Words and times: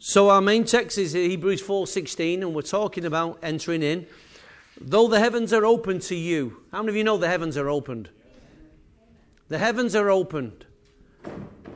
So 0.00 0.30
our 0.30 0.40
main 0.40 0.64
text 0.64 0.96
is 0.96 1.12
Hebrews 1.12 1.60
4:16 1.60 2.42
and 2.42 2.54
we're 2.54 2.62
talking 2.62 3.04
about 3.04 3.38
entering 3.42 3.82
in. 3.82 4.06
Though 4.80 5.08
the 5.08 5.18
heavens 5.18 5.52
are 5.52 5.66
open 5.66 5.98
to 6.00 6.14
you. 6.14 6.62
How 6.70 6.82
many 6.82 6.90
of 6.90 6.96
you 6.96 7.04
know 7.04 7.16
the 7.16 7.26
heavens 7.26 7.56
are 7.56 7.68
opened? 7.68 8.10
The 9.48 9.58
heavens 9.58 9.96
are 9.96 10.08
opened. 10.08 10.66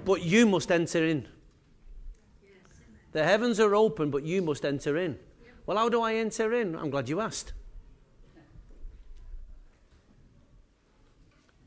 But 0.05 0.23
you 0.23 0.47
must 0.47 0.71
enter 0.71 1.05
in. 1.05 1.27
The 3.11 3.25
heavens 3.25 3.59
are 3.59 3.75
open, 3.75 4.11
but 4.11 4.23
you 4.23 4.41
must 4.41 4.65
enter 4.65 4.97
in. 4.97 5.19
Well, 5.67 5.77
how 5.77 5.89
do 5.89 6.01
I 6.01 6.15
enter 6.15 6.53
in? 6.53 6.77
I'm 6.77 6.91
glad 6.91 7.09
you 7.09 7.21
asked. 7.21 7.53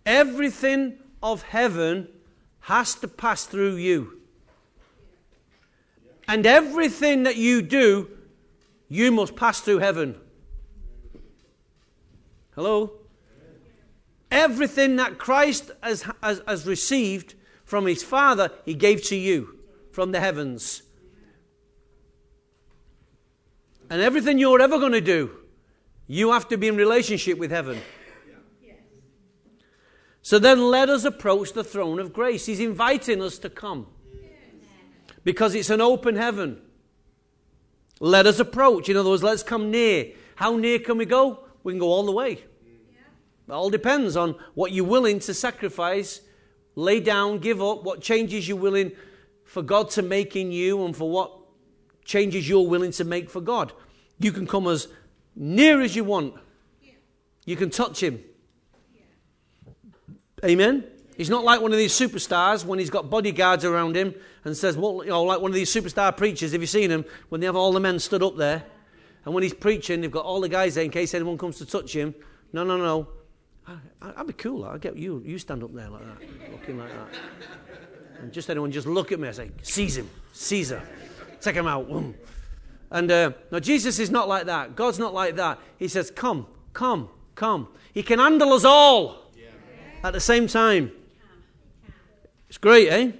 Everything 0.05 0.99
of 1.21 1.43
heaven 1.43 2.07
has 2.61 2.95
to 2.95 3.07
pass 3.07 3.45
through 3.45 3.75
you. 3.75 4.21
And 6.27 6.45
everything 6.45 7.23
that 7.23 7.35
you 7.35 7.61
do, 7.61 8.09
you 8.89 9.11
must 9.11 9.35
pass 9.35 9.59
through 9.59 9.79
heaven. 9.79 10.19
Hello? 12.55 12.93
Everything 14.31 14.95
that 14.95 15.17
Christ 15.17 15.71
has, 15.83 16.03
has, 16.23 16.41
has 16.47 16.65
received 16.65 17.35
from 17.63 17.85
his 17.85 18.03
Father, 18.03 18.51
he 18.65 18.73
gave 18.73 19.03
to 19.03 19.15
you 19.15 19.59
from 19.91 20.11
the 20.11 20.19
heavens. 20.19 20.81
And 23.89 24.01
everything 24.01 24.39
you're 24.39 24.61
ever 24.61 24.79
going 24.79 24.93
to 24.93 25.01
do, 25.01 25.31
you 26.07 26.31
have 26.31 26.47
to 26.49 26.57
be 26.57 26.67
in 26.67 26.75
relationship 26.75 27.37
with 27.37 27.51
heaven. 27.51 27.81
So 30.21 30.39
then 30.39 30.71
let 30.71 30.89
us 30.89 31.05
approach 31.05 31.53
the 31.53 31.63
throne 31.63 31.99
of 31.99 32.11
grace. 32.11 32.47
He's 32.47 32.59
inviting 32.59 33.21
us 33.21 33.37
to 33.39 33.49
come 33.49 33.87
because 35.25 35.55
it's 35.55 35.69
an 35.69 35.81
open 35.81 36.15
heaven. 36.15 36.61
Let 37.99 38.27
us 38.27 38.39
approach. 38.39 38.87
In 38.87 38.95
other 38.95 39.09
words, 39.09 39.23
let's 39.23 39.43
come 39.43 39.71
near. 39.71 40.11
How 40.35 40.55
near 40.55 40.79
can 40.79 40.97
we 40.97 41.05
go? 41.05 41.39
We 41.63 41.73
can 41.73 41.79
go 41.79 41.87
all 41.87 42.05
the 42.05 42.11
way. 42.13 42.33
It 42.33 43.51
all 43.51 43.69
depends 43.69 44.15
on 44.15 44.35
what 44.53 44.71
you're 44.71 44.85
willing 44.85 45.19
to 45.19 45.33
sacrifice, 45.33 46.21
lay 46.75 46.99
down, 46.99 47.39
give 47.39 47.61
up, 47.61 47.83
what 47.83 48.01
changes 48.01 48.47
you're 48.47 48.57
willing 48.57 48.91
for 49.43 49.61
God 49.61 49.89
to 49.91 50.01
make 50.01 50.35
in 50.35 50.51
you, 50.51 50.85
and 50.85 50.95
for 50.95 51.09
what 51.09 51.31
changes 52.03 52.47
you're 52.47 52.67
willing 52.67 52.91
to 52.91 53.03
make 53.03 53.29
for 53.29 53.41
God. 53.41 53.73
You 54.19 54.31
can 54.31 54.47
come 54.47 54.67
as 54.67 54.87
near 55.35 55.81
as 55.81 55.95
you 55.95 56.03
want. 56.03 56.35
You 57.45 57.55
can 57.55 57.69
touch 57.69 58.01
Him. 58.01 58.23
Amen? 60.43 60.83
He's 61.17 61.29
not 61.29 61.43
like 61.43 61.61
one 61.61 61.71
of 61.71 61.77
these 61.77 61.93
superstars 61.93 62.65
when 62.65 62.79
he's 62.79 62.89
got 62.89 63.09
bodyguards 63.09 63.63
around 63.63 63.95
him 63.95 64.13
and 64.43 64.55
says, 64.55 64.77
well, 64.77 65.01
you 65.03 65.09
know, 65.09 65.23
like 65.23 65.39
one 65.39 65.51
of 65.51 65.55
these 65.55 65.73
superstar 65.73 66.15
preachers, 66.15 66.51
have 66.51 66.61
you 66.61 66.67
seen 66.67 66.91
him? 66.91 67.05
When 67.29 67.41
they 67.41 67.47
have 67.47 67.55
all 67.55 67.71
the 67.71 67.79
men 67.79 67.99
stood 67.99 68.21
up 68.21 68.35
there. 68.35 68.63
And 69.23 69.33
when 69.33 69.41
he's 69.41 69.53
preaching, 69.53 70.01
they've 70.01 70.11
got 70.11 70.25
all 70.25 70.41
the 70.41 70.49
guys 70.49 70.75
there 70.75 70.83
in 70.83 70.91
case 70.91 71.13
anyone 71.13 71.37
comes 71.37 71.57
to 71.57 71.65
touch 71.65 71.95
him. 71.95 72.13
No, 72.53 72.63
no, 72.63 72.77
no. 72.77 73.07
I, 74.01 74.11
would 74.17 74.27
be 74.27 74.33
cool. 74.33 74.65
I'd 74.65 74.81
get 74.81 74.95
you. 74.95 75.23
You 75.25 75.39
stand 75.39 75.63
up 75.63 75.73
there 75.73 75.89
like 75.89 76.03
that, 76.03 76.51
looking 76.51 76.77
like 76.77 76.89
that. 76.89 77.07
And 78.21 78.31
just 78.31 78.49
anyone 78.49 78.71
just 78.71 78.87
look 78.87 79.11
at 79.11 79.19
me 79.19 79.27
and 79.27 79.35
say, 79.35 79.51
seize 79.63 79.97
him, 79.97 80.09
Caesar, 80.33 80.81
take 81.41 81.55
him 81.55 81.67
out. 81.67 81.89
And 82.91 83.11
uh, 83.11 83.31
no, 83.51 83.59
Jesus 83.59 83.97
is 83.99 84.11
not 84.11 84.27
like 84.27 84.45
that. 84.45 84.75
God's 84.75 84.99
not 84.99 85.13
like 85.13 85.35
that. 85.37 85.59
He 85.79 85.87
says, 85.87 86.11
come, 86.11 86.45
come, 86.73 87.09
come. 87.33 87.67
He 87.93 88.03
can 88.03 88.19
handle 88.19 88.53
us 88.53 88.63
all 88.63 89.31
at 90.03 90.13
the 90.13 90.19
same 90.19 90.47
time. 90.47 90.91
It's 92.49 92.57
great, 92.57 92.89
eh? 92.89 93.11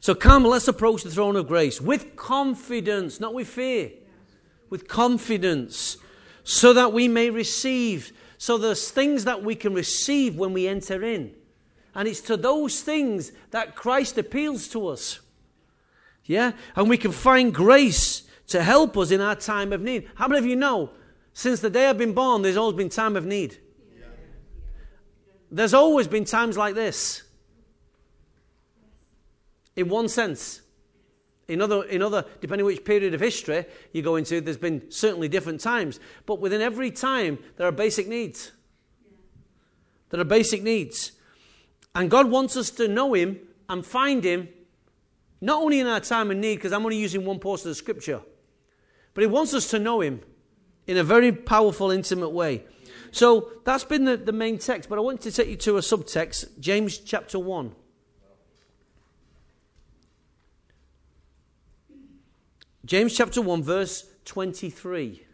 So 0.00 0.14
come, 0.14 0.44
let's 0.44 0.68
approach 0.68 1.02
the 1.02 1.10
throne 1.10 1.36
of 1.36 1.48
grace 1.48 1.80
with 1.80 2.16
confidence, 2.16 3.18
not 3.18 3.34
with 3.34 3.48
fear, 3.48 3.90
with 4.70 4.86
confidence, 4.86 5.96
so 6.44 6.72
that 6.72 6.92
we 6.92 7.08
may 7.08 7.30
receive. 7.30 8.12
So 8.38 8.56
there's 8.56 8.90
things 8.90 9.24
that 9.24 9.42
we 9.42 9.54
can 9.54 9.74
receive 9.74 10.36
when 10.36 10.52
we 10.52 10.68
enter 10.68 11.02
in. 11.02 11.34
And 11.94 12.06
it's 12.06 12.20
to 12.22 12.36
those 12.36 12.82
things 12.82 13.32
that 13.50 13.74
Christ 13.74 14.18
appeals 14.18 14.68
to 14.68 14.86
us. 14.88 15.20
Yeah? 16.24 16.52
And 16.76 16.88
we 16.88 16.98
can 16.98 17.12
find 17.12 17.52
grace 17.52 18.22
to 18.48 18.62
help 18.62 18.96
us 18.96 19.10
in 19.10 19.20
our 19.20 19.34
time 19.34 19.72
of 19.72 19.80
need. 19.80 20.08
How 20.14 20.28
many 20.28 20.38
of 20.38 20.46
you 20.46 20.56
know, 20.56 20.90
since 21.32 21.60
the 21.60 21.70
day 21.70 21.88
I've 21.88 21.98
been 21.98 22.12
born, 22.12 22.42
there's 22.42 22.56
always 22.56 22.76
been 22.76 22.90
time 22.90 23.16
of 23.16 23.26
need? 23.26 23.58
There's 25.50 25.74
always 25.74 26.06
been 26.06 26.24
times 26.24 26.56
like 26.56 26.74
this. 26.74 27.22
In 29.76 29.88
one 29.88 30.08
sense. 30.08 30.62
In 31.48 31.62
other, 31.62 31.84
in 31.84 32.02
other, 32.02 32.24
depending 32.40 32.66
which 32.66 32.84
period 32.84 33.14
of 33.14 33.20
history 33.20 33.66
you 33.92 34.02
go 34.02 34.16
into, 34.16 34.40
there's 34.40 34.56
been 34.56 34.90
certainly 34.90 35.28
different 35.28 35.60
times. 35.60 36.00
But 36.24 36.40
within 36.40 36.60
every 36.60 36.90
time, 36.90 37.38
there 37.56 37.68
are 37.68 37.72
basic 37.72 38.08
needs. 38.08 38.50
There 40.10 40.20
are 40.20 40.24
basic 40.24 40.62
needs. 40.62 41.12
And 41.94 42.10
God 42.10 42.30
wants 42.30 42.56
us 42.56 42.70
to 42.72 42.88
know 42.88 43.14
Him 43.14 43.38
and 43.68 43.86
find 43.86 44.24
Him, 44.24 44.48
not 45.40 45.62
only 45.62 45.78
in 45.78 45.86
our 45.86 46.00
time 46.00 46.30
of 46.30 46.36
need, 46.36 46.56
because 46.56 46.72
I'm 46.72 46.84
only 46.84 46.98
using 46.98 47.24
one 47.24 47.38
portion 47.38 47.70
of 47.70 47.76
scripture, 47.76 48.22
but 49.14 49.22
He 49.22 49.28
wants 49.28 49.54
us 49.54 49.70
to 49.70 49.78
know 49.78 50.00
Him 50.00 50.20
in 50.86 50.96
a 50.96 51.04
very 51.04 51.32
powerful, 51.32 51.90
intimate 51.90 52.30
way. 52.30 52.64
So 53.12 53.50
that's 53.64 53.84
been 53.84 54.04
the, 54.04 54.16
the 54.16 54.32
main 54.32 54.58
text, 54.58 54.88
but 54.88 54.98
I 54.98 55.00
want 55.00 55.20
to 55.22 55.32
take 55.32 55.48
you 55.48 55.56
to 55.56 55.76
a 55.76 55.80
subtext, 55.80 56.58
James 56.60 56.98
chapter 56.98 57.38
1. 57.38 57.74
James 62.86 63.16
chapter 63.16 63.42
1, 63.42 63.64
verse 63.64 64.08
23. 64.26 65.26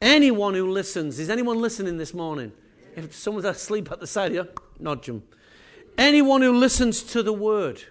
Anyone 0.00 0.54
who 0.54 0.70
listens, 0.70 1.18
is 1.18 1.28
anyone 1.28 1.60
listening 1.60 1.96
this 1.98 2.14
morning? 2.14 2.52
If 2.94 3.12
someone's 3.12 3.44
asleep 3.44 3.90
at 3.90 3.98
the 3.98 4.06
side 4.06 4.30
here, 4.30 4.46
nudge 4.78 5.06
them. 5.06 5.24
Anyone 5.96 6.42
who 6.42 6.56
listens 6.56 7.02
to 7.02 7.24
the 7.24 7.32
word, 7.32 7.82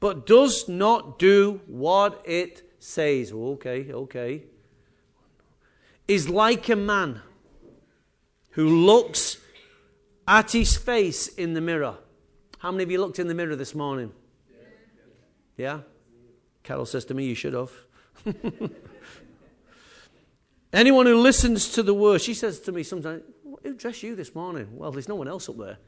but 0.00 0.26
does 0.26 0.68
not 0.68 1.18
do 1.18 1.62
what 1.66 2.20
it 2.26 2.74
says, 2.78 3.32
okay, 3.32 3.90
okay, 3.90 4.42
is 6.06 6.28
like 6.28 6.68
a 6.68 6.76
man 6.76 7.22
who 8.50 8.68
looks 8.68 9.38
at 10.28 10.52
his 10.52 10.76
face 10.76 11.28
in 11.28 11.54
the 11.54 11.62
mirror. 11.62 11.96
How 12.58 12.70
many 12.70 12.82
of 12.82 12.90
you 12.90 13.00
looked 13.00 13.18
in 13.18 13.28
the 13.28 13.34
mirror 13.34 13.56
this 13.56 13.74
morning? 13.74 14.12
Yeah? 15.56 15.80
Carol 16.64 16.86
says 16.86 17.04
to 17.06 17.14
me, 17.14 17.26
You 17.26 17.34
should 17.36 17.52
have. 17.52 17.70
Anyone 20.72 21.06
who 21.06 21.20
listens 21.20 21.68
to 21.74 21.84
the 21.84 21.94
word, 21.94 22.20
she 22.20 22.34
says 22.34 22.58
to 22.60 22.72
me 22.72 22.82
sometimes, 22.82 23.22
Who 23.62 23.74
dressed 23.74 24.02
you 24.02 24.16
this 24.16 24.34
morning? 24.34 24.66
Well, 24.72 24.90
there's 24.90 25.08
no 25.08 25.14
one 25.14 25.28
else 25.28 25.48
up 25.48 25.56
there. 25.58 25.78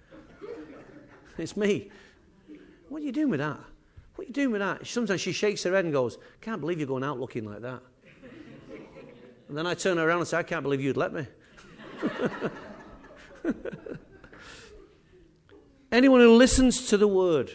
It's 1.39 1.55
me. 1.55 1.91
What 2.89 3.03
are 3.03 3.05
you 3.05 3.13
doing 3.13 3.29
with 3.29 3.41
that? 3.41 3.59
What 4.15 4.25
are 4.25 4.29
you 4.29 4.33
doing 4.33 4.53
with 4.53 4.61
that? 4.61 4.87
Sometimes 4.87 5.21
she 5.21 5.33
shakes 5.33 5.63
her 5.65 5.75
head 5.75 5.85
and 5.85 5.93
goes, 5.93 6.17
Can't 6.41 6.61
believe 6.61 6.79
you're 6.79 6.87
going 6.87 7.05
out 7.05 7.21
looking 7.21 7.45
like 7.45 7.61
that. 7.61 7.83
And 9.49 9.57
then 9.57 9.67
I 9.67 9.75
turn 9.75 9.99
around 9.99 10.21
and 10.21 10.29
say, 10.29 10.39
I 10.39 10.43
can't 10.43 10.63
believe 10.63 10.81
you'd 10.81 10.97
let 10.97 11.13
me. 11.13 11.27
Anyone 15.93 16.21
who 16.21 16.35
listens 16.35 16.89
to 16.89 16.97
the 16.97 17.07
word 17.07 17.53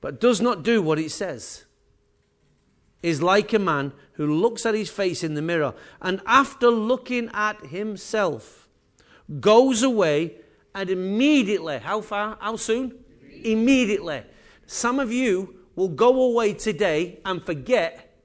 but 0.00 0.20
does 0.20 0.40
not 0.40 0.62
do 0.62 0.82
what 0.82 0.98
it 0.98 1.10
says 1.10 1.64
is 3.02 3.22
like 3.22 3.52
a 3.52 3.58
man 3.58 3.92
who 4.12 4.26
looks 4.26 4.66
at 4.66 4.74
his 4.74 4.90
face 4.90 5.22
in 5.22 5.34
the 5.34 5.42
mirror 5.42 5.74
and 6.02 6.20
after 6.26 6.68
looking 6.68 7.30
at 7.32 7.66
himself 7.66 8.68
goes 9.40 9.82
away 9.82 10.36
and 10.74 10.90
immediately, 10.90 11.78
how 11.78 12.00
far? 12.00 12.36
How 12.40 12.56
soon? 12.56 12.98
Immediately. 13.42 14.22
Some 14.66 14.98
of 14.98 15.12
you 15.12 15.56
will 15.74 15.88
go 15.88 16.22
away 16.22 16.54
today 16.54 17.20
and 17.24 17.44
forget 17.44 18.16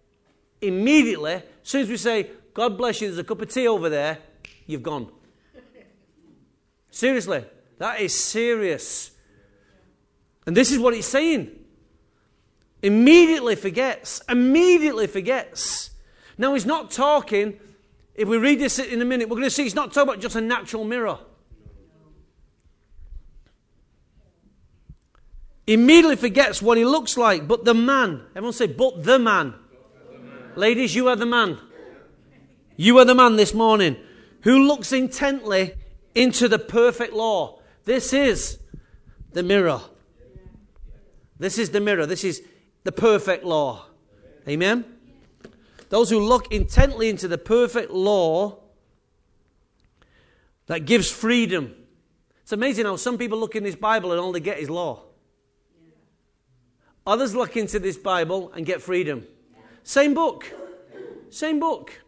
immediately. 0.61 1.33
As 1.33 1.43
soon 1.63 1.81
as 1.81 1.89
we 1.89 1.97
say, 1.97 2.29
God 2.53 2.77
bless 2.77 3.01
you, 3.01 3.07
there's 3.07 3.19
a 3.19 3.23
cup 3.23 3.41
of 3.41 3.49
tea 3.49 3.67
over 3.67 3.89
there, 3.89 4.17
you've 4.65 4.83
gone. 4.83 5.11
Seriously, 6.91 7.43
that 7.79 8.01
is 8.01 8.17
serious. 8.17 9.11
And 10.45 10.55
this 10.55 10.71
is 10.71 10.77
what 10.77 10.93
it's 10.93 11.07
saying. 11.07 11.62
Immediately 12.83 13.55
forgets. 13.55 14.21
Immediately 14.29 15.07
forgets. 15.07 15.91
Now, 16.37 16.53
he's 16.53 16.65
not 16.65 16.91
talking, 16.91 17.59
if 18.13 18.27
we 18.27 18.37
read 18.37 18.59
this 18.59 18.77
in 18.77 19.01
a 19.01 19.05
minute, 19.05 19.29
we're 19.29 19.37
going 19.37 19.43
to 19.43 19.49
see 19.49 19.63
he's 19.63 19.73
not 19.73 19.93
talking 19.93 20.09
about 20.09 20.21
just 20.21 20.35
a 20.35 20.41
natural 20.41 20.83
mirror. 20.83 21.17
Immediately 25.65 26.17
forgets 26.17 26.61
what 26.61 26.77
he 26.77 26.83
looks 26.83 27.15
like, 27.15 27.47
but 27.47 27.63
the 27.63 27.73
man, 27.73 28.21
everyone 28.35 28.51
say, 28.51 28.67
but 28.67 29.01
the 29.03 29.17
man. 29.17 29.55
The 30.11 30.19
man. 30.19 30.51
Ladies, 30.57 30.93
you 30.93 31.07
are 31.07 31.15
the 31.15 31.25
man. 31.25 31.57
You 32.75 32.97
are 32.97 33.05
the 33.05 33.15
man 33.15 33.37
this 33.37 33.53
morning 33.53 33.95
who 34.41 34.67
looks 34.67 34.91
intently 34.91 35.75
into 36.13 36.49
the 36.49 36.59
perfect 36.59 37.13
law. 37.13 37.61
This 37.85 38.11
is 38.11 38.59
the 39.31 39.41
mirror. 39.41 39.79
This 41.39 41.57
is 41.57 41.69
the 41.69 41.79
mirror. 41.79 42.05
This 42.05 42.25
is 42.25 42.41
the 42.83 42.91
perfect 42.91 43.43
law. 43.43 43.85
Amen? 44.47 44.85
Those 45.89 46.09
who 46.09 46.19
look 46.19 46.51
intently 46.51 47.09
into 47.09 47.27
the 47.27 47.37
perfect 47.37 47.91
law 47.91 48.59
that 50.67 50.85
gives 50.85 51.09
freedom. 51.09 51.75
It's 52.41 52.51
amazing 52.51 52.85
how 52.85 52.95
some 52.95 53.17
people 53.17 53.39
look 53.39 53.55
in 53.55 53.63
this 53.63 53.75
Bible 53.75 54.11
and 54.11 54.19
all 54.19 54.31
they 54.31 54.39
get 54.39 54.59
is 54.59 54.69
law. 54.69 55.03
Others 57.05 57.35
look 57.35 57.57
into 57.57 57.79
this 57.79 57.97
Bible 57.97 58.51
and 58.55 58.65
get 58.65 58.81
freedom. 58.81 59.25
Same 59.83 60.13
book. 60.13 60.51
Same 61.29 61.59
book. 61.59 62.01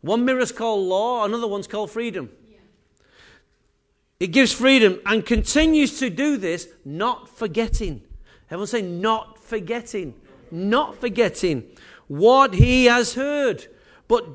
One 0.00 0.24
mirror's 0.24 0.52
called 0.52 0.86
law, 0.86 1.24
another 1.24 1.46
one's 1.46 1.66
called 1.66 1.90
freedom. 1.90 2.30
It 4.18 4.28
gives 4.28 4.52
freedom 4.52 5.00
and 5.06 5.24
continues 5.24 5.98
to 6.00 6.10
do 6.10 6.36
this, 6.36 6.68
not 6.84 7.28
forgetting. 7.28 8.02
Everyone 8.48 8.66
say, 8.66 8.82
not 8.82 9.38
forgetting. 9.50 10.14
Not 10.50 10.98
forgetting 10.98 11.64
what 12.08 12.54
he 12.54 12.86
has 12.86 13.14
heard, 13.14 13.66
but 14.08 14.26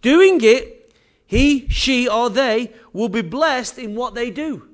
doing 0.00 0.40
it, 0.42 0.94
he, 1.26 1.68
she, 1.68 2.08
or 2.08 2.30
they 2.30 2.72
will 2.92 3.10
be 3.10 3.20
blessed 3.20 3.78
in 3.78 3.94
what 3.94 4.14
they 4.14 4.30
do. 4.30 4.68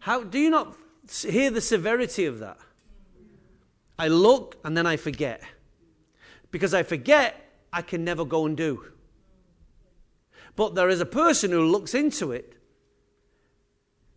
How 0.00 0.24
do 0.24 0.38
you 0.38 0.50
not 0.50 0.74
hear 1.22 1.50
the 1.50 1.60
severity 1.60 2.24
of 2.26 2.40
that? 2.40 2.58
I 3.98 4.08
look 4.08 4.56
and 4.64 4.76
then 4.76 4.86
I 4.86 4.96
forget. 4.96 5.42
Because 6.50 6.74
I 6.74 6.82
forget, 6.82 7.36
I 7.72 7.82
can 7.82 8.02
never 8.02 8.24
go 8.24 8.46
and 8.46 8.56
do. 8.56 8.86
But 10.56 10.74
there 10.74 10.88
is 10.88 11.00
a 11.00 11.06
person 11.06 11.52
who 11.52 11.64
looks 11.66 11.94
into 11.94 12.32
it 12.32 12.54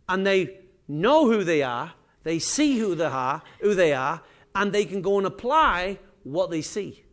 and 0.08 0.26
they 0.26 0.58
know 0.88 1.26
who 1.26 1.44
they 1.44 1.62
are, 1.62 1.92
they 2.24 2.38
see 2.38 2.78
who 2.78 2.94
they 2.94 3.04
are, 3.04 3.42
who 3.60 3.74
they 3.74 3.92
are, 3.92 4.22
and 4.54 4.72
they 4.72 4.84
can 4.84 5.02
go 5.02 5.18
and 5.18 5.26
apply 5.26 5.98
what 6.24 6.50
they 6.50 6.62
see. 6.62 7.04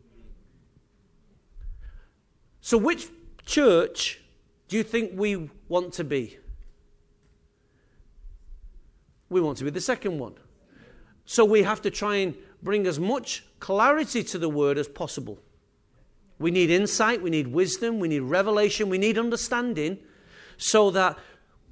So, 2.60 2.78
which 2.78 3.08
church 3.44 4.20
do 4.68 4.76
you 4.76 4.82
think 4.82 5.12
we 5.14 5.50
want 5.68 5.92
to 5.94 6.04
be? 6.04 6.38
We 9.28 9.40
want 9.40 9.58
to 9.58 9.64
be 9.64 9.70
the 9.70 9.80
second 9.80 10.18
one. 10.18 10.34
So, 11.24 11.44
we 11.44 11.62
have 11.62 11.82
to 11.82 11.90
try 11.90 12.16
and 12.16 12.34
bring 12.62 12.86
as 12.86 12.98
much 12.98 13.44
clarity 13.58 14.22
to 14.24 14.38
the 14.38 14.48
word 14.48 14.78
as 14.78 14.88
possible. 14.88 15.38
We 16.38 16.50
need 16.50 16.70
insight, 16.70 17.20
we 17.20 17.30
need 17.30 17.48
wisdom, 17.48 18.00
we 18.00 18.08
need 18.08 18.20
revelation, 18.20 18.88
we 18.88 18.98
need 18.98 19.18
understanding 19.18 19.98
so 20.56 20.90
that 20.90 21.18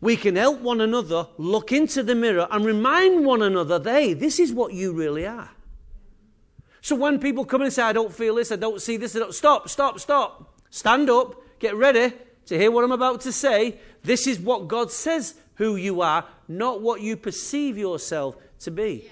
we 0.01 0.17
can 0.17 0.37
help 0.37 0.61
one 0.61 0.81
another 0.81 1.29
look 1.37 1.73
into 1.73 2.03
the 2.03 2.15
mirror 2.15 2.49
and 2.51 2.65
remind 2.65 3.25
one 3.25 3.43
another, 3.43 3.81
hey, 3.83 4.15
this 4.15 4.41
is 4.41 4.53
what 4.53 4.73
you 4.73 4.93
really 4.93 5.27
are. 5.27 5.51
So 6.81 6.97
when 6.97 7.19
people 7.19 7.45
come 7.45 7.63
and 7.63 7.73
say, 7.73 7.83
I 7.83 7.93
don't 7.93 8.15
feel 8.15 8.37
this, 8.37 8.51
I 8.51 8.57
don't 8.57 8.81
see 8.81 8.97
this, 8.97 9.15
I 9.15 9.19
don't, 9.19 9.35
stop, 9.35 9.69
stop, 9.69 10.01
stop. 10.01 10.59
Stand 10.71 11.11
up, 11.11 11.35
get 11.59 11.75
ready 11.75 12.15
to 12.47 12.59
hear 12.59 12.71
what 12.71 12.85
I'm 12.85 12.93
about 12.93 13.21
to 13.23 13.33
say. 13.33 13.79
This 14.03 14.27
is 14.27 14.41
what 14.41 14.69
God 14.69 14.91
says 14.91 15.35
who 15.57 15.77
you 15.77 16.01
are, 16.01 16.25
not 16.49 16.81
what 16.81 17.03
you 17.03 17.17
perceive 17.17 17.77
yourself 17.77 18.37
to 18.61 18.71
be. 18.71 19.11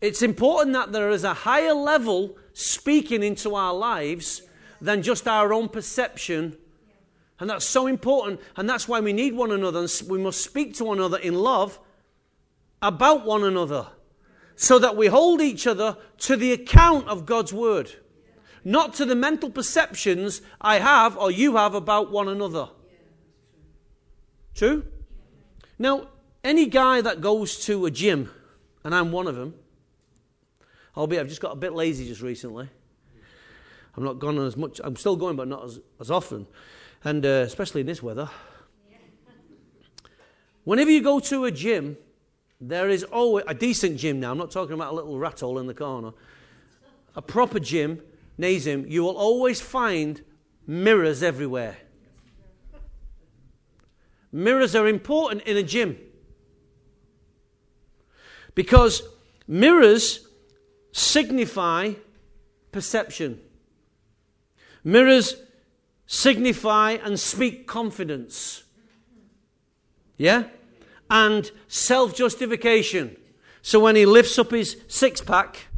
It's 0.00 0.22
important 0.22 0.74
that 0.74 0.92
there 0.92 1.10
is 1.10 1.24
a 1.24 1.34
higher 1.34 1.72
level 1.72 2.36
speaking 2.52 3.22
into 3.22 3.54
our 3.56 3.74
lives 3.74 4.42
than 4.80 5.02
just 5.02 5.26
our 5.26 5.52
own 5.52 5.68
perception. 5.68 6.56
And 7.44 7.50
that's 7.50 7.66
so 7.66 7.86
important. 7.86 8.40
And 8.56 8.66
that's 8.66 8.88
why 8.88 9.00
we 9.00 9.12
need 9.12 9.34
one 9.34 9.50
another. 9.50 9.80
And 9.80 10.02
we 10.08 10.16
must 10.16 10.42
speak 10.42 10.72
to 10.76 10.86
one 10.86 10.96
another 10.96 11.18
in 11.18 11.34
love 11.34 11.78
about 12.80 13.26
one 13.26 13.44
another 13.44 13.88
so 14.56 14.78
that 14.78 14.96
we 14.96 15.08
hold 15.08 15.42
each 15.42 15.66
other 15.66 15.98
to 16.20 16.36
the 16.36 16.52
account 16.52 17.06
of 17.06 17.26
God's 17.26 17.52
word, 17.52 17.96
not 18.64 18.94
to 18.94 19.04
the 19.04 19.14
mental 19.14 19.50
perceptions 19.50 20.40
I 20.58 20.78
have 20.78 21.18
or 21.18 21.30
you 21.30 21.56
have 21.56 21.74
about 21.74 22.10
one 22.10 22.28
another. 22.28 22.70
True? 24.54 24.86
Now, 25.78 26.08
any 26.42 26.64
guy 26.64 27.02
that 27.02 27.20
goes 27.20 27.62
to 27.66 27.84
a 27.84 27.90
gym, 27.90 28.30
and 28.84 28.94
I'm 28.94 29.12
one 29.12 29.26
of 29.26 29.36
them, 29.36 29.52
albeit 30.96 31.20
I've 31.20 31.28
just 31.28 31.42
got 31.42 31.52
a 31.52 31.56
bit 31.56 31.74
lazy 31.74 32.08
just 32.08 32.22
recently. 32.22 32.70
I'm 33.98 34.02
not 34.02 34.18
gone 34.18 34.38
as 34.38 34.56
much, 34.56 34.80
I'm 34.82 34.96
still 34.96 35.16
going, 35.16 35.36
but 35.36 35.46
not 35.46 35.64
as, 35.64 35.80
as 36.00 36.10
often, 36.10 36.46
and 37.04 37.24
uh, 37.24 37.28
especially 37.28 37.82
in 37.82 37.86
this 37.86 38.02
weather. 38.02 38.28
Whenever 40.64 40.90
you 40.90 41.02
go 41.02 41.20
to 41.20 41.44
a 41.44 41.50
gym, 41.50 41.98
there 42.60 42.88
is 42.88 43.04
always 43.04 43.44
a 43.46 43.54
decent 43.54 43.98
gym 43.98 44.20
now. 44.20 44.32
I'm 44.32 44.38
not 44.38 44.50
talking 44.50 44.72
about 44.72 44.92
a 44.92 44.96
little 44.96 45.18
rat 45.18 45.40
hole 45.40 45.58
in 45.58 45.66
the 45.66 45.74
corner. 45.74 46.12
A 47.14 47.20
proper 47.20 47.60
gym, 47.60 48.00
Nazim, 48.38 48.86
you 48.88 49.02
will 49.02 49.16
always 49.16 49.60
find 49.60 50.22
mirrors 50.66 51.22
everywhere. 51.22 51.76
Mirrors 54.32 54.74
are 54.74 54.88
important 54.88 55.42
in 55.42 55.56
a 55.58 55.62
gym 55.62 55.98
because 58.54 59.02
mirrors 59.46 60.26
signify 60.90 61.92
perception. 62.72 63.40
Mirrors 64.82 65.36
signify 66.06 66.92
and 66.92 67.18
speak 67.18 67.66
confidence. 67.66 68.64
Yeah? 70.16 70.44
and 71.10 71.50
self 71.68 72.14
justification. 72.14 73.16
So 73.62 73.80
when 73.80 73.96
he 73.96 74.04
lifts 74.04 74.38
up 74.38 74.50
his 74.50 74.76
six 74.88 75.20
pack, 75.20 75.68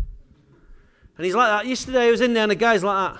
and 1.16 1.24
he's 1.24 1.34
like 1.34 1.48
that. 1.48 1.68
Yesterday 1.68 2.08
I 2.08 2.10
was 2.10 2.20
in 2.20 2.34
there 2.34 2.42
and 2.42 2.50
the 2.50 2.56
guy's 2.56 2.84
like 2.84 3.14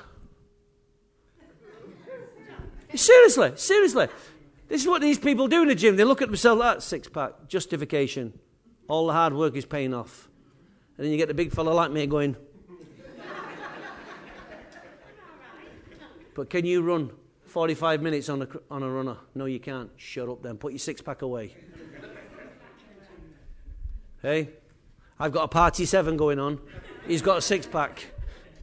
that. 2.90 2.98
seriously, 2.98 3.52
seriously. 3.56 4.08
This 4.68 4.82
is 4.82 4.88
what 4.88 5.00
these 5.00 5.18
people 5.18 5.46
do 5.46 5.62
in 5.62 5.68
the 5.68 5.74
gym. 5.74 5.96
They 5.96 6.04
look 6.04 6.20
at 6.20 6.28
themselves 6.28 6.60
ah, 6.60 6.64
like 6.64 6.76
that 6.76 6.82
six 6.82 7.08
pack, 7.08 7.48
justification. 7.48 8.38
All 8.88 9.06
the 9.06 9.12
hard 9.12 9.32
work 9.32 9.56
is 9.56 9.64
paying 9.64 9.94
off. 9.94 10.28
And 10.96 11.04
then 11.04 11.12
you 11.12 11.18
get 11.18 11.28
the 11.28 11.34
big 11.34 11.52
fella 11.52 11.70
like 11.70 11.90
me 11.90 12.06
going, 12.06 12.36
But 16.36 16.50
can 16.50 16.66
you 16.66 16.82
run 16.82 17.10
45 17.46 18.02
minutes 18.02 18.28
on 18.28 18.42
a, 18.42 18.48
on 18.70 18.82
a 18.82 18.90
runner? 18.90 19.16
No, 19.34 19.46
you 19.46 19.58
can't. 19.58 19.90
Shut 19.96 20.28
up 20.28 20.42
then. 20.42 20.58
Put 20.58 20.72
your 20.72 20.78
six 20.78 21.00
pack 21.00 21.22
away. 21.22 21.56
Hey, 24.20 24.50
I've 25.18 25.32
got 25.32 25.44
a 25.44 25.48
party 25.48 25.86
seven 25.86 26.18
going 26.18 26.38
on. 26.38 26.60
He's 27.06 27.22
got 27.22 27.38
a 27.38 27.40
six 27.40 27.66
pack. 27.66 28.04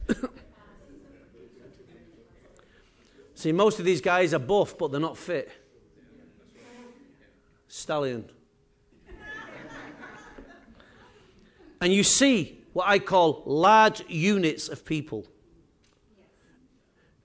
See, 3.34 3.50
most 3.50 3.80
of 3.80 3.84
these 3.84 4.00
guys 4.00 4.32
are 4.34 4.38
buff, 4.38 4.78
but 4.78 4.92
they're 4.92 5.00
not 5.00 5.18
fit. 5.18 5.50
Stallion. 7.66 8.30
and 11.80 11.92
you 11.92 12.04
see 12.04 12.62
what 12.72 12.86
I 12.86 13.00
call 13.00 13.42
large 13.46 14.08
units 14.08 14.68
of 14.68 14.84
people. 14.84 15.26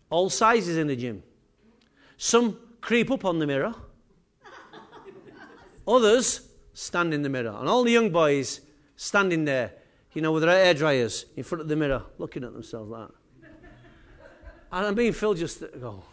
All 0.09 0.29
sizes 0.29 0.77
in 0.77 0.87
the 0.87 0.95
gym. 0.95 1.23
Some 2.17 2.57
creep 2.81 3.11
up 3.11 3.25
on 3.25 3.39
the 3.39 3.47
mirror. 3.47 3.73
Others 5.87 6.49
stand 6.73 7.13
in 7.13 7.21
the 7.21 7.29
mirror. 7.29 7.55
And 7.57 7.67
all 7.67 7.83
the 7.83 7.91
young 7.91 8.09
boys 8.09 8.61
standing 8.95 9.45
there, 9.45 9.73
you 10.13 10.21
know, 10.21 10.31
with 10.31 10.43
their 10.43 10.51
hair 10.51 10.73
dryers 10.73 11.25
in 11.35 11.43
front 11.43 11.61
of 11.61 11.67
the 11.67 11.75
mirror, 11.75 12.03
looking 12.17 12.43
at 12.43 12.53
themselves 12.53 12.89
like 12.89 13.07
that. 13.07 13.15
And 14.71 14.85
I'm 14.87 14.95
being 14.95 15.13
Phil 15.13 15.33
just 15.33 15.63
go. 15.79 16.03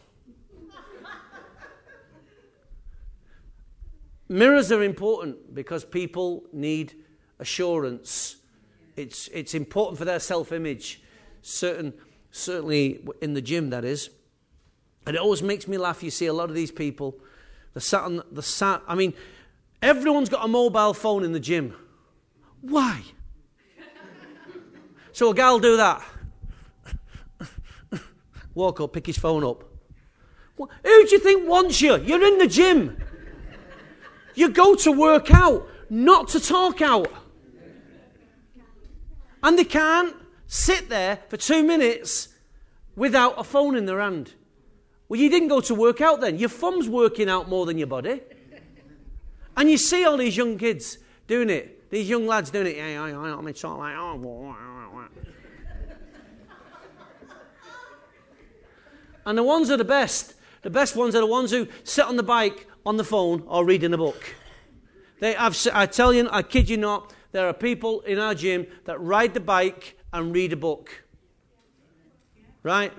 Mirrors 4.28 4.72
are 4.72 4.82
important 4.82 5.54
because 5.54 5.84
people 5.84 6.44
need 6.52 6.94
assurance. 7.38 8.36
It's, 8.96 9.28
it's 9.28 9.54
important 9.54 9.98
for 9.98 10.04
their 10.04 10.18
self 10.18 10.52
image, 10.52 11.02
certain, 11.42 11.92
certainly 12.36 13.04
in 13.20 13.34
the 13.34 13.42
gym, 13.42 13.70
that 13.70 13.84
is. 13.84 14.10
And 15.06 15.16
it 15.16 15.20
always 15.20 15.42
makes 15.42 15.68
me 15.68 15.78
laugh. 15.78 16.02
You 16.02 16.10
see 16.10 16.26
a 16.26 16.32
lot 16.32 16.48
of 16.48 16.54
these 16.54 16.72
people, 16.72 17.16
the 17.74 17.80
sat 17.80 18.02
on 18.02 18.22
the 18.32 18.42
sat. 18.42 18.82
I 18.88 18.94
mean, 18.94 19.14
Everyone's 19.82 20.28
got 20.28 20.44
a 20.44 20.48
mobile 20.48 20.94
phone 20.94 21.24
in 21.24 21.32
the 21.32 21.40
gym. 21.40 21.74
Why? 22.60 23.02
so 25.12 25.30
a 25.30 25.34
gal 25.34 25.58
do 25.58 25.76
that. 25.76 26.02
Walk 28.54 28.80
up, 28.80 28.92
pick 28.94 29.06
his 29.06 29.18
phone 29.18 29.44
up. 29.44 29.64
Who 30.56 30.68
do 30.82 31.08
you 31.10 31.18
think 31.18 31.46
wants 31.48 31.80
you? 31.82 31.98
You're 31.98 32.26
in 32.26 32.38
the 32.38 32.46
gym. 32.46 32.96
You 34.34 34.48
go 34.48 34.74
to 34.76 34.92
work 34.92 35.32
out, 35.32 35.68
not 35.90 36.28
to 36.28 36.40
talk 36.40 36.80
out. 36.80 37.12
And 39.42 39.58
they 39.58 39.64
can't 39.64 40.16
sit 40.46 40.88
there 40.88 41.20
for 41.28 41.36
two 41.36 41.62
minutes 41.62 42.28
without 42.94 43.34
a 43.38 43.44
phone 43.44 43.76
in 43.76 43.86
their 43.86 44.00
hand. 44.00 44.34
Well, 45.08 45.20
you 45.20 45.30
didn't 45.30 45.48
go 45.48 45.60
to 45.60 45.74
work 45.74 46.00
out 46.00 46.20
then. 46.20 46.38
Your 46.38 46.48
thumb's 46.48 46.88
working 46.88 47.28
out 47.28 47.48
more 47.48 47.66
than 47.66 47.78
your 47.78 47.86
body. 47.86 48.20
And 49.56 49.70
you 49.70 49.78
see 49.78 50.04
all 50.04 50.16
these 50.16 50.36
young 50.36 50.58
kids 50.58 50.98
doing 51.26 51.50
it. 51.50 51.90
These 51.90 52.08
young 52.08 52.26
lads 52.26 52.50
doing 52.50 52.66
it. 52.66 52.76
Yeah, 52.76 52.88
yeah, 52.88 53.06
yeah. 53.08 53.36
I 53.36 53.40
mean, 53.40 53.54
sort 53.54 53.74
of 53.74 53.78
like, 53.78 53.94
oh. 53.96 55.06
And 59.24 59.36
the 59.36 59.42
ones 59.42 59.70
are 59.70 59.76
the 59.76 59.84
best, 59.84 60.34
the 60.62 60.70
best 60.70 60.94
ones 60.94 61.16
are 61.16 61.20
the 61.20 61.26
ones 61.26 61.50
who 61.50 61.66
sit 61.82 62.04
on 62.04 62.16
the 62.16 62.22
bike, 62.22 62.68
on 62.84 62.96
the 62.96 63.04
phone, 63.04 63.42
or 63.48 63.64
reading 63.64 63.92
a 63.92 63.98
book. 63.98 64.36
They, 65.18 65.34
I've, 65.34 65.56
I 65.72 65.86
tell 65.86 66.12
you, 66.12 66.28
I 66.30 66.42
kid 66.42 66.68
you 66.68 66.76
not, 66.76 67.12
there 67.32 67.48
are 67.48 67.52
people 67.52 68.02
in 68.02 68.20
our 68.20 68.34
gym 68.34 68.68
that 68.84 69.00
ride 69.00 69.34
the 69.34 69.40
bike 69.40 69.95
and 70.12 70.34
read 70.34 70.52
a 70.52 70.56
book. 70.56 71.04
Right? 72.62 72.92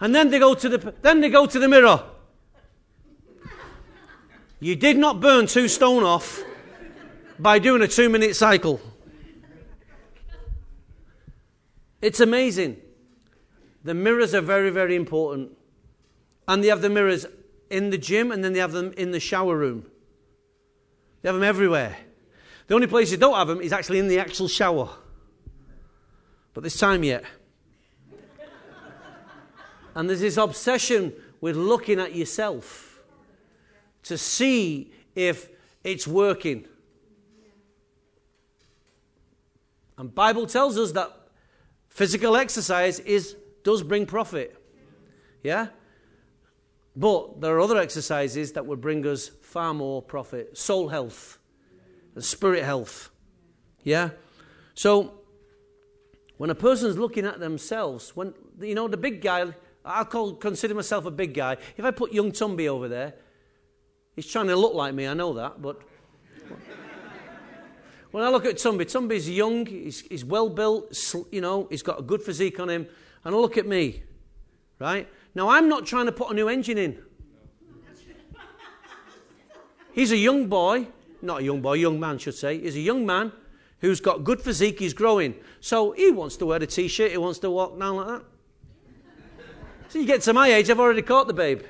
And 0.00 0.14
then 0.14 0.30
they 0.30 0.38
go 0.38 0.54
to 0.54 0.68
the, 0.68 0.94
then 1.02 1.20
they 1.20 1.30
go 1.30 1.46
to 1.46 1.58
the 1.58 1.68
mirror. 1.68 2.02
You 4.60 4.76
did 4.76 4.96
not 4.96 5.20
burn 5.20 5.46
two 5.46 5.68
stone 5.68 6.02
off 6.02 6.42
by 7.38 7.58
doing 7.58 7.82
a 7.82 7.88
two 7.88 8.08
minute 8.08 8.36
cycle. 8.36 8.80
It's 12.00 12.20
amazing. 12.20 12.78
The 13.82 13.94
mirrors 13.94 14.34
are 14.34 14.40
very, 14.40 14.70
very 14.70 14.96
important. 14.96 15.56
And 16.46 16.62
they 16.62 16.68
have 16.68 16.82
the 16.82 16.90
mirrors 16.90 17.26
in 17.70 17.90
the 17.90 17.98
gym 17.98 18.30
and 18.30 18.44
then 18.44 18.52
they 18.52 18.58
have 18.58 18.72
them 18.72 18.92
in 18.96 19.10
the 19.10 19.20
shower 19.20 19.56
room. 19.56 19.86
They 21.22 21.28
have 21.28 21.36
them 21.36 21.44
everywhere. 21.44 21.96
The 22.66 22.74
only 22.74 22.86
place 22.86 23.10
you 23.10 23.16
don't 23.16 23.34
have 23.34 23.48
them 23.48 23.60
is 23.60 23.72
actually 23.72 23.98
in 23.98 24.08
the 24.08 24.18
actual 24.18 24.48
shower. 24.48 24.90
But 26.54 26.62
this 26.62 26.78
time 26.78 27.02
yet. 27.02 27.24
and 29.94 30.08
there's 30.08 30.20
this 30.20 30.36
obsession 30.36 31.12
with 31.40 31.56
looking 31.56 32.00
at 32.00 32.14
yourself 32.14 33.02
to 34.04 34.16
see 34.16 34.92
if 35.14 35.50
it's 35.82 36.06
working. 36.06 36.66
And 39.98 40.14
Bible 40.14 40.46
tells 40.46 40.78
us 40.78 40.92
that 40.92 41.10
physical 41.88 42.36
exercise 42.36 42.98
is 43.00 43.36
does 43.62 43.82
bring 43.82 44.06
profit. 44.06 44.56
Yeah? 45.42 45.68
But 46.96 47.40
there 47.40 47.56
are 47.56 47.60
other 47.60 47.78
exercises 47.78 48.52
that 48.52 48.66
would 48.66 48.80
bring 48.80 49.06
us 49.06 49.30
far 49.42 49.74
more 49.74 50.02
profit 50.02 50.56
soul 50.56 50.88
health 50.88 51.38
and 52.14 52.22
spirit 52.22 52.62
health. 52.62 53.10
Yeah? 53.82 54.10
So, 54.74 55.23
when 56.36 56.50
a 56.50 56.54
person's 56.54 56.98
looking 56.98 57.24
at 57.24 57.38
themselves, 57.38 58.16
when, 58.16 58.34
you 58.60 58.74
know, 58.74 58.88
the 58.88 58.96
big 58.96 59.20
guy, 59.20 59.52
I 59.84 60.04
call, 60.04 60.34
consider 60.34 60.74
myself 60.74 61.06
a 61.06 61.10
big 61.10 61.34
guy. 61.34 61.56
If 61.76 61.84
I 61.84 61.90
put 61.90 62.12
young 62.12 62.32
Tumby 62.32 62.66
over 62.66 62.88
there, 62.88 63.14
he's 64.16 64.26
trying 64.26 64.48
to 64.48 64.56
look 64.56 64.74
like 64.74 64.94
me, 64.94 65.06
I 65.06 65.14
know 65.14 65.34
that, 65.34 65.62
but 65.62 65.82
when 68.10 68.24
I 68.24 68.30
look 68.30 68.46
at 68.46 68.56
Tumby, 68.56 68.84
Tumby's 68.84 69.30
young, 69.30 69.66
he's, 69.66 70.00
he's 70.00 70.24
well 70.24 70.48
built, 70.48 70.96
you 71.30 71.40
know, 71.40 71.68
he's 71.70 71.82
got 71.82 72.00
a 72.00 72.02
good 72.02 72.22
physique 72.22 72.58
on 72.58 72.68
him 72.68 72.86
and 73.24 73.34
I 73.34 73.38
look 73.38 73.56
at 73.56 73.66
me, 73.66 74.02
right? 74.78 75.08
Now, 75.34 75.48
I'm 75.48 75.68
not 75.68 75.86
trying 75.86 76.06
to 76.06 76.12
put 76.12 76.30
a 76.30 76.34
new 76.34 76.48
engine 76.48 76.78
in. 76.78 76.98
He's 79.92 80.10
a 80.10 80.16
young 80.16 80.48
boy, 80.48 80.88
not 81.22 81.40
a 81.40 81.44
young 81.44 81.62
boy, 81.62 81.74
young 81.74 82.00
man, 82.00 82.18
should 82.18 82.34
say. 82.34 82.58
He's 82.58 82.74
a 82.74 82.80
young 82.80 83.06
man 83.06 83.30
who's 83.84 84.00
got 84.00 84.24
good 84.24 84.40
physique, 84.40 84.78
he's 84.78 84.94
growing. 84.94 85.34
So 85.60 85.92
he 85.92 86.10
wants 86.10 86.38
to 86.38 86.46
wear 86.46 86.62
a 86.62 86.66
t 86.66 86.88
shirt, 86.88 87.10
he 87.10 87.18
wants 87.18 87.38
to 87.40 87.50
walk 87.50 87.78
down 87.78 87.96
like 87.96 88.06
that. 88.06 88.22
So 89.88 89.98
you 89.98 90.06
get 90.06 90.22
to 90.22 90.32
my 90.32 90.48
age, 90.48 90.70
I've 90.70 90.80
already 90.80 91.02
caught 91.02 91.26
the 91.26 91.34
babe. 91.34 91.62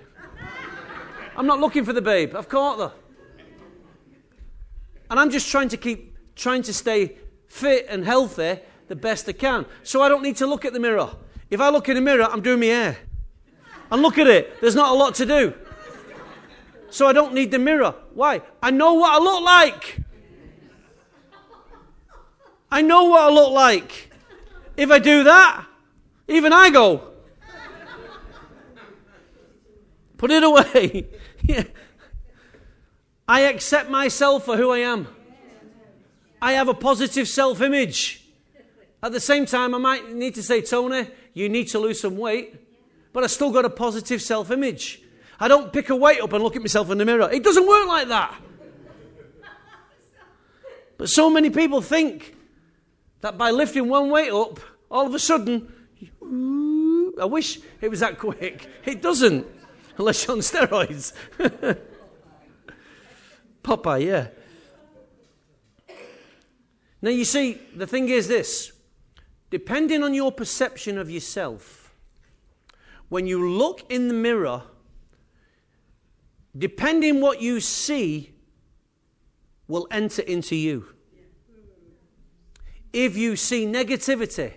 I'm 1.36 1.46
not 1.46 1.58
looking 1.58 1.84
for 1.84 1.92
the 1.92 2.00
babe, 2.00 2.36
I've 2.36 2.48
caught 2.48 2.78
her. 2.78 2.92
And 5.10 5.18
I'm 5.18 5.30
just 5.30 5.50
trying 5.50 5.68
to 5.70 5.76
keep, 5.76 6.16
trying 6.36 6.62
to 6.62 6.72
stay 6.72 7.16
fit 7.48 7.86
and 7.88 8.04
healthy 8.04 8.60
the 8.86 8.96
best 8.96 9.28
I 9.28 9.32
can. 9.32 9.66
So 9.82 10.00
I 10.00 10.08
don't 10.08 10.22
need 10.22 10.36
to 10.36 10.46
look 10.46 10.64
at 10.64 10.72
the 10.72 10.80
mirror. 10.80 11.10
If 11.50 11.60
I 11.60 11.68
look 11.70 11.88
in 11.88 11.96
the 11.96 12.00
mirror, 12.00 12.24
I'm 12.30 12.42
doing 12.42 12.60
my 12.60 12.66
hair. 12.66 12.96
And 13.90 14.02
look 14.02 14.18
at 14.18 14.28
it, 14.28 14.60
there's 14.60 14.76
not 14.76 14.92
a 14.92 14.94
lot 14.94 15.16
to 15.16 15.26
do. 15.26 15.54
So 16.90 17.08
I 17.08 17.12
don't 17.12 17.34
need 17.34 17.50
the 17.50 17.58
mirror. 17.58 17.92
Why? 18.12 18.40
I 18.62 18.70
know 18.70 18.94
what 18.94 19.20
I 19.20 19.22
look 19.22 19.42
like. 19.42 20.03
I 22.74 22.82
know 22.82 23.04
what 23.04 23.22
I 23.22 23.30
look 23.30 23.52
like. 23.52 24.10
If 24.76 24.90
I 24.90 24.98
do 24.98 25.22
that, 25.22 25.64
even 26.26 26.52
I 26.52 26.70
go. 26.70 27.04
Put 30.16 30.32
it 30.32 30.42
away. 30.42 31.06
yeah. 31.44 31.62
I 33.28 33.42
accept 33.42 33.90
myself 33.90 34.44
for 34.44 34.56
who 34.56 34.72
I 34.72 34.78
am. 34.78 35.06
I 36.42 36.54
have 36.54 36.66
a 36.66 36.74
positive 36.74 37.28
self 37.28 37.60
image. 37.60 38.24
At 39.00 39.12
the 39.12 39.20
same 39.20 39.46
time, 39.46 39.72
I 39.76 39.78
might 39.78 40.12
need 40.12 40.34
to 40.34 40.42
say, 40.42 40.60
Tony, 40.60 41.06
you 41.32 41.48
need 41.48 41.68
to 41.68 41.78
lose 41.78 42.00
some 42.00 42.16
weight, 42.16 42.56
but 43.12 43.22
I 43.22 43.28
still 43.28 43.52
got 43.52 43.64
a 43.64 43.70
positive 43.70 44.20
self 44.20 44.50
image. 44.50 45.00
I 45.38 45.46
don't 45.46 45.72
pick 45.72 45.90
a 45.90 45.96
weight 45.96 46.20
up 46.20 46.32
and 46.32 46.42
look 46.42 46.56
at 46.56 46.62
myself 46.62 46.90
in 46.90 46.98
the 46.98 47.04
mirror. 47.04 47.30
It 47.30 47.44
doesn't 47.44 47.68
work 47.68 47.86
like 47.86 48.08
that. 48.08 48.34
But 50.98 51.08
so 51.08 51.30
many 51.30 51.50
people 51.50 51.80
think 51.80 52.33
that 53.24 53.38
by 53.38 53.50
lifting 53.50 53.88
one 53.88 54.10
weight 54.10 54.30
up, 54.30 54.60
all 54.90 55.06
of 55.06 55.14
a 55.14 55.18
sudden, 55.18 55.72
I 57.18 57.24
wish 57.24 57.58
it 57.80 57.88
was 57.88 58.00
that 58.00 58.18
quick. 58.18 58.68
It 58.84 59.00
doesn't, 59.00 59.46
unless 59.96 60.26
you're 60.26 60.36
on 60.36 60.40
steroids. 60.40 61.14
Popeye, 63.62 64.04
yeah. 64.04 64.26
Now, 67.00 67.08
you 67.08 67.24
see, 67.24 67.62
the 67.74 67.86
thing 67.86 68.10
is 68.10 68.28
this 68.28 68.72
depending 69.48 70.02
on 70.02 70.12
your 70.12 70.30
perception 70.30 70.98
of 70.98 71.10
yourself, 71.10 71.94
when 73.08 73.26
you 73.26 73.48
look 73.48 73.90
in 73.90 74.08
the 74.08 74.14
mirror, 74.14 74.64
depending 76.58 77.22
what 77.22 77.40
you 77.40 77.58
see 77.58 78.34
will 79.66 79.88
enter 79.90 80.20
into 80.20 80.54
you. 80.54 80.93
If 82.94 83.16
you 83.16 83.34
see 83.34 83.66
negativity, 83.66 84.52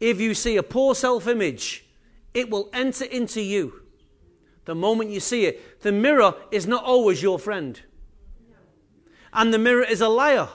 if 0.00 0.18
you 0.18 0.32
see 0.32 0.56
a 0.56 0.62
poor 0.62 0.94
self 0.94 1.28
image, 1.28 1.84
it 2.32 2.48
will 2.48 2.70
enter 2.72 3.04
into 3.04 3.42
you 3.42 3.82
the 4.64 4.74
moment 4.74 5.10
you 5.10 5.20
see 5.20 5.44
it. 5.44 5.82
The 5.82 5.92
mirror 5.92 6.34
is 6.50 6.66
not 6.66 6.82
always 6.82 7.22
your 7.22 7.38
friend. 7.38 7.78
And 9.34 9.52
the 9.52 9.58
mirror 9.58 9.84
is 9.84 10.00
a 10.00 10.08
liar. 10.08 10.48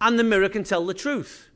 And 0.00 0.16
the 0.16 0.22
mirror 0.22 0.48
can 0.48 0.62
tell 0.62 0.86
the 0.86 0.94
truth. 0.94 1.48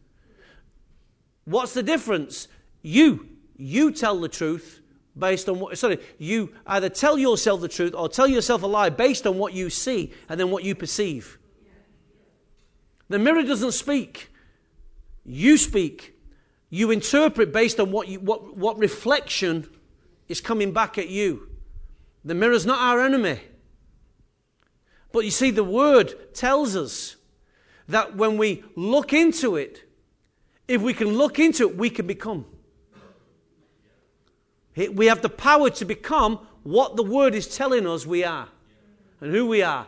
What's 1.45 1.73
the 1.73 1.83
difference? 1.83 2.49
You, 2.83 3.29
you 3.57 3.93
tell 3.93 4.19
the 4.21 4.29
truth 4.29 4.81
based 5.17 5.49
on 5.49 5.61
what, 5.61 5.79
sorry, 5.79 5.99
you 6.19 6.53
either 6.67 6.89
tell 6.89 7.17
yourself 7.17 7.61
the 7.61 7.69
truth 7.69 7.95
or 7.95 8.09
tell 8.09 8.27
yourself 8.27 8.65
a 8.65 8.67
lie 8.67 8.91
based 8.91 9.29
on 9.29 9.39
what 9.39 9.53
you 9.53 9.71
see 9.71 10.13
and 10.29 10.41
then 10.41 10.51
what 10.51 10.65
you 10.65 10.75
perceive. 10.75 11.39
The 13.09 13.19
mirror 13.19 13.45
doesn't 13.45 13.73
speak. 13.73 14.31
You 15.31 15.57
speak. 15.57 16.15
You 16.69 16.91
interpret 16.91 17.53
based 17.53 17.81
on 17.81 17.91
what, 17.91 18.09
you, 18.09 18.21
what, 18.21 18.57
what 18.57 18.79
reflection 18.79 19.69
is 20.29 20.41
coming 20.41 20.73
back 20.73 20.99
at 20.99 21.09
you. 21.09 21.49
The 22.25 22.35
mirror's 22.35 22.67
not 22.67 22.79
our 22.81 23.01
enemy. 23.01 23.41
But 25.13 25.25
you 25.25 25.31
see, 25.31 25.51
the 25.51 25.65
word 25.65 26.35
tells 26.35 26.77
us 26.77 27.17
that 27.89 28.17
when 28.17 28.37
we 28.37 28.63
look 28.77 29.13
into 29.13 29.57
it, 29.57 29.89
if 30.69 30.81
we 30.81 30.95
can 30.95 31.09
look 31.09 31.41
into 31.41 31.69
it, 31.69 31.77
we 31.77 31.91
can 31.91 32.07
become. 32.07 32.47
We 34.77 35.07
have 35.07 35.21
the 35.21 35.29
power 35.29 35.69
to 35.71 35.85
become 35.85 36.47
what 36.63 36.95
the 36.95 37.03
Word 37.03 37.35
is 37.35 37.55
telling 37.57 37.87
us 37.87 38.07
we 38.07 38.23
are 38.23 38.49
and 39.21 39.35
who 39.35 39.47
we 39.47 39.63
are. 39.63 39.87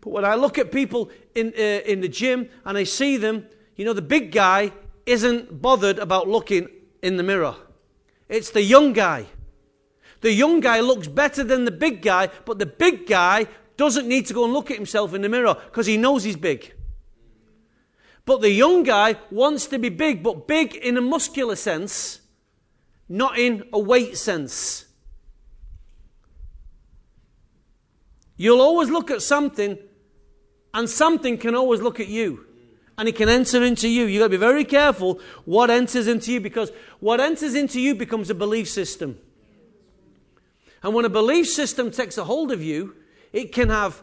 But 0.00 0.10
when 0.10 0.24
I 0.24 0.34
look 0.34 0.58
at 0.58 0.72
people 0.72 1.10
in, 1.34 1.52
uh, 1.56 1.60
in 1.60 2.00
the 2.00 2.08
gym 2.08 2.48
and 2.64 2.78
I 2.78 2.84
see 2.84 3.18
them, 3.18 3.46
you 3.76 3.84
know, 3.84 3.92
the 3.92 4.02
big 4.02 4.32
guy 4.32 4.72
isn't 5.06 5.60
bothered 5.60 5.98
about 5.98 6.28
looking 6.28 6.68
in 7.02 7.16
the 7.16 7.22
mirror. 7.22 7.56
It's 8.28 8.50
the 8.50 8.62
young 8.62 8.92
guy. 8.92 9.26
The 10.20 10.32
young 10.32 10.60
guy 10.60 10.80
looks 10.80 11.08
better 11.08 11.42
than 11.42 11.64
the 11.64 11.70
big 11.70 12.00
guy, 12.00 12.28
but 12.44 12.58
the 12.58 12.66
big 12.66 13.06
guy 13.06 13.46
doesn't 13.76 14.06
need 14.06 14.26
to 14.26 14.34
go 14.34 14.44
and 14.44 14.52
look 14.52 14.70
at 14.70 14.76
himself 14.76 15.14
in 15.14 15.22
the 15.22 15.28
mirror 15.28 15.56
because 15.66 15.86
he 15.86 15.96
knows 15.96 16.24
he's 16.24 16.36
big. 16.36 16.72
But 18.24 18.40
the 18.40 18.50
young 18.50 18.84
guy 18.84 19.16
wants 19.30 19.66
to 19.66 19.78
be 19.78 19.88
big, 19.88 20.22
but 20.22 20.46
big 20.46 20.76
in 20.76 20.96
a 20.96 21.00
muscular 21.00 21.56
sense, 21.56 22.20
not 23.08 23.36
in 23.38 23.64
a 23.72 23.78
weight 23.78 24.16
sense. 24.16 24.86
You'll 28.36 28.60
always 28.60 28.90
look 28.90 29.10
at 29.10 29.22
something, 29.22 29.76
and 30.72 30.88
something 30.88 31.36
can 31.36 31.54
always 31.54 31.80
look 31.80 31.98
at 32.00 32.08
you. 32.08 32.46
And 32.98 33.08
it 33.08 33.16
can 33.16 33.28
enter 33.28 33.62
into 33.62 33.88
you. 33.88 34.04
You've 34.04 34.20
got 34.20 34.26
to 34.26 34.30
be 34.30 34.36
very 34.36 34.64
careful 34.64 35.20
what 35.44 35.70
enters 35.70 36.06
into 36.06 36.32
you 36.32 36.40
because 36.40 36.70
what 37.00 37.20
enters 37.20 37.54
into 37.54 37.80
you 37.80 37.94
becomes 37.94 38.28
a 38.30 38.34
belief 38.34 38.68
system. 38.68 39.18
And 40.82 40.94
when 40.94 41.04
a 41.04 41.10
belief 41.10 41.48
system 41.48 41.90
takes 41.90 42.18
a 42.18 42.24
hold 42.24 42.52
of 42.52 42.62
you, 42.62 42.96
it 43.32 43.52
can 43.52 43.70
have 43.70 44.02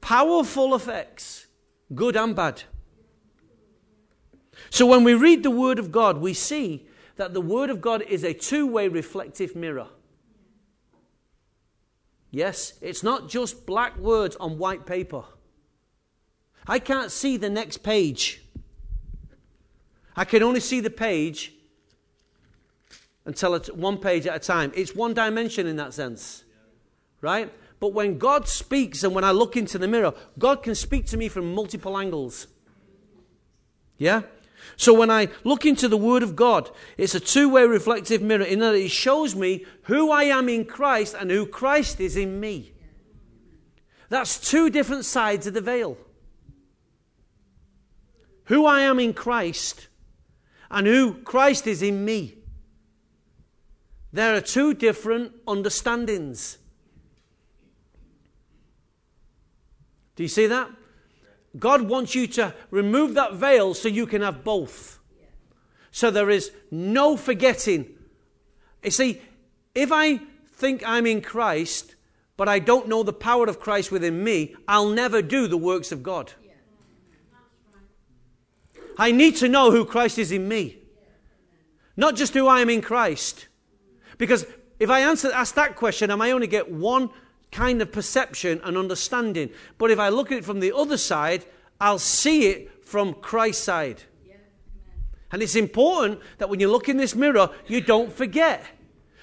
powerful 0.00 0.74
effects 0.74 1.46
good 1.94 2.16
and 2.16 2.34
bad. 2.36 2.62
So 4.70 4.86
when 4.86 5.04
we 5.04 5.14
read 5.14 5.42
the 5.42 5.50
Word 5.50 5.78
of 5.78 5.92
God, 5.92 6.18
we 6.18 6.34
see 6.34 6.86
that 7.16 7.32
the 7.34 7.40
Word 7.40 7.70
of 7.70 7.80
God 7.80 8.02
is 8.02 8.24
a 8.24 8.34
two 8.34 8.66
way 8.66 8.88
reflective 8.88 9.56
mirror. 9.56 9.88
Yes, 12.30 12.74
it's 12.82 13.02
not 13.02 13.28
just 13.28 13.64
black 13.64 13.96
words 13.96 14.36
on 14.36 14.58
white 14.58 14.84
paper. 14.84 15.24
I 16.68 16.78
can't 16.78 17.10
see 17.10 17.36
the 17.36 17.48
next 17.48 17.78
page. 17.78 18.42
I 20.14 20.24
can 20.24 20.42
only 20.42 20.60
see 20.60 20.80
the 20.80 20.90
page 20.90 21.52
until 23.24 23.54
it's 23.54 23.70
one 23.70 23.98
page 23.98 24.26
at 24.26 24.36
a 24.36 24.38
time. 24.38 24.72
It's 24.74 24.94
one 24.94 25.14
dimension 25.14 25.66
in 25.66 25.76
that 25.76 25.94
sense. 25.94 26.44
Right? 27.20 27.52
But 27.80 27.92
when 27.92 28.18
God 28.18 28.48
speaks 28.48 29.02
and 29.02 29.14
when 29.14 29.24
I 29.24 29.30
look 29.30 29.56
into 29.56 29.78
the 29.78 29.88
mirror, 29.88 30.12
God 30.38 30.62
can 30.62 30.74
speak 30.74 31.06
to 31.06 31.16
me 31.16 31.28
from 31.28 31.54
multiple 31.54 31.96
angles. 31.96 32.48
Yeah? 33.96 34.22
So 34.76 34.92
when 34.92 35.10
I 35.10 35.28
look 35.44 35.64
into 35.64 35.88
the 35.88 35.96
Word 35.96 36.22
of 36.22 36.36
God, 36.36 36.70
it's 36.96 37.14
a 37.14 37.20
two 37.20 37.48
way 37.48 37.64
reflective 37.64 38.22
mirror 38.22 38.44
in 38.44 38.58
that 38.60 38.74
it 38.74 38.90
shows 38.90 39.34
me 39.34 39.64
who 39.84 40.10
I 40.10 40.24
am 40.24 40.48
in 40.48 40.64
Christ 40.64 41.14
and 41.18 41.30
who 41.30 41.46
Christ 41.46 42.00
is 42.00 42.16
in 42.16 42.40
me. 42.40 42.72
That's 44.08 44.40
two 44.40 44.70
different 44.70 45.04
sides 45.04 45.46
of 45.46 45.54
the 45.54 45.60
veil. 45.60 45.96
Who 48.48 48.66
I 48.66 48.80
am 48.80 48.98
in 48.98 49.14
Christ 49.14 49.88
and 50.70 50.86
who 50.86 51.14
Christ 51.14 51.66
is 51.66 51.82
in 51.82 52.04
me. 52.04 52.34
There 54.12 54.34
are 54.34 54.40
two 54.40 54.74
different 54.74 55.32
understandings. 55.46 56.58
Do 60.16 60.22
you 60.22 60.28
see 60.28 60.46
that? 60.46 60.70
God 61.58 61.82
wants 61.82 62.14
you 62.14 62.26
to 62.28 62.54
remove 62.70 63.14
that 63.14 63.34
veil 63.34 63.74
so 63.74 63.88
you 63.88 64.06
can 64.06 64.22
have 64.22 64.44
both. 64.44 64.98
So 65.90 66.10
there 66.10 66.30
is 66.30 66.50
no 66.70 67.16
forgetting. 67.16 67.96
You 68.82 68.90
see, 68.90 69.20
if 69.74 69.90
I 69.92 70.20
think 70.52 70.82
I'm 70.86 71.06
in 71.06 71.20
Christ, 71.20 71.96
but 72.36 72.48
I 72.48 72.58
don't 72.58 72.88
know 72.88 73.02
the 73.02 73.12
power 73.12 73.46
of 73.46 73.60
Christ 73.60 73.92
within 73.92 74.24
me, 74.24 74.54
I'll 74.66 74.88
never 74.88 75.22
do 75.22 75.48
the 75.48 75.56
works 75.56 75.92
of 75.92 76.02
God. 76.02 76.32
I 78.98 79.12
need 79.12 79.36
to 79.36 79.48
know 79.48 79.70
who 79.70 79.84
Christ 79.84 80.18
is 80.18 80.32
in 80.32 80.48
me, 80.48 80.78
not 81.96 82.16
just 82.16 82.34
who 82.34 82.48
I 82.48 82.60
am 82.60 82.68
in 82.68 82.82
Christ. 82.82 83.46
Because 84.18 84.44
if 84.80 84.90
I 84.90 85.00
answer, 85.00 85.30
ask 85.32 85.54
that 85.54 85.76
question, 85.76 86.10
I 86.10 86.16
may 86.16 86.32
only 86.32 86.48
get 86.48 86.70
one 86.70 87.10
kind 87.52 87.80
of 87.80 87.92
perception 87.92 88.60
and 88.64 88.76
understanding. 88.76 89.50
But 89.78 89.90
if 89.90 89.98
I 89.98 90.08
look 90.08 90.32
at 90.32 90.38
it 90.38 90.44
from 90.44 90.60
the 90.60 90.74
other 90.74 90.96
side, 90.96 91.44
I'll 91.80 91.98
see 91.98 92.48
it 92.48 92.86
from 92.86 93.14
Christ's 93.14 93.62
side. 93.62 94.02
And 95.30 95.42
it's 95.42 95.56
important 95.56 96.20
that 96.38 96.48
when 96.48 96.58
you 96.58 96.70
look 96.70 96.88
in 96.88 96.96
this 96.96 97.14
mirror, 97.14 97.50
you 97.66 97.80
don't 97.80 98.12
forget. 98.12 98.64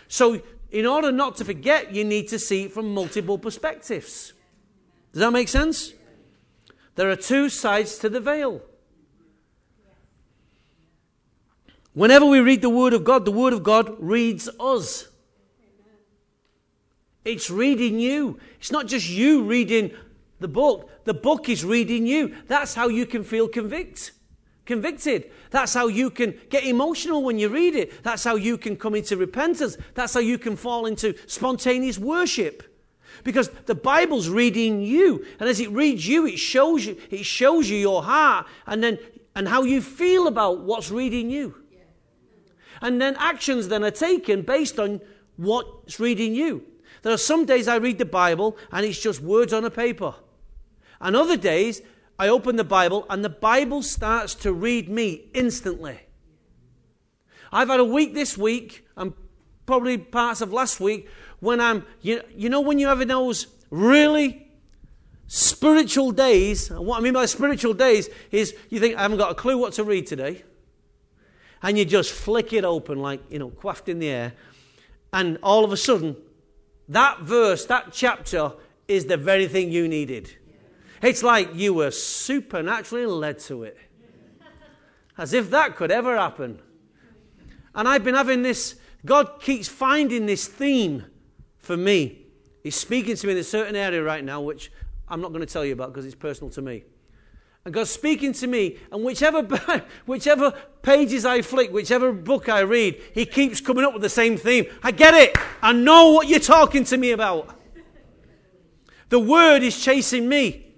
So, 0.08 0.41
in 0.72 0.86
order 0.86 1.12
not 1.12 1.38
to 1.38 1.46
forget, 1.46 1.94
you 1.94 2.03
need 2.03 2.27
to 2.27 2.38
see 2.38 2.65
it 2.65 2.72
from 2.72 2.94
multiple 2.94 3.38
perspectives. 3.38 4.34
Does 5.13 5.22
that 5.22 5.32
make 5.32 5.48
sense? 5.48 5.94
There 6.96 7.10
are 7.10 7.15
two 7.15 7.50
sides 7.50 7.98
to 8.00 8.10
the 8.10 8.20
veil. 8.20 8.62
Whenever 11.96 12.25
we 12.25 12.42
read 12.42 12.62
the 12.62 12.70
Word 12.70 12.94
of 12.94 13.06
God, 13.06 13.24
the 13.24 13.32
Word 13.32 13.54
of 13.54 13.64
God 13.64 13.96
reads 14.00 14.50
us. 14.60 15.08
It's 17.24 17.50
reading 17.50 18.00
you. 18.00 18.38
It's 18.60 18.72
not 18.72 18.86
just 18.86 19.10
you 19.10 19.44
reading 19.44 19.92
the 20.42 20.50
book. 20.50 20.90
The 21.06 21.14
book 21.14 21.48
is 21.48 21.64
reading 21.64 22.06
you. 22.06 22.36
That's 22.48 22.75
how 22.75 22.90
you 22.90 23.06
can 23.06 23.24
feel 23.24 23.48
convict, 23.48 24.12
convicted. 24.66 25.32
That's 25.52 25.74
how 25.74 25.88
you 25.88 26.10
can 26.10 26.38
get 26.50 26.66
emotional 26.66 27.24
when 27.24 27.40
you 27.40 27.48
read 27.48 27.75
it. 27.75 28.04
That's 28.04 28.25
how 28.25 28.36
you 28.36 28.58
can 28.58 28.75
come 28.75 28.94
into 28.94 29.16
repentance. 29.16 29.77
That's 29.94 30.14
how 30.14 30.20
you 30.20 30.38
can 30.38 30.58
fall 30.58 30.88
into 30.88 31.16
spontaneous 31.27 31.98
worship. 31.98 32.64
Because 33.24 33.48
the 33.68 33.75
Bible's 33.75 34.27
reading 34.27 34.81
you. 34.81 35.25
And 35.40 35.48
as 35.48 35.62
it 35.62 35.72
reads 35.72 36.05
you, 36.05 36.27
it 36.27 36.40
shows 36.40 36.86
you, 36.86 36.98
it 37.10 37.25
shows 37.25 37.70
you 37.70 37.77
your 37.77 38.03
heart 38.03 38.48
and 38.68 38.84
then 38.84 39.00
and 39.36 39.48
how 39.48 39.64
you 39.64 39.81
feel 39.81 40.27
about 40.27 40.62
what's 40.62 40.92
reading 40.92 41.29
you. 41.29 41.65
And 42.85 43.01
then 43.01 43.15
actions 43.17 43.69
then 43.69 43.83
are 43.83 43.89
taken 43.89 44.43
based 44.43 44.77
on 44.77 45.01
what's 45.37 46.00
reading 46.00 46.35
you. 46.35 46.63
There 47.01 47.11
are 47.11 47.17
some 47.17 47.43
days 47.43 47.67
I 47.67 47.77
read 47.77 47.98
the 47.98 48.05
Bible 48.05 48.59
and 48.71 48.85
it's 48.85 49.00
just 49.00 49.21
words 49.21 49.53
on 49.53 49.65
a 49.65 49.71
paper. 49.71 50.13
And 51.01 51.15
other 51.15 51.35
days 51.35 51.81
I 52.19 52.27
open 52.27 52.57
the 52.57 52.63
Bible 52.63 53.07
and 53.09 53.25
the 53.25 53.29
Bible 53.29 53.81
starts 53.81 54.35
to 54.35 54.53
read 54.53 54.87
me 54.87 55.31
instantly. 55.33 56.00
I've 57.51 57.69
had 57.69 57.79
a 57.79 57.85
week 57.85 58.13
this 58.13 58.37
week 58.37 58.85
and 58.95 59.13
probably 59.65 59.98
parts 59.98 60.41
of 60.41 60.53
last 60.53 60.79
week 60.79 61.09
when 61.39 61.59
I'm, 61.59 61.87
you, 62.01 62.21
you 62.35 62.50
know, 62.50 62.61
when 62.61 62.77
you 62.77 62.85
have 62.85 63.05
those 63.07 63.48
really 63.71 64.48
spiritual 65.25 66.11
days, 66.11 66.69
and 66.69 66.85
what 66.85 67.00
I 67.00 67.01
mean 67.01 67.13
by 67.13 67.25
spiritual 67.25 67.74
days 67.74 68.09
is 68.29 68.53
you 68.69 68.79
think, 68.79 68.95
I 68.95 69.01
haven't 69.01 69.17
got 69.17 69.31
a 69.31 69.35
clue 69.35 69.57
what 69.57 69.74
to 69.74 69.83
read 69.83 70.05
today. 70.05 70.43
And 71.66 71.80
you 71.80 71.84
just 71.84 72.12
flick 72.12 72.54
it 72.54 72.64
open 72.64 73.00
like, 73.00 73.22
you 73.32 73.40
know, 73.40 73.50
quaffed 73.50 73.90
in 73.90 73.98
the 73.98 74.08
air. 74.08 74.34
And 75.12 75.40
all 75.42 75.66
of 75.66 75.72
a 75.72 75.78
sudden, 75.78 76.16
that 76.90 77.22
verse, 77.22 77.66
that 77.66 77.88
chapter, 77.92 78.51
is 78.88 79.08
the 79.08 79.18
very 79.18 79.48
thing 79.48 79.72
you 79.72 79.88
needed. 79.88 80.32
It's 81.01 81.24
like 81.24 81.56
you 81.56 81.74
were 81.74 81.90
supernaturally 81.90 83.08
led 83.08 83.40
to 83.40 83.64
it. 83.64 83.80
As 85.18 85.34
if 85.34 85.50
that 85.50 85.75
could 85.75 85.90
ever 85.90 86.16
happen. 86.16 86.62
And 87.74 87.88
I've 87.88 88.04
been 88.04 88.14
having 88.14 88.44
this, 88.44 88.75
God 89.04 89.42
keeps 89.42 89.68
finding 89.68 90.28
this 90.28 90.48
theme 90.48 91.04
for 91.58 91.75
me. 91.75 92.28
He's 92.62 92.75
speaking 92.75 93.16
to 93.16 93.25
me 93.25 93.34
in 93.34 93.40
a 93.40 93.44
certain 93.44 93.75
area 93.75 94.04
right 94.04 94.24
now, 94.24 94.40
which 94.40 94.72
I'm 95.08 95.20
not 95.20 95.30
going 95.30 95.44
to 95.44 95.51
tell 95.51 95.66
you 95.66 95.74
about 95.74 95.94
because 95.94 96.06
it's 96.06 96.14
personal 96.14 96.51
to 96.51 96.62
me. 96.62 96.84
And 97.66 97.74
God's 97.74 97.90
speaking 97.90 98.32
to 98.34 98.48
me, 98.48 98.78
and 98.92 99.04
whichever, 99.04 99.42
whichever 100.06 100.51
pages 100.84 101.25
I 101.25 101.42
flick, 101.42 101.74
whichever 101.74 102.14
book 102.14 102.48
I 102.48 102.60
read, 102.60 103.01
He 103.14 103.25
keeps 103.25 103.60
coming 103.60 103.84
up 103.84 103.94
with 103.94 104.04
the 104.04 104.10
same 104.10 104.38
theme. 104.38 104.68
I 104.84 104.92
get 104.92 105.16
it. 105.16 105.36
I 105.64 105.74
know 105.74 106.12
what 106.12 106.28
you're 106.28 106.40
talking 106.40 106.84
to 106.86 106.98
me 106.98 107.12
about. 107.12 107.60
The 109.10 109.20
Word 109.20 109.64
is 109.64 109.84
chasing 109.84 110.30
me. 110.30 110.74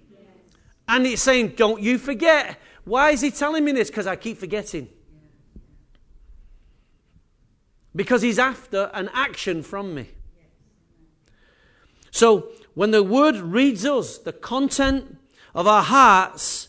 And 0.87 1.05
it's 1.05 1.21
saying, 1.21 1.55
Don't 1.57 1.81
you 1.81 1.97
forget. 1.97 2.57
Why 2.85 3.11
is 3.11 3.19
He 3.19 3.31
telling 3.31 3.65
me 3.65 3.73
this? 3.73 3.89
Because 3.89 4.07
I 4.07 4.15
keep 4.15 4.37
forgetting. 4.37 4.87
Because 7.93 8.21
He's 8.21 8.39
after 8.39 8.89
an 8.93 9.09
action 9.13 9.61
from 9.61 9.93
me. 9.93 10.07
So, 12.11 12.47
when 12.75 12.91
the 12.91 13.03
Word 13.03 13.35
reads 13.35 13.85
us, 13.85 14.17
the 14.17 14.31
content 14.31 15.17
of 15.53 15.67
our 15.67 15.83
hearts 15.83 16.66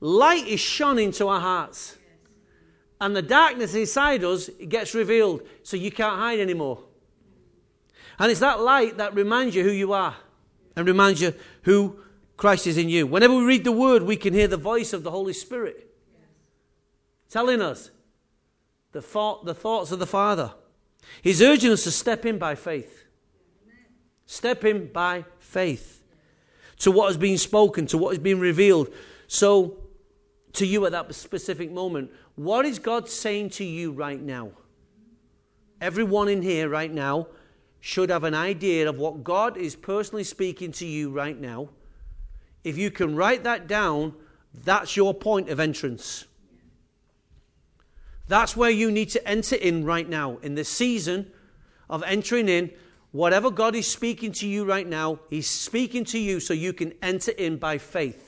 light 0.00 0.46
is 0.46 0.60
shone 0.60 0.98
into 0.98 1.28
our 1.28 1.40
hearts. 1.40 1.96
And 3.00 3.14
the 3.14 3.22
darkness 3.22 3.74
inside 3.74 4.24
us 4.24 4.48
gets 4.68 4.94
revealed, 4.94 5.42
so 5.62 5.76
you 5.76 5.90
can't 5.90 6.16
hide 6.18 6.40
anymore. 6.40 6.82
And 8.18 8.30
it's 8.30 8.40
that 8.40 8.60
light 8.60 8.96
that 8.96 9.14
reminds 9.14 9.54
you 9.54 9.62
who 9.62 9.70
you 9.70 9.92
are 9.92 10.16
and 10.74 10.86
reminds 10.86 11.20
you 11.20 11.34
who 11.62 12.00
Christ 12.36 12.66
is 12.66 12.78
in 12.78 12.88
you. 12.88 13.06
Whenever 13.06 13.34
we 13.34 13.44
read 13.44 13.64
the 13.64 13.72
word, 13.72 14.02
we 14.02 14.16
can 14.16 14.32
hear 14.32 14.48
the 14.48 14.56
voice 14.56 14.92
of 14.92 15.02
the 15.02 15.10
Holy 15.10 15.32
Spirit 15.32 15.86
telling 17.28 17.60
us 17.60 17.90
the, 18.92 19.02
thought, 19.02 19.44
the 19.44 19.54
thoughts 19.54 19.92
of 19.92 19.98
the 19.98 20.06
Father. 20.06 20.54
He's 21.22 21.42
urging 21.42 21.72
us 21.72 21.84
to 21.84 21.90
step 21.90 22.24
in 22.24 22.38
by 22.38 22.54
faith. 22.54 23.04
Step 24.26 24.64
in 24.64 24.90
by 24.92 25.24
faith 25.38 26.02
to 26.78 26.90
what 26.90 27.06
has 27.06 27.16
been 27.16 27.38
spoken, 27.38 27.86
to 27.86 27.98
what 27.98 28.10
has 28.10 28.18
been 28.18 28.40
revealed. 28.40 28.92
So, 29.28 29.76
to 30.56 30.66
you 30.66 30.84
at 30.86 30.92
that 30.92 31.14
specific 31.14 31.70
moment. 31.70 32.10
What 32.34 32.66
is 32.66 32.78
God 32.78 33.08
saying 33.08 33.50
to 33.50 33.64
you 33.64 33.92
right 33.92 34.20
now? 34.20 34.50
Everyone 35.80 36.28
in 36.28 36.42
here 36.42 36.68
right 36.68 36.92
now 36.92 37.28
should 37.80 38.10
have 38.10 38.24
an 38.24 38.34
idea 38.34 38.88
of 38.88 38.98
what 38.98 39.22
God 39.22 39.56
is 39.56 39.76
personally 39.76 40.24
speaking 40.24 40.72
to 40.72 40.86
you 40.86 41.10
right 41.10 41.38
now. 41.38 41.68
If 42.64 42.76
you 42.76 42.90
can 42.90 43.14
write 43.14 43.44
that 43.44 43.68
down, 43.68 44.14
that's 44.52 44.96
your 44.96 45.14
point 45.14 45.50
of 45.50 45.60
entrance. 45.60 46.24
That's 48.26 48.56
where 48.56 48.70
you 48.70 48.90
need 48.90 49.10
to 49.10 49.28
enter 49.28 49.54
in 49.54 49.84
right 49.84 50.08
now. 50.08 50.38
In 50.38 50.56
the 50.56 50.64
season 50.64 51.30
of 51.88 52.02
entering 52.02 52.48
in, 52.48 52.72
whatever 53.12 53.50
God 53.50 53.76
is 53.76 53.86
speaking 53.86 54.32
to 54.32 54.48
you 54.48 54.64
right 54.64 54.86
now, 54.86 55.20
He's 55.30 55.48
speaking 55.48 56.04
to 56.06 56.18
you 56.18 56.40
so 56.40 56.54
you 56.54 56.72
can 56.72 56.92
enter 57.02 57.30
in 57.32 57.56
by 57.58 57.78
faith. 57.78 58.25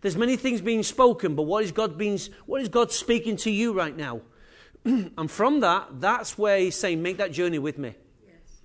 There's 0.00 0.16
many 0.16 0.36
things 0.36 0.60
being 0.60 0.82
spoken, 0.82 1.34
but 1.34 1.42
what 1.42 1.64
is 1.64 1.72
God 1.72 1.96
being, 1.96 2.18
what 2.46 2.60
is 2.60 2.68
God 2.68 2.92
speaking 2.92 3.36
to 3.38 3.50
you 3.50 3.72
right 3.72 3.96
now? 3.96 4.20
and 4.84 5.30
from 5.30 5.60
that, 5.60 6.00
that's 6.00 6.36
where 6.36 6.58
he's 6.58 6.76
saying, 6.76 7.02
make 7.02 7.16
that 7.18 7.32
journey 7.32 7.58
with 7.58 7.78
me. 7.78 7.94
Yes. 8.24 8.60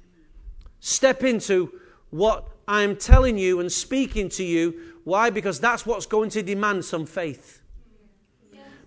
Step 0.79 1.23
into 1.23 1.71
what 2.09 2.47
I'm 2.67 2.95
telling 2.95 3.37
you 3.37 3.59
and 3.59 3.71
speaking 3.71 4.29
to 4.29 4.43
you 4.43 4.91
Why? 5.03 5.29
Because 5.29 5.59
that's 5.59 5.85
what's 5.85 6.05
going 6.05 6.29
to 6.31 6.43
demand 6.43 6.85
some 6.85 7.05
faith. 7.05 7.61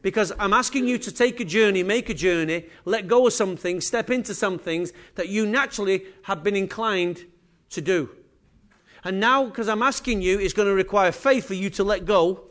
Because 0.03 0.33
I'm 0.39 0.53
asking 0.53 0.87
you 0.87 0.99
to 0.99 1.11
take 1.11 1.41
a 1.41 1.47
journey, 1.47 1.83
make 1.83 2.11
a 2.11 2.15
journey, 2.15 2.67
let 2.85 3.09
go 3.09 3.27
of 3.27 3.33
some 3.33 3.57
things, 3.57 3.87
step 3.87 4.11
into 4.11 4.35
some 4.35 4.59
things 4.59 4.93
that 5.15 5.31
you 5.31 5.47
naturally 5.47 6.05
have 6.25 6.43
been 6.45 6.55
inclined 6.55 7.25
to 7.71 7.81
do. 7.81 8.11
And 9.05 9.21
now, 9.21 9.45
because 9.45 9.69
I'm 9.69 9.83
asking 9.83 10.23
you, 10.23 10.39
it's 10.39 10.55
going 10.55 10.69
to 10.69 10.75
require 10.75 11.13
faith 11.13 11.47
for 11.47 11.55
you 11.55 11.69
to 11.71 11.85
let 11.85 12.07
go 12.07 12.45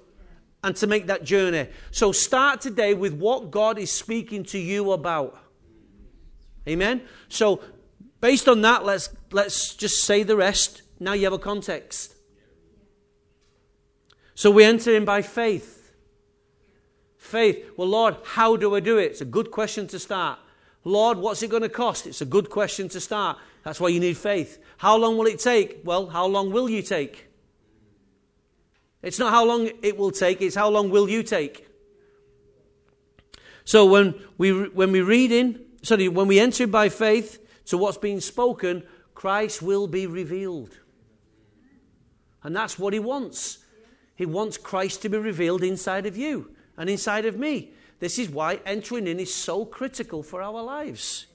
and 0.64 0.76
to 0.78 0.88
make 0.88 1.08
that 1.08 1.24
journey. 1.24 1.68
So 1.92 2.12
start 2.12 2.62
today 2.62 2.94
with 2.94 3.14
what 3.14 3.52
God 3.52 3.80
is 3.80 3.92
speaking 3.92 4.44
to 4.46 4.60
you 4.60 4.92
about. 4.92 5.38
Amen? 6.68 7.02
So, 7.28 7.62
based 8.22 8.48
on 8.48 8.62
that, 8.62 8.86
let's, 8.86 9.10
let's 9.32 9.76
just 9.76 10.04
say 10.04 10.24
the 10.24 10.38
rest. 10.38 10.84
Now 11.00 11.14
you 11.14 11.26
have 11.26 11.34
a 11.34 11.40
context. 11.40 12.14
So 14.36 14.50
we 14.52 14.64
enter 14.64 14.96
in 14.96 15.06
by 15.06 15.22
faith. 15.22 15.92
Faith. 17.18 17.72
Well, 17.78 17.88
Lord, 17.88 18.18
how 18.24 18.56
do 18.56 18.76
I 18.76 18.80
do 18.80 18.98
it? 18.98 19.06
It's 19.06 19.22
a 19.22 19.26
good 19.26 19.52
question 19.52 19.88
to 19.88 20.00
start. 20.00 20.40
Lord, 20.84 21.18
what's 21.18 21.42
it 21.44 21.50
going 21.50 21.64
to 21.64 21.70
cost? 21.70 22.08
It's 22.08 22.22
a 22.22 22.26
good 22.26 22.50
question 22.50 22.90
to 22.90 23.00
start. 23.00 23.38
That's 23.64 23.80
why 23.80 23.90
you 23.90 24.00
need 24.00 24.18
faith. 24.18 24.60
How 24.78 24.98
long 24.98 25.18
will 25.18 25.28
it 25.28 25.40
take? 25.40 25.82
Well, 25.84 26.08
how 26.08 26.26
long 26.26 26.52
will 26.52 26.70
you 26.70 26.82
take? 26.82 27.30
It's 29.02 29.20
not 29.20 29.32
how 29.32 29.46
long 29.46 29.70
it 29.82 29.98
will 29.98 30.12
take, 30.12 30.42
it's 30.42 30.56
how 30.56 30.70
long 30.70 30.90
will 30.90 31.10
you 31.10 31.24
take. 31.24 31.68
So 33.66 33.86
when 33.86 34.16
we, 34.38 34.68
when 34.70 34.92
we 34.92 35.02
read 35.02 35.32
in, 35.32 35.60
sorry, 35.82 36.08
when 36.08 36.28
we 36.28 36.40
enter 36.40 36.68
by 36.68 36.90
faith 36.90 37.40
to 37.66 37.78
what's 37.78 37.98
being 37.98 38.22
spoken, 38.22 38.84
Christ 39.14 39.62
will 39.62 39.88
be 39.88 40.08
revealed. 40.08 40.80
And 42.44 42.56
that's 42.56 42.80
what 42.80 42.94
he 42.94 43.00
wants. 43.00 43.60
He 44.16 44.26
wants 44.26 44.58
Christ 44.58 45.02
to 45.02 45.10
be 45.10 45.18
revealed 45.18 45.64
inside 45.64 46.06
of 46.06 46.18
you 46.18 46.52
and 46.78 46.90
inside 46.90 47.26
of 47.26 47.38
me. 47.38 47.72
This 48.00 48.20
is 48.20 48.30
why 48.30 48.60
entering 48.66 49.08
in 49.08 49.20
is 49.20 49.34
so 49.34 49.66
critical 49.66 50.24
for 50.24 50.42
our 50.42 50.62
lives. 50.62 51.28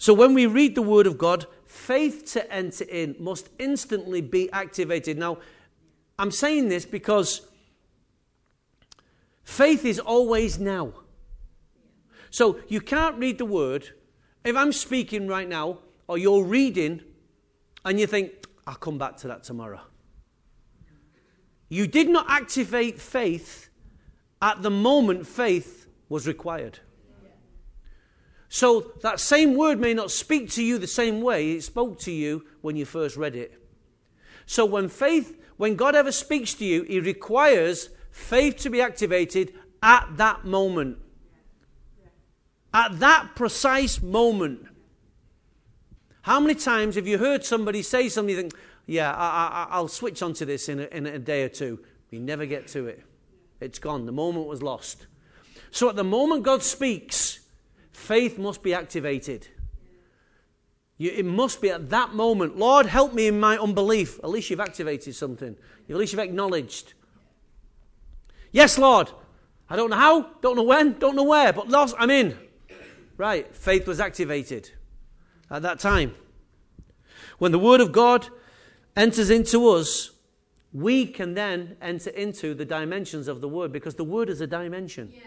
So 0.00 0.14
when 0.14 0.32
we 0.32 0.46
read 0.46 0.74
the 0.74 0.82
Word 0.82 1.06
of 1.06 1.18
God, 1.18 1.46
faith 1.66 2.24
to 2.32 2.50
enter 2.50 2.84
in 2.84 3.16
must 3.18 3.50
instantly 3.58 4.22
be 4.22 4.50
activated. 4.50 5.18
Now, 5.18 5.38
I'm 6.18 6.30
saying 6.30 6.70
this 6.70 6.86
because 6.86 7.42
faith 9.44 9.84
is 9.84 9.98
always 9.98 10.58
now. 10.58 10.94
So 12.30 12.60
you 12.66 12.80
can't 12.80 13.18
read 13.18 13.36
the 13.36 13.44
Word. 13.44 13.90
If 14.42 14.56
I'm 14.56 14.72
speaking 14.72 15.28
right 15.28 15.46
now, 15.46 15.80
or 16.08 16.16
you're 16.16 16.44
reading, 16.44 17.02
and 17.84 18.00
you 18.00 18.06
think, 18.06 18.32
I'll 18.66 18.76
come 18.76 18.96
back 18.96 19.18
to 19.18 19.28
that 19.28 19.44
tomorrow. 19.44 19.82
You 21.68 21.86
did 21.86 22.08
not 22.08 22.24
activate 22.26 22.98
faith 22.98 23.68
at 24.40 24.62
the 24.62 24.70
moment 24.70 25.26
faith 25.26 25.88
was 26.08 26.26
required. 26.26 26.78
So 28.52 28.92
that 29.02 29.20
same 29.20 29.54
word 29.54 29.78
may 29.78 29.94
not 29.94 30.10
speak 30.10 30.50
to 30.50 30.62
you 30.62 30.76
the 30.76 30.88
same 30.88 31.22
way 31.22 31.52
it 31.52 31.62
spoke 31.62 32.00
to 32.00 32.10
you 32.10 32.44
when 32.62 32.76
you 32.76 32.84
first 32.84 33.16
read 33.16 33.36
it. 33.36 33.54
So 34.44 34.66
when 34.66 34.88
faith, 34.88 35.40
when 35.56 35.76
God 35.76 35.94
ever 35.94 36.10
speaks 36.10 36.52
to 36.54 36.64
you, 36.64 36.82
He 36.82 36.98
requires 36.98 37.90
faith 38.10 38.56
to 38.58 38.68
be 38.68 38.80
activated 38.80 39.54
at 39.84 40.16
that 40.16 40.44
moment. 40.44 40.98
At 42.74 42.98
that 42.98 43.36
precise 43.36 44.02
moment. 44.02 44.66
How 46.22 46.40
many 46.40 46.56
times 46.56 46.96
have 46.96 47.06
you 47.06 47.18
heard 47.18 47.44
somebody 47.44 47.82
say 47.82 48.08
something, 48.08 48.34
you 48.34 48.40
think, 48.42 48.54
yeah, 48.84 49.12
I, 49.12 49.78
will 49.80 49.86
switch 49.86 50.22
onto 50.22 50.44
this 50.44 50.68
in 50.68 50.80
a, 50.80 50.84
in 50.86 51.06
a 51.06 51.20
day 51.20 51.44
or 51.44 51.48
two? 51.48 51.78
You 52.10 52.18
never 52.18 52.46
get 52.46 52.66
to 52.68 52.88
it. 52.88 53.04
It's 53.60 53.78
gone. 53.78 54.06
The 54.06 54.12
moment 54.12 54.48
was 54.48 54.60
lost. 54.60 55.06
So 55.70 55.88
at 55.88 55.94
the 55.94 56.02
moment 56.02 56.42
God 56.42 56.64
speaks, 56.64 57.39
faith 57.92 58.38
must 58.38 58.62
be 58.62 58.74
activated. 58.74 59.48
You, 60.98 61.10
it 61.10 61.24
must 61.24 61.62
be 61.62 61.70
at 61.70 61.90
that 61.90 62.14
moment, 62.14 62.58
Lord, 62.58 62.86
help 62.86 63.14
me 63.14 63.26
in 63.26 63.40
my 63.40 63.56
unbelief. 63.56 64.18
At 64.22 64.30
least 64.30 64.50
you've 64.50 64.60
activated 64.60 65.14
something, 65.14 65.56
at 65.88 65.96
least 65.96 66.12
you've 66.12 66.20
acknowledged. 66.20 66.94
Yes, 68.52 68.78
Lord. 68.78 69.10
I 69.72 69.76
don't 69.76 69.90
know 69.90 69.96
how, 69.96 70.22
don't 70.42 70.56
know 70.56 70.64
when, 70.64 70.98
don't 70.98 71.14
know 71.14 71.22
where, 71.22 71.52
but 71.52 71.68
Lord, 71.68 71.92
I'm 71.96 72.10
in. 72.10 72.36
Right, 73.16 73.54
faith 73.54 73.86
was 73.86 74.00
activated 74.00 74.70
at 75.50 75.62
that 75.62 75.78
time. 75.78 76.14
When 77.38 77.52
the 77.52 77.58
Word 77.58 77.80
of 77.80 77.92
God 77.92 78.28
enters 78.96 79.30
into 79.30 79.68
us, 79.68 80.10
we 80.72 81.06
can 81.06 81.34
then 81.34 81.76
enter 81.80 82.10
into 82.10 82.54
the 82.54 82.64
dimensions 82.64 83.28
of 83.28 83.40
the 83.40 83.48
Word 83.48 83.72
because 83.72 83.94
the 83.94 84.04
Word 84.04 84.28
is 84.28 84.40
a 84.40 84.46
dimension. 84.46 85.12
Yeah. 85.14 85.22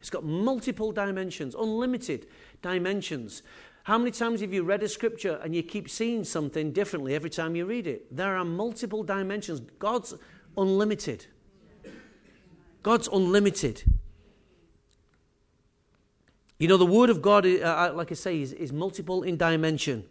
It's 0.00 0.10
got 0.10 0.24
multiple 0.24 0.92
dimensions, 0.92 1.54
unlimited 1.54 2.26
dimensions. 2.62 3.42
How 3.84 3.98
many 3.98 4.10
times 4.10 4.40
have 4.42 4.52
you 4.52 4.62
read 4.64 4.82
a 4.82 4.88
scripture 4.88 5.40
and 5.42 5.54
you 5.54 5.62
keep 5.62 5.88
seeing 5.88 6.22
something 6.22 6.72
differently 6.72 7.14
every 7.14 7.30
time 7.30 7.56
you 7.56 7.64
read 7.64 7.86
it? 7.86 8.14
There 8.14 8.36
are 8.36 8.44
multiple 8.44 9.02
dimensions. 9.02 9.60
God's 9.78 10.14
unlimited. 10.56 11.26
God's 12.82 13.08
unlimited. 13.08 13.82
You 16.58 16.68
know, 16.68 16.76
the 16.76 16.86
Word 16.86 17.08
of 17.08 17.22
God, 17.22 17.46
uh, 17.46 17.60
uh, 17.60 17.92
like 17.94 18.10
I 18.10 18.14
say, 18.14 18.42
is, 18.42 18.52
is 18.52 18.72
multiple 18.72 19.22
in 19.22 19.36
dimension. 19.36 20.04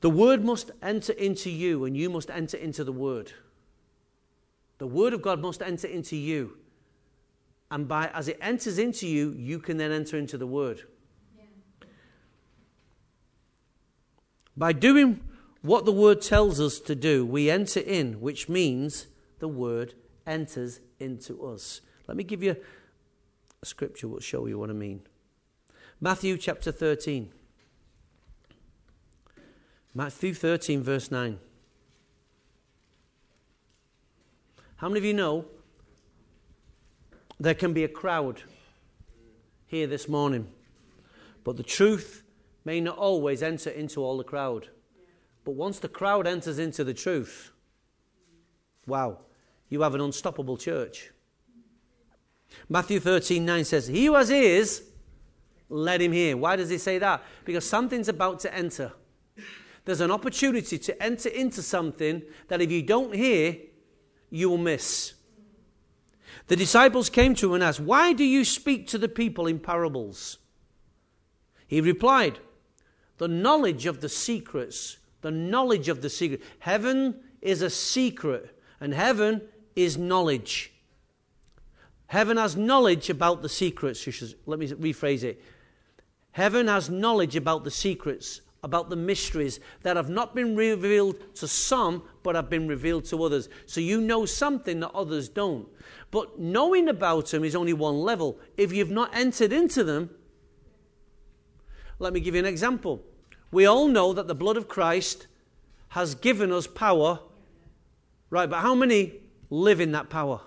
The 0.00 0.10
Word 0.10 0.44
must 0.44 0.70
enter 0.80 1.12
into 1.12 1.50
you, 1.50 1.84
and 1.84 1.96
you 1.96 2.08
must 2.08 2.30
enter 2.30 2.56
into 2.56 2.84
the 2.84 2.92
Word. 2.92 3.32
The 4.78 4.86
Word 4.86 5.12
of 5.12 5.22
God 5.22 5.40
must 5.40 5.60
enter 5.60 5.88
into 5.88 6.16
you. 6.16 6.56
And 7.70 7.86
by 7.86 8.08
as 8.08 8.28
it 8.28 8.38
enters 8.40 8.78
into 8.78 9.06
you, 9.06 9.34
you 9.36 9.58
can 9.58 9.76
then 9.76 9.92
enter 9.92 10.16
into 10.16 10.38
the 10.38 10.46
word. 10.46 10.82
Yeah. 11.36 11.44
By 14.56 14.72
doing 14.72 15.20
what 15.62 15.84
the 15.84 15.92
word 15.92 16.22
tells 16.22 16.60
us 16.60 16.80
to 16.80 16.94
do, 16.94 17.26
we 17.26 17.50
enter 17.50 17.80
in, 17.80 18.20
which 18.20 18.48
means 18.48 19.06
the 19.38 19.48
word 19.48 19.94
enters 20.26 20.80
into 20.98 21.44
us. 21.46 21.80
Let 22.06 22.16
me 22.16 22.24
give 22.24 22.42
you 22.42 22.56
a 23.62 23.66
scripture 23.66 24.08
will 24.08 24.20
show 24.20 24.46
you 24.46 24.58
what 24.58 24.70
I 24.70 24.74
mean. 24.74 25.02
Matthew 26.00 26.36
chapter 26.38 26.70
13. 26.70 27.32
Matthew 29.94 30.32
13, 30.32 30.82
verse 30.82 31.10
9. 31.10 31.38
How 34.76 34.88
many 34.88 34.98
of 34.98 35.04
you 35.04 35.14
know 35.14 35.46
there 37.40 37.54
can 37.54 37.72
be 37.72 37.84
a 37.84 37.88
crowd 37.88 38.42
here 39.66 39.86
this 39.86 40.08
morning, 40.08 40.48
but 41.44 41.56
the 41.56 41.62
truth 41.62 42.24
may 42.64 42.80
not 42.80 42.98
always 42.98 43.42
enter 43.42 43.70
into 43.70 44.02
all 44.02 44.18
the 44.18 44.24
crowd. 44.24 44.68
But 45.44 45.52
once 45.52 45.78
the 45.78 45.88
crowd 45.88 46.26
enters 46.26 46.58
into 46.58 46.84
the 46.84 46.94
truth, 46.94 47.52
wow, 48.86 49.20
you 49.68 49.82
have 49.82 49.94
an 49.94 50.00
unstoppable 50.00 50.56
church. 50.56 51.10
Matthew 52.68 53.00
13 53.00 53.44
9 53.44 53.64
says, 53.64 53.86
He 53.86 54.06
who 54.06 54.14
has 54.14 54.30
ears, 54.30 54.82
let 55.68 56.00
him 56.00 56.12
hear. 56.12 56.36
Why 56.36 56.56
does 56.56 56.70
he 56.70 56.78
say 56.78 56.98
that? 56.98 57.22
Because 57.44 57.68
something's 57.68 58.08
about 58.08 58.40
to 58.40 58.54
enter. 58.54 58.92
There's 59.84 60.00
an 60.00 60.10
opportunity 60.10 60.78
to 60.78 61.02
enter 61.02 61.28
into 61.28 61.62
something 61.62 62.22
that 62.48 62.60
if 62.60 62.70
you 62.70 62.82
don't 62.82 63.14
hear, 63.14 63.56
you 64.30 64.50
will 64.50 64.58
miss. 64.58 65.14
The 66.48 66.56
disciples 66.56 67.10
came 67.10 67.34
to 67.36 67.48
him 67.48 67.54
and 67.56 67.64
asked, 67.64 67.80
Why 67.80 68.12
do 68.12 68.24
you 68.24 68.44
speak 68.44 68.86
to 68.88 68.98
the 68.98 69.08
people 69.08 69.46
in 69.46 69.58
parables? 69.58 70.38
He 71.66 71.80
replied, 71.80 72.38
The 73.18 73.28
knowledge 73.28 73.84
of 73.84 74.00
the 74.00 74.08
secrets, 74.08 74.96
the 75.20 75.30
knowledge 75.30 75.88
of 75.88 76.00
the 76.00 76.08
secret. 76.08 76.42
Heaven 76.58 77.20
is 77.42 77.60
a 77.60 77.68
secret, 77.68 78.58
and 78.80 78.94
heaven 78.94 79.42
is 79.76 79.98
knowledge. 79.98 80.72
Heaven 82.06 82.38
has 82.38 82.56
knowledge 82.56 83.10
about 83.10 83.42
the 83.42 83.48
secrets. 83.50 84.06
Let 84.46 84.58
me 84.58 84.68
rephrase 84.68 85.24
it. 85.24 85.42
Heaven 86.32 86.66
has 86.66 86.88
knowledge 86.88 87.36
about 87.36 87.64
the 87.64 87.70
secrets, 87.70 88.40
about 88.62 88.90
the 88.90 88.96
mysteries 88.96 89.60
that 89.82 89.96
have 89.96 90.08
not 90.08 90.34
been 90.34 90.56
revealed 90.56 91.34
to 91.36 91.46
some, 91.46 92.02
but 92.22 92.34
have 92.34 92.50
been 92.50 92.66
revealed 92.66 93.04
to 93.06 93.22
others. 93.22 93.48
So 93.66 93.80
you 93.80 94.00
know 94.00 94.26
something 94.26 94.80
that 94.80 94.90
others 94.90 95.28
don't. 95.28 95.68
But 96.10 96.38
knowing 96.38 96.88
about 96.88 97.28
them 97.28 97.44
is 97.44 97.54
only 97.54 97.72
one 97.72 97.98
level. 97.98 98.38
If 98.56 98.72
you've 98.72 98.90
not 98.90 99.14
entered 99.14 99.52
into 99.52 99.84
them, 99.84 100.10
let 101.98 102.12
me 102.12 102.20
give 102.20 102.34
you 102.34 102.40
an 102.40 102.46
example. 102.46 103.02
We 103.50 103.66
all 103.66 103.88
know 103.88 104.12
that 104.12 104.26
the 104.26 104.34
blood 104.34 104.56
of 104.56 104.68
Christ 104.68 105.26
has 105.90 106.14
given 106.14 106.52
us 106.52 106.66
power, 106.66 107.20
right? 108.30 108.48
But 108.48 108.60
how 108.60 108.74
many 108.74 109.20
live 109.50 109.80
in 109.80 109.92
that 109.92 110.10
power? 110.10 110.40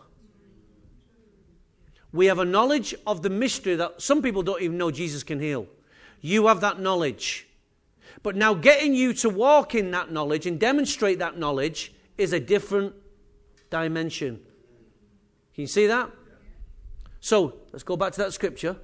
We 2.13 2.25
have 2.25 2.39
a 2.39 2.45
knowledge 2.45 2.93
of 3.07 3.21
the 3.23 3.29
mystery 3.29 3.75
that 3.75 4.01
some 4.01 4.21
people 4.21 4.43
don't 4.43 4.61
even 4.61 4.77
know 4.77 4.91
Jesus 4.91 5.23
can 5.23 5.39
heal. 5.39 5.67
You 6.19 6.47
have 6.47 6.59
that 6.61 6.79
knowledge. 6.79 7.47
But 8.23 8.35
now 8.35 8.53
getting 8.53 8.93
you 8.93 9.13
to 9.15 9.29
walk 9.29 9.73
in 9.73 9.91
that 9.91 10.11
knowledge 10.11 10.45
and 10.45 10.59
demonstrate 10.59 11.19
that 11.19 11.37
knowledge 11.37 11.93
is 12.17 12.33
a 12.33 12.39
different 12.39 12.93
dimension. 13.69 14.39
Can 15.55 15.61
you 15.61 15.67
see 15.67 15.87
that? 15.87 16.09
So 17.19 17.55
let's 17.71 17.83
go 17.83 17.97
back 17.97 18.13
to 18.13 18.19
that 18.19 18.33
scripture. 18.33 18.75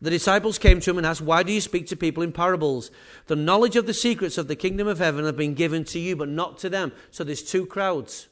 The 0.00 0.10
disciples 0.10 0.58
came 0.58 0.80
to 0.80 0.90
him 0.90 0.98
and 0.98 1.06
asked, 1.06 1.22
Why 1.22 1.42
do 1.42 1.52
you 1.52 1.60
speak 1.60 1.86
to 1.88 1.96
people 1.96 2.22
in 2.22 2.32
parables? 2.32 2.90
The 3.26 3.36
knowledge 3.36 3.76
of 3.76 3.86
the 3.86 3.94
secrets 3.94 4.36
of 4.36 4.46
the 4.46 4.56
kingdom 4.56 4.86
of 4.86 4.98
heaven 4.98 5.24
have 5.24 5.36
been 5.36 5.54
given 5.54 5.84
to 5.84 5.98
you, 5.98 6.16
but 6.16 6.28
not 6.28 6.58
to 6.58 6.68
them. 6.68 6.92
So 7.10 7.24
there's 7.24 7.42
two 7.42 7.64
crowds. 7.64 8.28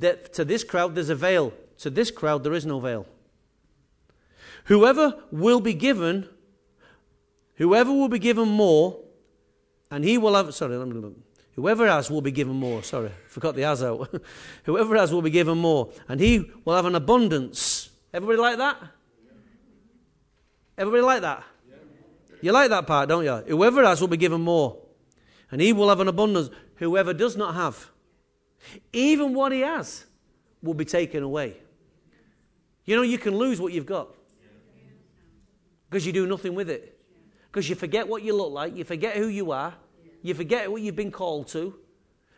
To 0.00 0.44
this 0.44 0.62
crowd, 0.62 0.94
there's 0.94 1.10
a 1.10 1.16
veil. 1.16 1.52
To 1.78 1.90
this 1.90 2.10
crowd, 2.12 2.44
there 2.44 2.52
is 2.52 2.64
no 2.64 2.78
veil. 2.78 3.06
Whoever 4.66 5.20
will 5.32 5.60
be 5.60 5.74
given, 5.74 6.28
whoever 7.56 7.90
will 7.90 8.08
be 8.08 8.20
given 8.20 8.48
more, 8.48 9.00
and 9.90 10.04
he 10.04 10.18
will 10.18 10.34
have, 10.34 10.54
sorry, 10.54 10.76
let 10.76 10.88
me 10.88 10.94
look. 10.94 11.14
Whoever 11.54 11.86
has 11.86 12.10
will 12.10 12.20
be 12.20 12.32
given 12.32 12.54
more. 12.54 12.82
Sorry, 12.82 13.10
forgot 13.28 13.54
the 13.54 13.62
has 13.62 13.82
out. 13.82 14.12
Whoever 14.64 14.96
has 14.96 15.12
will 15.12 15.22
be 15.22 15.30
given 15.30 15.58
more, 15.58 15.90
and 16.08 16.20
he 16.20 16.50
will 16.64 16.74
have 16.74 16.86
an 16.86 16.94
abundance. 16.94 17.90
Everybody 18.12 18.38
like 18.38 18.58
that? 18.58 18.76
Everybody 20.76 21.02
like 21.02 21.22
that? 21.22 21.44
You 22.42 22.52
like 22.52 22.70
that 22.70 22.86
part, 22.86 23.08
don't 23.08 23.24
you? 23.24 23.56
Whoever 23.56 23.84
has 23.84 24.00
will 24.00 24.08
be 24.08 24.16
given 24.16 24.40
more, 24.40 24.78
and 25.50 25.60
he 25.60 25.72
will 25.72 25.88
have 25.88 26.00
an 26.00 26.08
abundance. 26.08 26.50
Whoever 26.76 27.14
does 27.14 27.36
not 27.36 27.54
have, 27.54 27.90
even 28.92 29.32
what 29.32 29.52
he 29.52 29.60
has, 29.60 30.04
will 30.62 30.74
be 30.74 30.84
taken 30.84 31.22
away. 31.22 31.56
You 32.84 32.96
know, 32.96 33.02
you 33.02 33.18
can 33.18 33.36
lose 33.36 33.60
what 33.60 33.72
you've 33.72 33.86
got 33.86 34.08
because 35.88 36.04
you 36.04 36.12
do 36.12 36.26
nothing 36.26 36.54
with 36.54 36.68
it. 36.68 36.93
Because 37.54 37.68
you 37.68 37.76
forget 37.76 38.08
what 38.08 38.24
you 38.24 38.34
look 38.34 38.50
like, 38.50 38.76
you 38.76 38.82
forget 38.82 39.14
who 39.14 39.28
you 39.28 39.52
are, 39.52 39.72
you 40.22 40.34
forget 40.34 40.72
what 40.72 40.82
you've 40.82 40.96
been 40.96 41.12
called 41.12 41.46
to, 41.50 41.76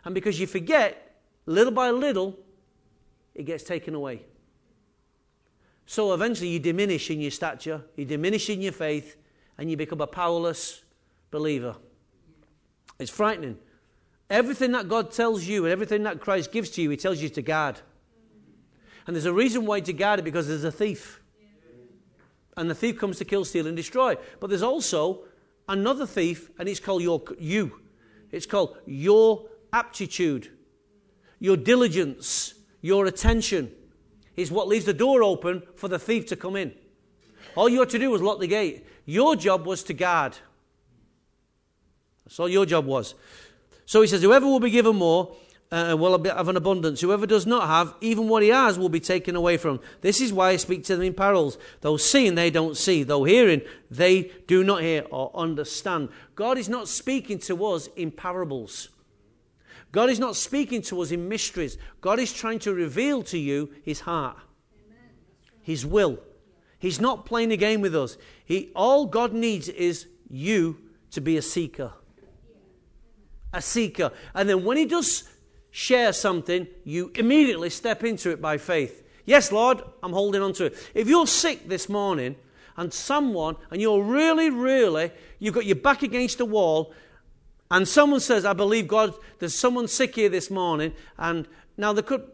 and 0.05 0.15
because 0.15 0.39
you 0.39 0.47
forget, 0.47 1.23
little 1.47 1.73
by 1.73 1.91
little, 1.91 2.39
it 3.35 3.45
gets 3.45 3.65
taken 3.65 3.95
away. 3.95 4.21
So 5.87 6.13
eventually 6.13 6.51
you 6.51 6.59
diminish 6.59 7.11
in 7.11 7.23
your 7.23 7.31
stature, 7.31 7.81
you 7.97 8.05
diminish 8.05 8.51
in 8.51 8.61
your 8.61 8.73
faith, 8.73 9.17
and 9.57 9.71
you 9.71 9.77
become 9.79 10.03
a 10.03 10.07
powerless 10.07 10.83
believer. 11.31 11.77
It's 12.99 13.11
frightening. 13.11 13.57
Everything 14.29 14.73
that 14.73 14.87
God 14.87 15.13
tells 15.13 15.45
you 15.45 15.65
and 15.65 15.73
everything 15.73 16.03
that 16.03 16.21
Christ 16.21 16.53
gives 16.53 16.69
to 16.73 16.83
you, 16.83 16.91
He 16.91 16.99
tells 16.99 17.23
you 17.23 17.31
to 17.31 17.41
guard. 17.41 17.81
And 19.07 19.17
there's 19.17 19.25
a 19.25 19.33
reason 19.33 19.65
why 19.65 19.81
to 19.81 19.95
guard 19.95 20.21
it 20.21 20.25
because 20.25 20.47
there's 20.47 20.65
a 20.65 20.71
thief. 20.71 21.23
And 22.57 22.71
the 22.71 22.75
thief 22.75 22.99
comes 22.99 23.19
to 23.19 23.25
kill, 23.25 23.45
steal, 23.45 23.67
and 23.67 23.77
destroy. 23.77 24.17
But 24.41 24.49
there's 24.49 24.63
also 24.63 25.25
another 25.69 26.07
thief, 26.07 26.51
and 26.59 26.69
it's 26.69 26.81
called 26.81 27.03
your, 27.03 27.23
you. 27.39 27.81
It's 28.31 28.47
called 28.47 28.79
your 28.87 29.47
aptitude, 29.73 30.51
your 31.39 31.57
diligence, 31.57 32.55
your 32.81 33.07
attention 33.07 33.73
is 34.37 34.51
what 34.51 34.69
leaves 34.69 34.85
the 34.85 34.95
door 34.95 35.23
open 35.23 35.63
for 35.75 35.89
the 35.89 35.99
thief 35.99 36.27
to 36.27 36.37
come 36.37 36.57
in. 36.57 36.75
All 37.55 37.69
you 37.69 37.81
had 37.81 37.91
to 37.91 37.99
do 37.99 38.11
was 38.11 38.23
lock 38.23 38.39
the 38.39 38.47
gate. 38.47 38.87
Your 39.07 39.35
job 39.37 39.67
was 39.67 39.83
to 39.85 39.95
guard. 39.95 40.37
That's 42.25 42.39
all 42.39 42.49
your 42.49 42.67
job 42.67 42.87
was. 42.87 43.15
So 43.87 44.03
he 44.03 44.09
says, 44.09 44.23
Whoever 44.23 44.47
will 44.47 44.61
be 44.61 44.71
given 44.71 44.97
more 44.97 45.35
uh, 45.73 45.97
will 45.99 46.23
have 46.25 46.49
an 46.49 46.57
abundance. 46.57 47.01
Whoever 47.01 47.27
does 47.27 47.47
not 47.47 47.67
have, 47.67 47.95
even 48.01 48.29
what 48.29 48.43
he 48.43 48.51
has 48.51 48.79
will 48.79 48.89
be 48.89 49.01
taken 49.01 49.35
away 49.35 49.57
from. 49.57 49.81
This 50.01 50.21
is 50.21 50.33
why 50.33 50.51
I 50.51 50.57
speak 50.57 50.85
to 50.85 50.97
them 50.97 51.05
in 51.05 51.15
parables. 51.15 51.59
Though 51.81 51.97
seeing, 51.97 52.35
they 52.35 52.51
don't 52.51 52.77
see. 52.77 53.03
Though 53.03 53.25
hearing, 53.25 53.63
they 53.91 54.31
do 54.47 54.63
not 54.63 54.83
hear 54.83 55.05
or 55.11 55.31
understand. 55.35 56.11
God 56.35 56.59
is 56.59 56.69
not 56.69 56.89
speaking 56.89 57.39
to 57.41 57.65
us 57.67 57.89
in 57.97 58.11
parables. 58.11 58.91
God 59.93 60.11
is 60.11 60.19
not 60.19 60.37
speaking 60.37 60.83
to 60.83 61.01
us 61.01 61.11
in 61.11 61.29
mysteries. 61.29 61.79
God 62.01 62.19
is 62.19 62.33
trying 62.33 62.59
to 62.61 62.75
reveal 62.75 63.23
to 63.25 63.39
you 63.39 63.71
his 63.83 64.01
heart, 64.01 64.37
his 65.63 65.87
will. 65.87 66.19
He's 66.79 67.01
not 67.01 67.25
playing 67.25 67.51
a 67.53 67.57
game 67.57 67.81
with 67.81 67.97
us. 67.97 68.19
He, 68.45 68.71
all 68.77 69.07
God 69.07 69.33
needs 69.33 69.69
is 69.69 70.07
you 70.29 70.79
to 71.13 71.21
be 71.21 71.37
a 71.37 71.43
seeker. 71.43 71.93
A 73.53 73.63
seeker. 73.63 74.13
And 74.35 74.49
then 74.49 74.65
when 74.65 74.77
he 74.77 74.85
does 74.85 75.25
share 75.77 76.11
something, 76.11 76.67
you 76.85 77.13
immediately 77.17 77.69
step 77.69 78.03
into 78.03 78.31
it 78.31 78.41
by 78.41 78.57
faith. 78.57 79.07
Yes, 79.27 79.53
Lord, 79.53 79.83
I'm 80.03 80.15
holding 80.15 80.41
on 80.41 80.55
to 80.55 80.65
it. 80.65 80.91
If 80.95 81.07
you're 81.07 81.27
sick 81.27 81.69
this 81.69 81.91
morning 81.91 82.37
and 82.79 82.91
someone, 82.91 83.57
and 83.71 83.79
you're 83.79 84.03
really, 84.03 84.49
really, 84.49 85.11
you've 85.39 85.53
got 85.53 85.67
your 85.67 85.77
back 85.77 86.03
against 86.03 86.39
the 86.39 86.47
wall, 86.47 86.95
and 87.71 87.87
someone 87.87 88.21
says, 88.21 88.47
I 88.47 88.55
believe 88.55 88.89
God, 88.89 89.13
there's 89.39 89.55
someone 89.55 89.87
sick 89.87 90.15
here 90.15 90.31
this 90.31 90.51
morning. 90.51 90.95
And 91.19 91.47
now 91.77 91.93
there 91.93 92.03
could, 92.03 92.27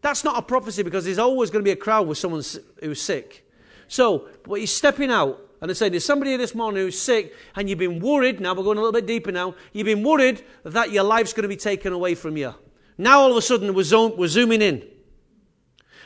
that's 0.00 0.24
not 0.24 0.36
a 0.36 0.42
prophecy 0.42 0.82
because 0.82 1.04
there's 1.04 1.18
always 1.18 1.48
going 1.48 1.64
to 1.64 1.68
be 1.68 1.70
a 1.70 1.76
crowd 1.76 2.08
with 2.08 2.18
someone 2.18 2.42
who's 2.82 3.00
sick. 3.00 3.48
So, 3.86 4.26
but 4.42 4.54
he's 4.54 4.74
stepping 4.74 5.12
out 5.12 5.38
and 5.60 5.68
they're 5.68 5.76
saying, 5.76 5.92
There's 5.92 6.04
somebody 6.04 6.32
here 6.32 6.38
this 6.38 6.56
morning 6.56 6.82
who's 6.82 7.00
sick, 7.00 7.36
and 7.54 7.70
you've 7.70 7.78
been 7.78 8.00
worried. 8.00 8.40
Now 8.40 8.54
we're 8.54 8.64
going 8.64 8.78
a 8.78 8.80
little 8.80 9.00
bit 9.00 9.06
deeper 9.06 9.30
now. 9.30 9.54
You've 9.72 9.86
been 9.86 10.02
worried 10.02 10.42
that 10.64 10.90
your 10.90 11.04
life's 11.04 11.32
going 11.32 11.42
to 11.42 11.48
be 11.48 11.56
taken 11.56 11.92
away 11.92 12.16
from 12.16 12.36
you. 12.36 12.52
Now 12.98 13.20
all 13.20 13.30
of 13.30 13.36
a 13.36 13.42
sudden 13.42 13.72
we're, 13.74 13.82
zo- 13.82 14.14
we're 14.14 14.28
zooming 14.28 14.62
in. 14.62 14.86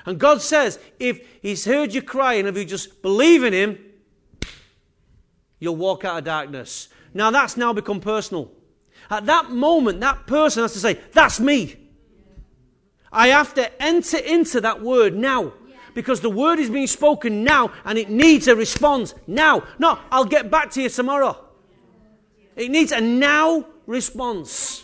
And 0.07 0.19
God 0.19 0.43
says, 0.43 0.79
If 0.99 1.21
He's 1.41 1.65
heard 1.65 1.95
you 1.95 2.03
crying, 2.03 2.47
if 2.47 2.57
you 2.57 2.65
just 2.65 3.03
believe 3.03 3.43
in 3.45 3.53
Him, 3.53 3.79
you'll 5.59 5.77
walk 5.77 6.05
out 6.05 6.19
of 6.19 6.25
darkness. 6.25 6.89
Now 7.13 7.31
that's 7.31 7.57
now 7.57 7.73
become 7.73 8.01
personal. 8.01 8.51
At 9.11 9.27
that 9.27 9.51
moment, 9.51 10.01
that 10.01 10.27
person 10.27 10.63
has 10.63 10.73
to 10.75 10.79
say, 10.79 11.01
That's 11.13 11.41
me. 11.41 11.77
I 13.13 13.29
have 13.29 13.55
to 13.55 13.83
enter 13.83 14.19
into 14.19 14.61
that 14.63 14.83
word 14.83 15.15
now 15.15 15.53
because 15.95 16.21
the 16.21 16.31
word 16.31 16.59
is 16.59 16.69
being 16.69 16.89
spoken 16.89 17.45
now 17.45 17.71
and 17.85 17.97
it 17.97 18.11
needs 18.11 18.49
a 18.49 18.57
response 18.57 19.15
now. 19.27 19.63
No, 19.79 19.99
I'll 20.11 20.25
get 20.25 20.51
back 20.51 20.73
to 20.73 20.83
you 20.83 20.89
tomorrow. 20.89 21.39
It 22.57 22.71
needs 22.71 22.91
a 22.93 23.01
now 23.01 23.67
response. 23.87 24.84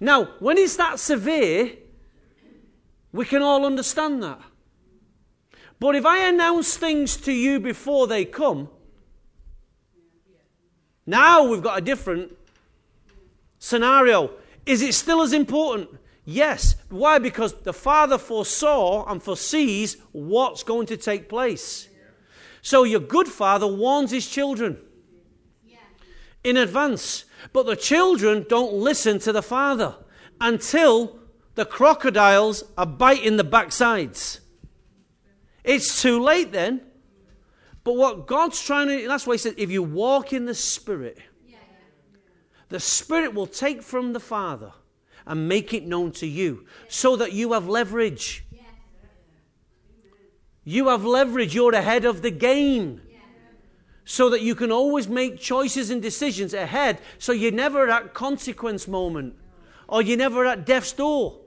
Now, 0.00 0.26
when 0.38 0.58
it's 0.58 0.76
that 0.76 1.00
severe, 1.00 1.72
we 3.12 3.24
can 3.24 3.42
all 3.42 3.66
understand 3.66 4.22
that. 4.22 4.40
But 5.80 5.94
if 5.96 6.04
I 6.04 6.28
announce 6.28 6.76
things 6.76 7.16
to 7.18 7.32
you 7.32 7.60
before 7.60 8.06
they 8.06 8.24
come, 8.24 8.68
now 11.06 11.44
we've 11.44 11.62
got 11.62 11.78
a 11.78 11.80
different 11.80 12.36
scenario. 13.58 14.30
Is 14.66 14.82
it 14.82 14.94
still 14.94 15.22
as 15.22 15.32
important? 15.32 15.88
Yes. 16.24 16.76
Why? 16.90 17.18
Because 17.18 17.54
the 17.54 17.72
Father 17.72 18.18
foresaw 18.18 19.10
and 19.10 19.22
foresees 19.22 19.96
what's 20.12 20.62
going 20.62 20.86
to 20.88 20.96
take 20.96 21.28
place. 21.28 21.88
So 22.60 22.84
your 22.84 23.00
good 23.00 23.28
Father 23.28 23.66
warns 23.66 24.10
his 24.10 24.28
children 24.28 24.78
in 26.44 26.56
advance. 26.56 27.24
But 27.52 27.66
the 27.66 27.76
children 27.76 28.46
don't 28.48 28.74
listen 28.74 29.18
to 29.20 29.32
the 29.32 29.42
Father 29.42 29.96
until 30.40 31.18
the 31.54 31.64
crocodiles 31.64 32.64
are 32.76 32.86
biting 32.86 33.36
the 33.36 33.44
backsides. 33.44 34.40
It's 35.64 36.00
too 36.00 36.20
late 36.20 36.52
then. 36.52 36.82
But 37.84 37.96
what 37.96 38.26
God's 38.26 38.62
trying 38.62 38.88
to, 38.88 39.08
that's 39.08 39.26
why 39.26 39.34
he 39.34 39.38
said, 39.38 39.54
if 39.56 39.70
you 39.70 39.82
walk 39.82 40.32
in 40.32 40.46
the 40.46 40.54
Spirit, 40.54 41.18
the 42.68 42.80
Spirit 42.80 43.34
will 43.34 43.46
take 43.46 43.82
from 43.82 44.12
the 44.12 44.20
Father 44.20 44.72
and 45.26 45.48
make 45.48 45.72
it 45.72 45.86
known 45.86 46.12
to 46.12 46.26
you 46.26 46.66
so 46.88 47.16
that 47.16 47.32
you 47.32 47.52
have 47.52 47.68
leverage. 47.68 48.44
You 50.64 50.88
have 50.88 51.04
leverage. 51.04 51.54
You're 51.54 51.74
ahead 51.74 52.04
of 52.04 52.20
the 52.20 52.30
game. 52.30 53.00
So 54.10 54.30
that 54.30 54.40
you 54.40 54.54
can 54.54 54.72
always 54.72 55.06
make 55.06 55.38
choices 55.38 55.90
and 55.90 56.00
decisions 56.00 56.54
ahead 56.54 56.98
so 57.18 57.30
you're 57.30 57.52
never 57.52 57.90
at 57.90 58.14
consequence 58.14 58.88
moment 58.88 59.34
or 59.86 60.00
you're 60.00 60.16
never 60.16 60.46
at 60.46 60.64
death's 60.64 60.94
door. 60.94 61.40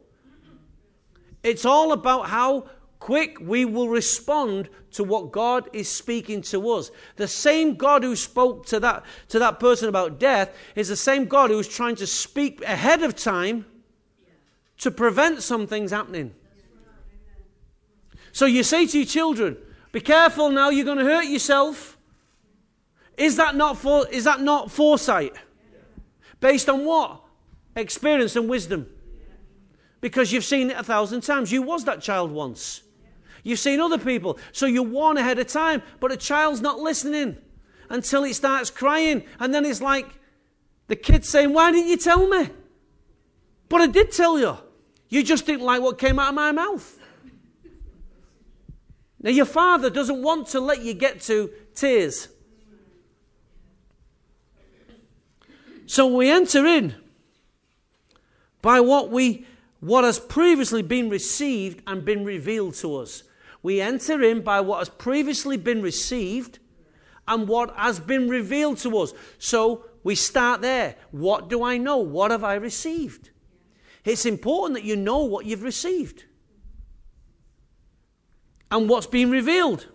It's 1.41 1.65
all 1.65 1.91
about 1.91 2.27
how 2.27 2.69
quick 2.99 3.39
we 3.39 3.65
will 3.65 3.89
respond 3.89 4.69
to 4.91 5.03
what 5.03 5.31
God 5.31 5.71
is 5.73 5.89
speaking 5.89 6.43
to 6.43 6.69
us. 6.69 6.91
The 7.15 7.27
same 7.27 7.77
God 7.77 8.03
who 8.03 8.15
spoke 8.15 8.67
to 8.67 8.79
that, 8.79 9.05
to 9.29 9.39
that 9.39 9.59
person 9.59 9.89
about 9.89 10.19
death 10.19 10.55
is 10.75 10.87
the 10.87 10.95
same 10.95 11.25
God 11.25 11.49
who's 11.49 11.67
trying 11.67 11.95
to 11.95 12.05
speak 12.05 12.61
ahead 12.63 13.01
of 13.01 13.15
time 13.15 13.65
to 14.77 14.91
prevent 14.91 15.41
some 15.41 15.65
things 15.65 15.89
happening. 15.89 16.35
So 18.31 18.45
you 18.45 18.61
say 18.61 18.85
to 18.85 18.99
your 18.99 19.07
children, 19.07 19.57
be 19.91 19.99
careful 19.99 20.51
now, 20.51 20.69
you're 20.69 20.85
going 20.85 20.99
to 20.99 21.05
hurt 21.05 21.25
yourself. 21.25 21.97
Is 23.17 23.35
that 23.37 23.55
not, 23.55 23.77
for, 23.77 24.07
is 24.09 24.23
that 24.23 24.41
not 24.41 24.71
foresight? 24.71 25.33
Based 26.39 26.69
on 26.69 26.85
what? 26.85 27.21
Experience 27.75 28.35
and 28.35 28.49
wisdom. 28.49 28.87
Because 29.99 30.31
you've 30.31 30.43
seen 30.43 30.71
it 30.71 30.77
a 30.77 30.83
thousand 30.83 31.21
times. 31.21 31.51
You 31.51 31.61
was 31.61 31.85
that 31.85 32.01
child 32.01 32.31
once. 32.31 32.81
You've 33.43 33.59
seen 33.59 33.79
other 33.79 33.97
people. 33.97 34.39
So 34.51 34.65
you 34.65 34.83
warn 34.83 35.17
ahead 35.17 35.39
of 35.39 35.47
time, 35.47 35.83
but 35.99 36.11
a 36.11 36.17
child's 36.17 36.61
not 36.61 36.79
listening. 36.79 37.37
until 37.91 38.23
it 38.23 38.33
starts 38.33 38.71
crying. 38.71 39.23
And 39.39 39.53
then 39.53 39.65
it's 39.65 39.81
like 39.81 40.07
the 40.87 40.95
kid 40.95 41.25
saying, 41.25 41.53
Why 41.53 41.71
didn't 41.71 41.89
you 41.89 41.97
tell 41.97 42.27
me? 42.27 42.49
But 43.69 43.81
I 43.81 43.87
did 43.87 44.11
tell 44.11 44.39
you. 44.39 44.57
You 45.09 45.23
just 45.23 45.45
didn't 45.45 45.65
like 45.65 45.81
what 45.81 45.97
came 45.97 46.19
out 46.19 46.29
of 46.29 46.35
my 46.35 46.53
mouth. 46.53 46.97
Now, 49.21 49.29
your 49.29 49.45
father 49.45 49.89
doesn't 49.89 50.21
want 50.21 50.47
to 50.47 50.59
let 50.59 50.81
you 50.81 50.93
get 50.93 51.21
to 51.21 51.51
tears. 51.75 52.29
So 55.91 56.07
we 56.07 56.31
enter 56.31 56.65
in 56.65 56.95
by 58.61 58.79
what 58.79 59.11
we 59.11 59.45
what 59.81 60.05
has 60.05 60.19
previously 60.19 60.81
been 60.81 61.09
received 61.09 61.83
and 61.85 62.05
been 62.05 62.23
revealed 62.23 62.75
to 62.75 62.95
us. 62.95 63.23
We 63.61 63.81
enter 63.81 64.23
in 64.23 64.41
by 64.41 64.61
what 64.61 64.77
has 64.77 64.87
previously 64.87 65.57
been 65.57 65.81
received 65.81 66.59
and 67.27 67.45
what 67.45 67.75
has 67.75 67.99
been 67.99 68.29
revealed 68.29 68.77
to 68.77 68.99
us. 68.99 69.13
So 69.37 69.83
we 70.01 70.15
start 70.15 70.61
there. 70.61 70.95
What 71.11 71.49
do 71.49 71.61
I 71.61 71.77
know? 71.77 71.97
What 71.97 72.31
have 72.31 72.45
I 72.45 72.53
received? 72.53 73.31
It's 74.05 74.25
important 74.25 74.79
that 74.79 74.85
you 74.85 74.95
know 74.95 75.25
what 75.25 75.45
you've 75.45 75.61
received 75.61 76.23
and 78.71 78.87
what's 78.87 79.07
been 79.07 79.29
revealed. 79.29 79.87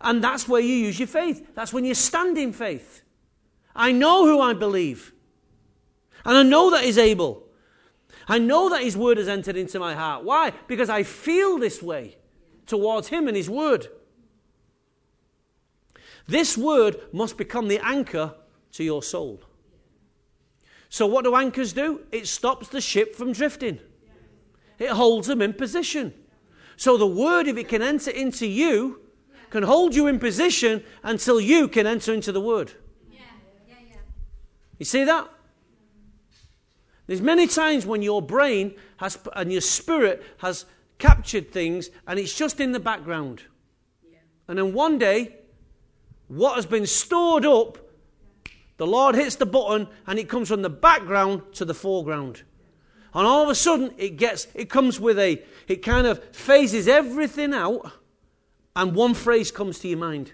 And 0.00 0.24
that's 0.24 0.48
where 0.48 0.60
you 0.60 0.74
use 0.74 0.98
your 0.98 1.06
faith. 1.06 1.54
That's 1.54 1.72
when 1.72 1.84
you 1.84 1.94
stand 1.94 2.36
in 2.36 2.52
faith. 2.52 3.04
I 3.74 3.92
know 3.92 4.26
who 4.26 4.40
I 4.40 4.52
believe. 4.54 5.12
And 6.24 6.36
I 6.36 6.42
know 6.42 6.70
that 6.70 6.84
He's 6.84 6.98
able. 6.98 7.44
I 8.28 8.38
know 8.38 8.68
that 8.70 8.82
His 8.82 8.96
word 8.96 9.18
has 9.18 9.28
entered 9.28 9.56
into 9.56 9.78
my 9.78 9.94
heart. 9.94 10.24
Why? 10.24 10.52
Because 10.66 10.88
I 10.88 11.02
feel 11.02 11.58
this 11.58 11.82
way 11.82 12.16
towards 12.66 13.08
Him 13.08 13.28
and 13.28 13.36
His 13.36 13.50
word. 13.50 13.88
This 16.26 16.56
word 16.56 17.00
must 17.12 17.36
become 17.36 17.68
the 17.68 17.80
anchor 17.82 18.34
to 18.72 18.84
your 18.84 19.02
soul. 19.02 19.42
So, 20.88 21.06
what 21.06 21.24
do 21.24 21.34
anchors 21.34 21.72
do? 21.72 22.02
It 22.12 22.26
stops 22.26 22.68
the 22.68 22.80
ship 22.80 23.14
from 23.14 23.32
drifting, 23.32 23.80
it 24.78 24.90
holds 24.90 25.26
them 25.26 25.42
in 25.42 25.52
position. 25.52 26.14
So, 26.76 26.96
the 26.96 27.06
word, 27.06 27.46
if 27.46 27.56
it 27.56 27.68
can 27.68 27.82
enter 27.82 28.10
into 28.10 28.46
you, 28.46 29.00
can 29.50 29.64
hold 29.64 29.94
you 29.94 30.06
in 30.06 30.18
position 30.18 30.82
until 31.02 31.40
you 31.40 31.68
can 31.68 31.86
enter 31.86 32.14
into 32.14 32.32
the 32.32 32.40
word. 32.40 32.72
You 34.80 34.86
see 34.86 35.04
that? 35.04 35.30
There's 37.06 37.20
many 37.20 37.46
times 37.46 37.86
when 37.86 38.02
your 38.02 38.22
brain 38.22 38.74
has 38.96 39.18
and 39.36 39.52
your 39.52 39.60
spirit 39.60 40.24
has 40.38 40.64
captured 40.98 41.52
things 41.52 41.90
and 42.06 42.18
it's 42.18 42.36
just 42.36 42.58
in 42.60 42.72
the 42.72 42.80
background. 42.80 43.42
And 44.48 44.58
then 44.58 44.72
one 44.72 44.98
day, 44.98 45.36
what 46.26 46.56
has 46.56 46.66
been 46.66 46.86
stored 46.86 47.46
up 47.46 47.78
the 48.78 48.86
Lord 48.86 49.14
hits 49.14 49.36
the 49.36 49.44
button 49.44 49.88
and 50.06 50.18
it 50.18 50.30
comes 50.30 50.48
from 50.48 50.62
the 50.62 50.70
background 50.70 51.42
to 51.52 51.66
the 51.66 51.74
foreground. 51.74 52.44
And 53.12 53.26
all 53.26 53.42
of 53.42 53.50
a 53.50 53.54
sudden 53.54 53.92
it 53.98 54.16
gets 54.16 54.46
it 54.54 54.70
comes 54.70 54.98
with 54.98 55.18
a 55.18 55.42
it 55.68 55.82
kind 55.82 56.06
of 56.06 56.24
phases 56.34 56.88
everything 56.88 57.52
out 57.52 57.92
and 58.74 58.94
one 58.94 59.12
phrase 59.12 59.50
comes 59.50 59.80
to 59.80 59.88
your 59.88 59.98
mind. 59.98 60.32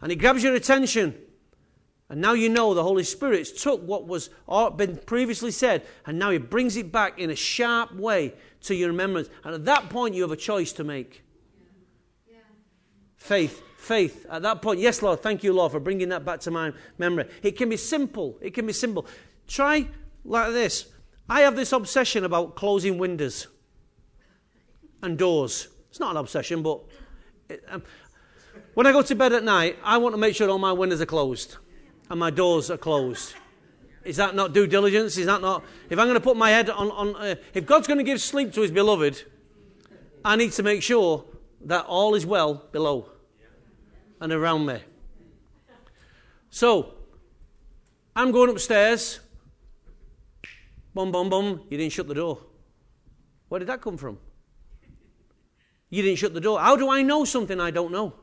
And 0.00 0.12
it 0.12 0.16
grabs 0.16 0.44
your 0.44 0.54
attention. 0.54 1.18
And 2.10 2.20
now 2.20 2.32
you 2.32 2.48
know 2.48 2.72
the 2.72 2.82
Holy 2.82 3.04
Spirit 3.04 3.46
took 3.58 3.82
what 3.82 4.06
was 4.06 4.30
been 4.76 4.96
previously 4.96 5.50
said 5.50 5.84
and 6.06 6.18
now 6.18 6.30
he 6.30 6.38
brings 6.38 6.76
it 6.76 6.90
back 6.90 7.18
in 7.18 7.30
a 7.30 7.36
sharp 7.36 7.94
way 7.94 8.34
to 8.62 8.74
your 8.74 8.88
remembrance. 8.88 9.28
And 9.44 9.54
at 9.54 9.64
that 9.66 9.90
point 9.90 10.14
you 10.14 10.22
have 10.22 10.32
a 10.32 10.36
choice 10.36 10.72
to 10.74 10.84
make. 10.84 11.22
Faith 13.16 13.62
faith 13.76 14.26
at 14.30 14.42
that 14.42 14.60
point. 14.60 14.80
Yes, 14.80 15.02
Lord, 15.02 15.22
thank 15.22 15.42
you, 15.42 15.52
Lord, 15.52 15.72
for 15.72 15.80
bringing 15.80 16.08
that 16.10 16.24
back 16.24 16.40
to 16.40 16.50
my 16.50 16.72
memory. 16.98 17.26
It 17.42 17.52
can 17.52 17.68
be 17.68 17.76
simple. 17.76 18.36
It 18.40 18.52
can 18.52 18.66
be 18.66 18.72
simple. 18.72 19.06
Try 19.46 19.88
like 20.24 20.52
this. 20.52 20.86
I 21.28 21.42
have 21.42 21.56
this 21.56 21.72
obsession 21.72 22.24
about 22.24 22.54
closing 22.54 22.98
windows 22.98 23.46
and 25.02 25.16
doors. 25.16 25.68
It's 25.90 26.00
not 26.00 26.12
an 26.12 26.16
obsession, 26.18 26.62
but 26.62 26.84
it, 27.48 27.64
um, 27.68 27.82
when 28.74 28.86
I 28.86 28.92
go 28.92 29.02
to 29.02 29.14
bed 29.14 29.32
at 29.32 29.44
night, 29.44 29.78
I 29.84 29.98
want 29.98 30.14
to 30.14 30.18
make 30.18 30.34
sure 30.34 30.48
all 30.50 30.58
my 30.58 30.72
windows 30.72 31.00
are 31.00 31.06
closed 31.06 31.56
and 32.10 32.20
my 32.20 32.30
doors 32.30 32.70
are 32.70 32.76
closed. 32.76 33.34
Is 34.04 34.16
that 34.16 34.34
not 34.34 34.52
due 34.52 34.66
diligence? 34.66 35.18
Is 35.18 35.26
that 35.26 35.40
not? 35.40 35.64
If 35.90 35.98
I'm 35.98 36.06
going 36.06 36.14
to 36.14 36.20
put 36.20 36.36
my 36.36 36.50
head 36.50 36.70
on, 36.70 36.90
on 36.90 37.16
uh, 37.16 37.34
if 37.52 37.66
God's 37.66 37.86
going 37.86 37.98
to 37.98 38.04
give 38.04 38.20
sleep 38.20 38.52
to 38.54 38.62
His 38.62 38.70
beloved, 38.70 39.24
I 40.24 40.36
need 40.36 40.52
to 40.52 40.62
make 40.62 40.82
sure 40.82 41.24
that 41.64 41.84
all 41.86 42.14
is 42.14 42.24
well 42.24 42.66
below 42.72 43.10
and 44.20 44.32
around 44.32 44.66
me. 44.66 44.80
So, 46.50 46.94
I'm 48.16 48.32
going 48.32 48.50
upstairs. 48.50 49.20
Bum, 50.94 51.12
bum, 51.12 51.28
bum. 51.28 51.66
You 51.68 51.78
didn't 51.78 51.92
shut 51.92 52.08
the 52.08 52.14
door. 52.14 52.38
Where 53.48 53.58
did 53.58 53.68
that 53.68 53.80
come 53.80 53.96
from? 53.96 54.18
You 55.90 56.02
didn't 56.02 56.18
shut 56.18 56.34
the 56.34 56.40
door. 56.40 56.58
How 56.60 56.76
do 56.76 56.90
I 56.90 57.02
know 57.02 57.24
something 57.24 57.60
I 57.60 57.70
don't 57.70 57.92
know? 57.92 58.14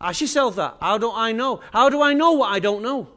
Ah, 0.00 0.08
Ask 0.08 0.20
yourself 0.20 0.56
that. 0.56 0.76
How 0.80 0.98
do 0.98 1.10
I 1.12 1.32
know? 1.32 1.60
How 1.72 1.88
do 1.88 2.02
I 2.02 2.14
know 2.14 2.32
what 2.32 2.52
I 2.52 2.58
don't 2.58 2.82
know? 2.82 3.08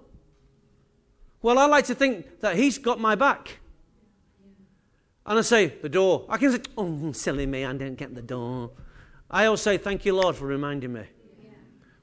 Well, 1.41 1.57
I 1.57 1.65
like 1.65 1.85
to 1.85 1.95
think 1.95 2.39
that 2.41 2.55
he's 2.55 2.77
got 2.77 2.99
my 2.99 3.15
back. 3.15 3.59
And 5.25 5.39
I 5.39 5.41
say, 5.41 5.67
the 5.67 5.89
door. 5.89 6.25
I 6.29 6.37
can 6.37 6.51
say, 6.51 6.61
oh, 6.77 7.11
silly 7.11 7.45
me, 7.45 7.65
I 7.65 7.71
didn't 7.73 7.97
get 7.97 8.15
the 8.15 8.21
door. 8.21 8.71
I 9.29 9.45
always 9.45 9.61
say, 9.61 9.77
Thank 9.77 10.05
you, 10.05 10.13
Lord, 10.13 10.35
for 10.35 10.45
reminding 10.45 10.93
me. 10.93 11.03
Yeah. 11.41 11.49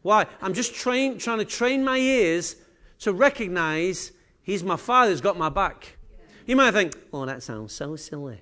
Why? 0.03 0.27
I'm 0.41 0.55
just 0.55 0.75
train, 0.75 1.19
trying 1.19 1.39
to 1.39 1.45
train 1.45 1.85
my 1.85 1.99
ears 1.99 2.57
to 3.01 3.13
recognize 3.13 4.13
He's 4.43 4.65
my 4.65 4.77
Father, 4.77 5.11
He's 5.11 5.21
got 5.21 5.37
my 5.37 5.51
back. 5.51 5.99
Yeah. 6.11 6.25
You 6.47 6.57
might 6.57 6.73
think, 6.73 6.97
Oh, 7.13 7.27
that 7.27 7.43
sounds 7.43 7.73
so 7.75 7.97
silly. 7.97 8.41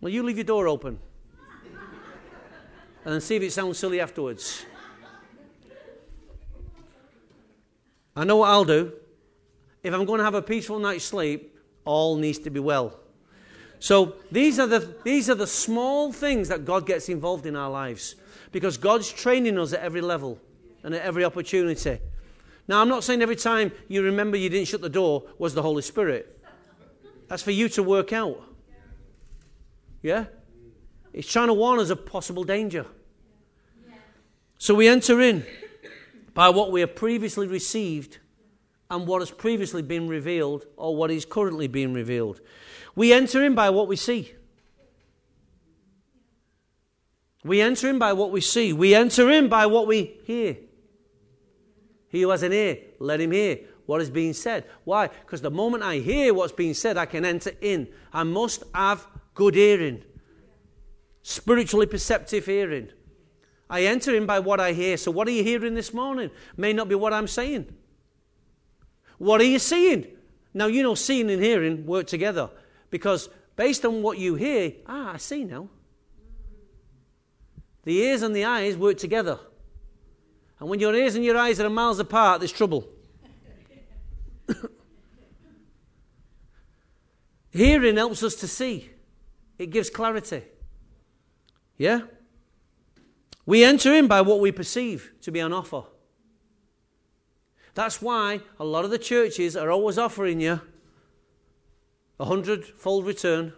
Well, 0.00 0.12
you 0.12 0.22
leave 0.22 0.36
your 0.36 0.44
door 0.44 0.68
open 0.68 0.98
and 3.04 3.22
see 3.22 3.36
if 3.36 3.42
it 3.42 3.52
sounds 3.52 3.78
silly 3.78 4.00
afterwards. 4.00 4.64
I 8.20 8.24
know 8.24 8.36
what 8.36 8.50
I'll 8.50 8.66
do. 8.66 8.92
If 9.82 9.94
I'm 9.94 10.04
going 10.04 10.18
to 10.18 10.24
have 10.24 10.34
a 10.34 10.42
peaceful 10.42 10.78
night's 10.78 11.06
sleep, 11.06 11.56
all 11.86 12.16
needs 12.16 12.38
to 12.40 12.50
be 12.50 12.60
well. 12.60 13.00
So 13.78 14.16
these 14.30 14.58
are, 14.58 14.66
the, 14.66 14.94
these 15.04 15.30
are 15.30 15.34
the 15.34 15.46
small 15.46 16.12
things 16.12 16.48
that 16.48 16.66
God 16.66 16.84
gets 16.84 17.08
involved 17.08 17.46
in 17.46 17.56
our 17.56 17.70
lives 17.70 18.16
because 18.52 18.76
God's 18.76 19.10
training 19.10 19.58
us 19.58 19.72
at 19.72 19.80
every 19.80 20.02
level 20.02 20.38
and 20.82 20.94
at 20.94 21.00
every 21.00 21.24
opportunity. 21.24 21.98
Now, 22.68 22.82
I'm 22.82 22.88
not 22.88 23.04
saying 23.04 23.22
every 23.22 23.36
time 23.36 23.72
you 23.88 24.02
remember 24.02 24.36
you 24.36 24.50
didn't 24.50 24.68
shut 24.68 24.82
the 24.82 24.90
door 24.90 25.24
was 25.38 25.54
the 25.54 25.62
Holy 25.62 25.80
Spirit. 25.80 26.44
That's 27.28 27.42
for 27.42 27.52
you 27.52 27.70
to 27.70 27.82
work 27.82 28.12
out. 28.12 28.38
Yeah? 30.02 30.26
It's 31.14 31.32
trying 31.32 31.48
to 31.48 31.54
warn 31.54 31.80
us 31.80 31.88
of 31.88 32.04
possible 32.04 32.44
danger. 32.44 32.84
So 34.58 34.74
we 34.74 34.88
enter 34.88 35.22
in 35.22 35.46
by 36.40 36.48
what 36.48 36.72
we 36.72 36.80
have 36.80 36.96
previously 36.96 37.46
received 37.46 38.16
and 38.88 39.06
what 39.06 39.20
has 39.20 39.30
previously 39.30 39.82
been 39.82 40.08
revealed 40.08 40.64
or 40.78 40.96
what 40.96 41.10
is 41.10 41.26
currently 41.26 41.68
being 41.68 41.92
revealed. 41.92 42.40
We 42.94 43.12
enter 43.12 43.44
in 43.44 43.54
by 43.54 43.68
what 43.68 43.88
we 43.88 43.96
see. 43.96 44.32
We 47.44 47.60
enter 47.60 47.90
in 47.90 47.98
by 47.98 48.14
what 48.14 48.30
we 48.30 48.40
see. 48.40 48.72
We 48.72 48.94
enter 48.94 49.30
in 49.30 49.48
by 49.48 49.66
what 49.66 49.86
we 49.86 50.18
hear. 50.24 50.56
He 52.08 52.22
who 52.22 52.30
has 52.30 52.42
an 52.42 52.54
ear, 52.54 52.78
let 52.98 53.20
him 53.20 53.32
hear 53.32 53.58
what 53.84 54.00
is 54.00 54.08
being 54.08 54.32
said. 54.32 54.64
Why? 54.84 55.08
Because 55.08 55.42
the 55.42 55.50
moment 55.50 55.82
I 55.82 55.96
hear 55.96 56.32
what's 56.32 56.54
being 56.54 56.72
said, 56.72 56.96
I 56.96 57.04
can 57.04 57.26
enter 57.26 57.52
in. 57.60 57.86
I 58.14 58.22
must 58.22 58.64
have 58.74 59.06
good 59.34 59.56
hearing, 59.56 60.04
spiritually 61.20 61.84
perceptive 61.84 62.46
hearing. 62.46 62.92
I 63.70 63.84
enter 63.84 64.14
in 64.14 64.26
by 64.26 64.40
what 64.40 64.58
I 64.58 64.72
hear. 64.72 64.96
So, 64.96 65.12
what 65.12 65.28
are 65.28 65.30
you 65.30 65.44
hearing 65.44 65.74
this 65.74 65.94
morning? 65.94 66.30
May 66.56 66.72
not 66.72 66.88
be 66.88 66.96
what 66.96 67.12
I'm 67.12 67.28
saying. 67.28 67.72
What 69.16 69.40
are 69.40 69.44
you 69.44 69.60
seeing? 69.60 70.06
Now, 70.52 70.66
you 70.66 70.82
know, 70.82 70.96
seeing 70.96 71.30
and 71.30 71.40
hearing 71.42 71.86
work 71.86 72.08
together. 72.08 72.50
Because 72.90 73.28
based 73.54 73.86
on 73.86 74.02
what 74.02 74.18
you 74.18 74.34
hear, 74.34 74.72
ah, 74.86 75.12
I 75.14 75.18
see 75.18 75.44
now. 75.44 75.68
The 77.84 77.96
ears 77.96 78.22
and 78.22 78.34
the 78.34 78.44
eyes 78.44 78.76
work 78.76 78.98
together. 78.98 79.38
And 80.58 80.68
when 80.68 80.80
your 80.80 80.94
ears 80.94 81.14
and 81.14 81.24
your 81.24 81.38
eyes 81.38 81.60
are 81.60 81.70
miles 81.70 82.00
apart, 82.00 82.40
there's 82.40 82.50
trouble. 82.52 82.88
Hearing 87.50 87.96
helps 87.96 88.22
us 88.24 88.34
to 88.36 88.48
see, 88.48 88.90
it 89.58 89.70
gives 89.70 89.90
clarity. 89.90 90.42
Yeah? 91.78 92.00
We 93.46 93.64
enter 93.64 93.92
in 93.94 94.06
by 94.06 94.20
what 94.20 94.40
we 94.40 94.52
perceive 94.52 95.12
to 95.22 95.32
be 95.32 95.40
on 95.40 95.52
offer. 95.52 95.82
That's 97.74 98.02
why 98.02 98.40
a 98.58 98.64
lot 98.64 98.84
of 98.84 98.90
the 98.90 98.98
churches 98.98 99.56
are 99.56 99.70
always 99.70 99.98
offering 99.98 100.40
you 100.40 100.60
a 102.18 102.24
hundredfold 102.26 103.06
return, 103.06 103.54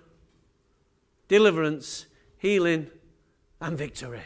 deliverance, 1.27 2.07
healing, 2.39 2.89
and 3.61 3.77
victory. 3.77 4.23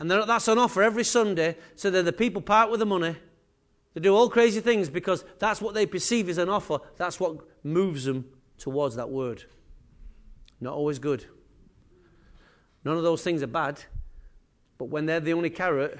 And 0.00 0.10
that's 0.10 0.48
on 0.48 0.58
offer 0.58 0.82
every 0.82 1.04
Sunday, 1.04 1.56
so 1.74 1.90
that 1.90 2.04
the 2.04 2.12
people 2.12 2.40
part 2.40 2.70
with 2.70 2.80
the 2.80 2.86
money. 2.86 3.16
They 3.94 4.00
do 4.00 4.14
all 4.14 4.30
crazy 4.30 4.60
things 4.60 4.88
because 4.88 5.24
that's 5.38 5.60
what 5.60 5.74
they 5.74 5.86
perceive 5.86 6.28
as 6.28 6.38
an 6.38 6.48
offer. 6.48 6.78
That's 6.96 7.18
what 7.18 7.38
moves 7.64 8.04
them 8.04 8.26
towards 8.58 8.94
that 8.94 9.10
word. 9.10 9.44
Not 10.60 10.74
always 10.74 10.98
good. 10.98 11.26
None 12.84 12.96
of 12.96 13.02
those 13.02 13.22
things 13.22 13.42
are 13.42 13.48
bad. 13.48 13.82
But 14.78 14.86
when 14.86 15.06
they're 15.06 15.20
the 15.20 15.32
only 15.32 15.50
carrot 15.50 15.98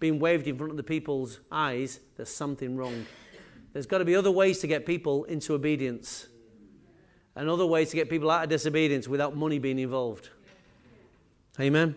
being 0.00 0.18
waved 0.18 0.46
in 0.46 0.56
front 0.56 0.70
of 0.70 0.76
the 0.76 0.82
people's 0.82 1.40
eyes, 1.52 2.00
there's 2.16 2.30
something 2.30 2.76
wrong. 2.76 3.06
There's 3.72 3.86
got 3.86 3.98
to 3.98 4.04
be 4.04 4.16
other 4.16 4.30
ways 4.30 4.58
to 4.60 4.66
get 4.66 4.86
people 4.86 5.24
into 5.24 5.54
obedience 5.54 6.28
and 7.36 7.48
other 7.48 7.66
ways 7.66 7.90
to 7.90 7.96
get 7.96 8.08
people 8.08 8.30
out 8.30 8.44
of 8.44 8.50
disobedience 8.50 9.08
without 9.08 9.36
money 9.36 9.58
being 9.58 9.78
involved. 9.78 10.30
Amen. 11.60 11.94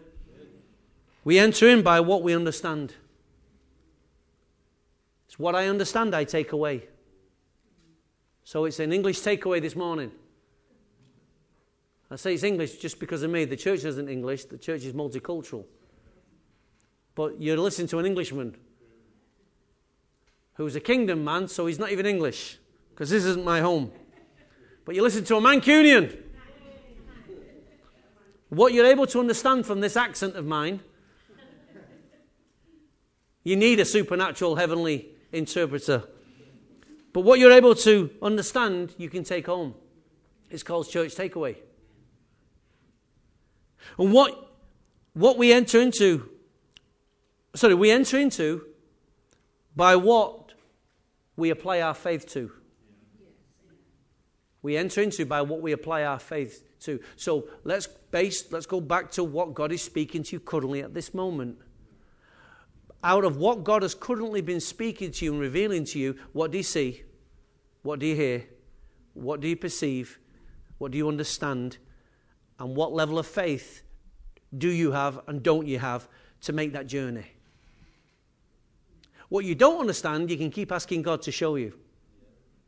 We 1.23 1.39
enter 1.39 1.67
in 1.67 1.81
by 1.83 1.99
what 1.99 2.23
we 2.23 2.33
understand. 2.33 2.93
It's 5.27 5.37
what 5.37 5.55
I 5.55 5.67
understand 5.67 6.15
I 6.15 6.23
take 6.23 6.51
away. 6.51 6.87
So 8.43 8.65
it's 8.65 8.79
an 8.79 8.93
English 8.93 9.19
takeaway 9.19 9.61
this 9.61 9.75
morning. 9.75 10.11
I 12.09 12.15
say 12.15 12.33
it's 12.33 12.43
English 12.43 12.77
just 12.77 12.99
because 12.99 13.21
of 13.23 13.29
me. 13.29 13.43
The 13.45 13.57
church 13.57 13.83
isn't 13.83 14.07
English, 14.07 14.45
the 14.45 14.57
church 14.57 14.83
is 14.85 14.93
multicultural. 14.93 15.65
But 17.17 17.41
you're 17.41 17.57
listening 17.57 17.87
to 17.87 17.97
an 17.97 18.05
Englishman 18.05 18.55
who's 20.53 20.75
a 20.75 20.79
kingdom 20.79 21.23
man, 21.23 21.47
so 21.47 21.65
he's 21.65 21.79
not 21.79 21.91
even 21.91 22.05
English, 22.05 22.59
because 22.91 23.09
this 23.09 23.25
isn't 23.25 23.43
my 23.43 23.59
home. 23.59 23.91
But 24.85 24.93
you 24.93 25.01
listen 25.01 25.23
to 25.23 25.37
a 25.37 25.41
Mancunian. 25.41 26.15
What 28.49 28.71
you're 28.71 28.85
able 28.85 29.07
to 29.07 29.19
understand 29.19 29.65
from 29.65 29.79
this 29.79 29.97
accent 29.97 30.35
of 30.35 30.45
mine, 30.45 30.81
you 33.43 33.55
need 33.55 33.79
a 33.79 33.85
supernatural 33.85 34.55
heavenly 34.55 35.07
interpreter. 35.31 36.03
But 37.13 37.21
what 37.21 37.39
you're 37.39 37.51
able 37.51 37.73
to 37.73 38.11
understand, 38.21 38.93
you 38.99 39.09
can 39.09 39.23
take 39.23 39.47
home. 39.47 39.73
It's 40.51 40.61
called 40.61 40.87
church 40.87 41.15
takeaway. 41.15 41.55
And 43.97 44.13
what, 44.13 44.51
what 45.13 45.39
we 45.39 45.51
enter 45.51 45.81
into, 45.81 46.36
sorry, 47.57 47.73
we 47.73 47.91
enter 47.91 48.17
into 48.17 48.65
by 49.75 49.95
what 49.95 50.53
we 51.35 51.49
apply 51.49 51.81
our 51.81 51.93
faith 51.93 52.27
to. 52.33 52.51
We 54.61 54.75
enter 54.75 55.01
into 55.01 55.25
by 55.25 55.41
what 55.43 55.61
we 55.61 55.71
apply 55.71 56.03
our 56.03 56.19
faith 56.19 56.63
to. 56.81 56.99
So 57.15 57.47
let's 57.63 57.87
base, 57.87 58.51
let's 58.51 58.65
go 58.65 58.81
back 58.81 59.11
to 59.11 59.23
what 59.23 59.53
God 59.53 59.71
is 59.71 59.81
speaking 59.81 60.23
to 60.23 60.35
you 60.35 60.39
currently 60.39 60.81
at 60.81 60.93
this 60.93 61.13
moment. 61.13 61.57
Out 63.03 63.23
of 63.23 63.37
what 63.37 63.63
God 63.63 63.83
has 63.83 63.93
currently 63.95 64.41
been 64.41 64.59
speaking 64.59 65.11
to 65.11 65.25
you 65.25 65.31
and 65.31 65.39
revealing 65.39 65.85
to 65.85 65.99
you, 65.99 66.17
what 66.33 66.51
do 66.51 66.57
you 66.57 66.63
see? 66.63 67.03
What 67.83 67.99
do 67.99 68.07
you 68.07 68.15
hear? 68.15 68.45
What 69.13 69.39
do 69.39 69.47
you 69.47 69.55
perceive? 69.55 70.19
What 70.79 70.91
do 70.91 70.97
you 70.97 71.07
understand? 71.07 71.77
And 72.59 72.75
what 72.75 72.91
level 72.91 73.19
of 73.19 73.27
faith 73.27 73.83
do 74.57 74.69
you 74.69 74.91
have 74.91 75.21
and 75.27 75.43
don't 75.43 75.67
you 75.67 75.79
have 75.79 76.07
to 76.41 76.53
make 76.53 76.73
that 76.73 76.87
journey? 76.87 77.36
What 79.29 79.45
you 79.45 79.55
don't 79.55 79.79
understand, 79.79 80.29
you 80.29 80.37
can 80.37 80.51
keep 80.51 80.71
asking 80.71 81.01
God 81.01 81.21
to 81.23 81.31
show 81.31 81.55
you. 81.55 81.73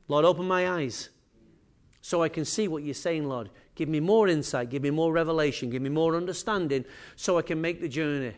Lord, 0.07 0.25
open 0.25 0.47
my 0.47 0.69
eyes 0.69 1.09
so 2.01 2.23
I 2.23 2.29
can 2.29 2.45
see 2.45 2.67
what 2.67 2.83
you're 2.83 2.93
saying, 2.93 3.27
Lord. 3.27 3.49
Give 3.75 3.87
me 3.87 3.99
more 3.99 4.27
insight, 4.27 4.69
give 4.69 4.83
me 4.83 4.89
more 4.89 5.13
revelation, 5.13 5.69
give 5.69 5.81
me 5.81 5.89
more 5.89 6.15
understanding 6.15 6.83
so 7.15 7.37
I 7.37 7.43
can 7.43 7.61
make 7.61 7.79
the 7.79 7.87
journey. 7.87 8.33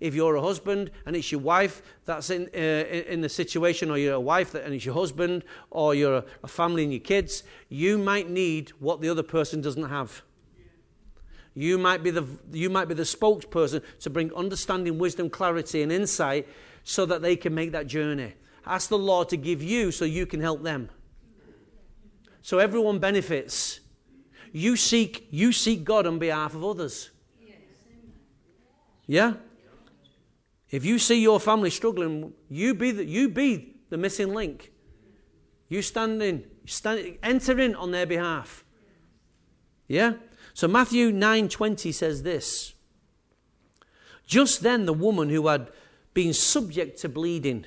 If 0.00 0.14
you're 0.14 0.36
a 0.36 0.42
husband 0.42 0.90
and 1.04 1.14
it's 1.14 1.30
your 1.30 1.42
wife 1.42 1.82
that's 2.06 2.30
in, 2.30 2.48
uh, 2.54 2.58
in 2.58 3.20
the 3.20 3.28
situation, 3.28 3.90
or 3.90 3.98
you're 3.98 4.14
a 4.14 4.20
wife 4.20 4.54
and 4.54 4.74
it's 4.74 4.84
your 4.84 4.94
husband, 4.94 5.44
or 5.70 5.94
you're 5.94 6.24
a 6.42 6.48
family 6.48 6.84
and 6.84 6.92
your 6.92 7.00
kids, 7.00 7.44
you 7.68 7.98
might 7.98 8.30
need 8.30 8.70
what 8.80 9.00
the 9.00 9.10
other 9.10 9.22
person 9.22 9.60
doesn't 9.60 9.90
have. 9.90 10.22
You 11.54 11.76
might 11.76 12.02
be 12.02 12.10
the, 12.10 12.26
you 12.52 12.70
might 12.70 12.86
be 12.86 12.94
the 12.94 13.02
spokesperson 13.02 13.82
to 14.00 14.10
bring 14.10 14.32
understanding, 14.34 14.98
wisdom, 14.98 15.28
clarity, 15.28 15.82
and 15.82 15.92
insight 15.92 16.48
so 16.90 17.06
that 17.06 17.22
they 17.22 17.36
can 17.36 17.54
make 17.54 17.70
that 17.70 17.86
journey. 17.86 18.34
Ask 18.66 18.88
the 18.88 18.98
Lord 18.98 19.28
to 19.28 19.36
give 19.36 19.62
you 19.62 19.92
so 19.92 20.04
you 20.04 20.26
can 20.26 20.40
help 20.40 20.64
them. 20.64 20.90
So 22.42 22.58
everyone 22.58 22.98
benefits. 22.98 23.78
You 24.50 24.74
seek, 24.74 25.28
you 25.30 25.52
seek 25.52 25.84
God 25.84 26.04
on 26.04 26.18
behalf 26.18 26.52
of 26.52 26.64
others. 26.64 27.10
Yeah? 29.06 29.34
If 30.68 30.84
you 30.84 30.98
see 30.98 31.22
your 31.22 31.38
family 31.38 31.70
struggling, 31.70 32.32
you 32.48 32.74
be 32.74 32.90
the, 32.90 33.04
you 33.04 33.28
be 33.28 33.76
the 33.88 33.96
missing 33.96 34.34
link. 34.34 34.72
You 35.68 35.82
stand 35.82 36.20
in, 36.20 36.44
stand, 36.66 37.18
enter 37.22 37.60
in 37.60 37.76
on 37.76 37.92
their 37.92 38.06
behalf. 38.06 38.64
Yeah? 39.86 40.14
So 40.54 40.66
Matthew 40.66 41.12
9:20 41.12 41.94
says 41.94 42.24
this. 42.24 42.74
Just 44.26 44.62
then 44.62 44.86
the 44.86 44.92
woman 44.92 45.28
who 45.28 45.46
had 45.46 45.70
been 46.14 46.32
subject 46.32 46.98
to 47.00 47.08
bleeding 47.08 47.66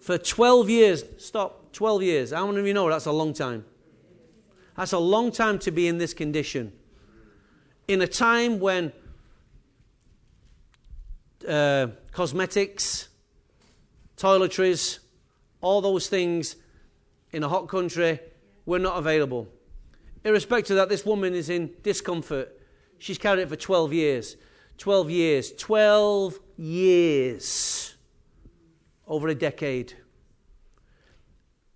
for 0.00 0.18
12 0.18 0.70
years, 0.70 1.04
stop, 1.18 1.72
12 1.72 2.02
years. 2.02 2.32
How 2.32 2.46
many 2.46 2.60
of 2.60 2.66
you 2.66 2.74
know 2.74 2.88
that's 2.88 3.06
a 3.06 3.12
long 3.12 3.32
time? 3.32 3.64
That's 4.76 4.92
a 4.92 4.98
long 4.98 5.32
time 5.32 5.58
to 5.60 5.70
be 5.70 5.88
in 5.88 5.98
this 5.98 6.14
condition. 6.14 6.72
In 7.88 8.00
a 8.02 8.06
time 8.06 8.60
when 8.60 8.92
uh, 11.48 11.88
cosmetics, 12.12 13.08
toiletries, 14.16 15.00
all 15.60 15.80
those 15.80 16.08
things 16.08 16.56
in 17.32 17.42
a 17.42 17.48
hot 17.48 17.68
country 17.68 18.20
were 18.64 18.78
not 18.78 18.98
available. 18.98 19.48
Irrespective 20.24 20.72
of 20.72 20.76
that, 20.76 20.88
this 20.88 21.04
woman 21.04 21.34
is 21.34 21.50
in 21.50 21.72
discomfort. 21.82 22.60
She's 22.98 23.18
carried 23.18 23.42
it 23.42 23.48
for 23.48 23.56
12 23.56 23.92
years. 23.92 24.36
12 24.78 25.10
years. 25.10 25.52
12 25.52 26.38
years. 26.56 27.94
Over 29.06 29.28
a 29.28 29.34
decade. 29.34 29.94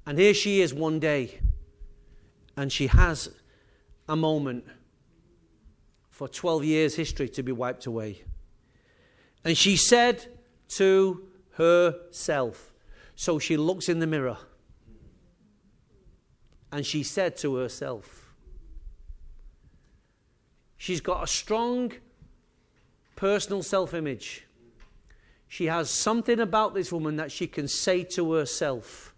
And 0.07 0.19
here 0.19 0.35
she 0.35 0.61
is 0.61 0.75
one 0.75 0.99
day, 0.99 1.39
and 2.57 2.73
she 2.73 2.89
has 2.89 3.29
a 4.09 4.17
moment 4.17 4.65
for 6.09 6.27
12 6.27 6.65
years' 6.65 6.97
history 6.97 7.29
to 7.29 7.43
be 7.43 7.53
wiped 7.53 7.87
away. 7.87 8.23
And 9.45 9.57
she 9.57 9.77
said 9.77 10.27
to 10.71 11.29
herself, 11.53 12.73
so 13.15 13.39
she 13.39 13.57
looks 13.57 13.89
in 13.89 14.01
the 14.01 14.07
mirror, 14.07 14.39
and 16.73 16.85
she 16.85 17.03
said 17.03 17.37
to 17.39 17.57
herself, 17.57 18.35
She's 20.77 21.03
got 21.03 21.23
a 21.23 21.27
strong 21.27 21.93
personal 23.15 23.63
self 23.63 23.93
image. 23.93 24.47
She 25.51 25.67
has 25.67 25.91
something 25.91 26.39
about 26.39 26.75
this 26.75 26.93
woman 26.93 27.17
that 27.17 27.33
she 27.33 27.49
can 27.49 27.67
say 27.67 28.05
to 28.05 28.35
herself. 28.35 29.13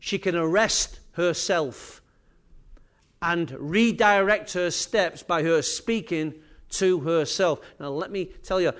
She 0.00 0.18
can 0.18 0.34
arrest 0.34 0.98
herself 1.12 2.02
and 3.22 3.52
redirect 3.52 4.52
her 4.54 4.72
steps 4.72 5.22
by 5.22 5.44
her 5.44 5.62
speaking 5.62 6.34
to 6.70 7.00
herself. 7.02 7.60
Now, 7.78 7.90
let 7.90 8.10
me 8.10 8.24
tell 8.42 8.60
you, 8.60 8.72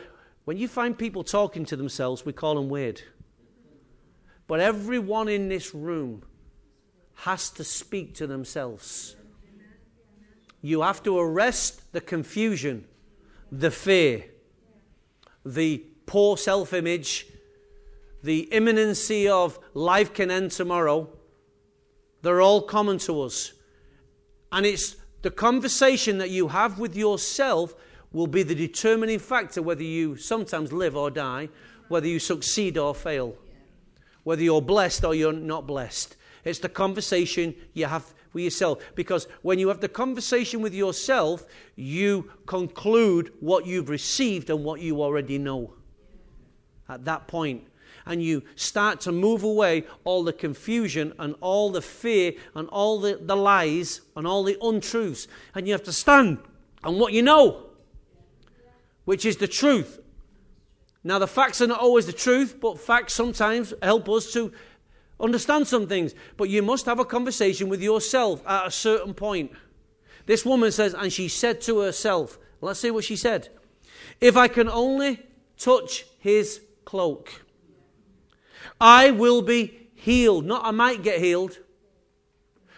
when 0.46 0.56
you 0.56 0.66
find 0.66 0.98
people 0.98 1.22
talking 1.22 1.64
to 1.66 1.76
themselves, 1.76 2.26
we 2.26 2.32
call 2.32 2.56
them 2.56 2.68
weird. 2.68 3.00
But 4.48 4.58
everyone 4.58 5.28
in 5.28 5.48
this 5.48 5.76
room 5.76 6.24
has 7.18 7.50
to 7.50 7.62
speak 7.62 8.16
to 8.16 8.26
themselves. 8.26 9.14
You 10.60 10.82
have 10.82 11.04
to 11.04 11.16
arrest 11.20 11.92
the 11.92 12.00
confusion, 12.00 12.86
the 13.52 13.70
fear, 13.70 14.24
the 15.44 15.84
poor 16.06 16.36
self 16.36 16.72
image, 16.72 17.26
the 18.22 18.40
imminency 18.52 19.28
of 19.28 19.58
life 19.74 20.14
can 20.14 20.30
end 20.30 20.50
tomorrow. 20.50 21.08
They're 22.22 22.40
all 22.40 22.62
common 22.62 22.98
to 23.00 23.22
us. 23.22 23.52
And 24.50 24.64
it's 24.64 24.96
the 25.22 25.30
conversation 25.30 26.18
that 26.18 26.30
you 26.30 26.48
have 26.48 26.78
with 26.78 26.96
yourself 26.96 27.74
will 28.12 28.26
be 28.26 28.42
the 28.42 28.54
determining 28.54 29.18
factor 29.18 29.60
whether 29.60 29.82
you 29.82 30.16
sometimes 30.16 30.72
live 30.72 30.96
or 30.96 31.10
die, 31.10 31.48
whether 31.88 32.06
you 32.06 32.18
succeed 32.18 32.78
or 32.78 32.94
fail, 32.94 33.36
whether 34.22 34.42
you're 34.42 34.62
blessed 34.62 35.04
or 35.04 35.14
you're 35.14 35.32
not 35.32 35.66
blessed. 35.66 36.16
It's 36.44 36.60
the 36.60 36.68
conversation 36.68 37.54
you 37.72 37.86
have 37.86 38.14
with 38.34 38.44
yourself. 38.44 38.82
Because 38.94 39.26
when 39.42 39.58
you 39.58 39.68
have 39.68 39.80
the 39.80 39.88
conversation 39.88 40.60
with 40.60 40.74
yourself, 40.74 41.46
you 41.76 42.30
conclude 42.46 43.32
what 43.40 43.64
you've 43.64 43.88
received 43.88 44.50
and 44.50 44.64
what 44.64 44.80
you 44.80 45.02
already 45.02 45.38
know. 45.38 45.72
At 46.88 47.04
that 47.06 47.26
point, 47.28 47.66
and 48.04 48.22
you 48.22 48.42
start 48.54 49.00
to 49.00 49.12
move 49.12 49.42
away 49.42 49.84
all 50.04 50.22
the 50.24 50.32
confusion 50.34 51.14
and 51.18 51.34
all 51.40 51.70
the 51.70 51.80
fear 51.80 52.32
and 52.54 52.68
all 52.68 53.00
the, 53.00 53.18
the 53.22 53.36
lies 53.36 54.02
and 54.14 54.26
all 54.26 54.44
the 54.44 54.58
untruths. 54.60 55.26
And 55.54 55.66
you 55.66 55.72
have 55.72 55.84
to 55.84 55.92
stand 55.92 56.38
on 56.82 56.98
what 56.98 57.14
you 57.14 57.22
know. 57.22 57.70
which 59.04 59.24
is 59.24 59.36
the 59.36 59.48
truth. 59.48 60.00
Now, 61.02 61.18
the 61.18 61.26
facts 61.26 61.60
are 61.60 61.66
not 61.66 61.80
always 61.80 62.06
the 62.06 62.12
truth, 62.12 62.58
but 62.60 62.80
facts 62.80 63.12
sometimes 63.12 63.74
help 63.82 64.08
us 64.08 64.32
to 64.32 64.52
understand 65.20 65.66
some 65.66 65.86
things. 65.86 66.14
But 66.36 66.48
you 66.48 66.62
must 66.62 66.86
have 66.86 66.98
a 66.98 67.04
conversation 67.04 67.68
with 67.68 67.82
yourself 67.82 68.42
at 68.46 68.66
a 68.66 68.70
certain 68.70 69.14
point. 69.14 69.52
This 70.26 70.44
woman 70.44 70.72
says, 70.72 70.94
and 70.94 71.12
she 71.12 71.28
said 71.28 71.60
to 71.62 71.80
herself, 71.80 72.38
let's 72.60 72.80
see 72.80 72.90
what 72.90 73.04
she 73.04 73.16
said. 73.16 73.48
If 74.20 74.36
I 74.36 74.48
can 74.48 74.68
only 74.68 75.20
touch 75.58 76.06
his 76.18 76.60
cloak, 76.84 77.42
I 78.80 79.10
will 79.10 79.42
be 79.42 79.88
healed. 79.94 80.44
Not 80.46 80.64
I 80.64 80.70
might 80.70 81.02
get 81.02 81.20
healed. 81.20 81.58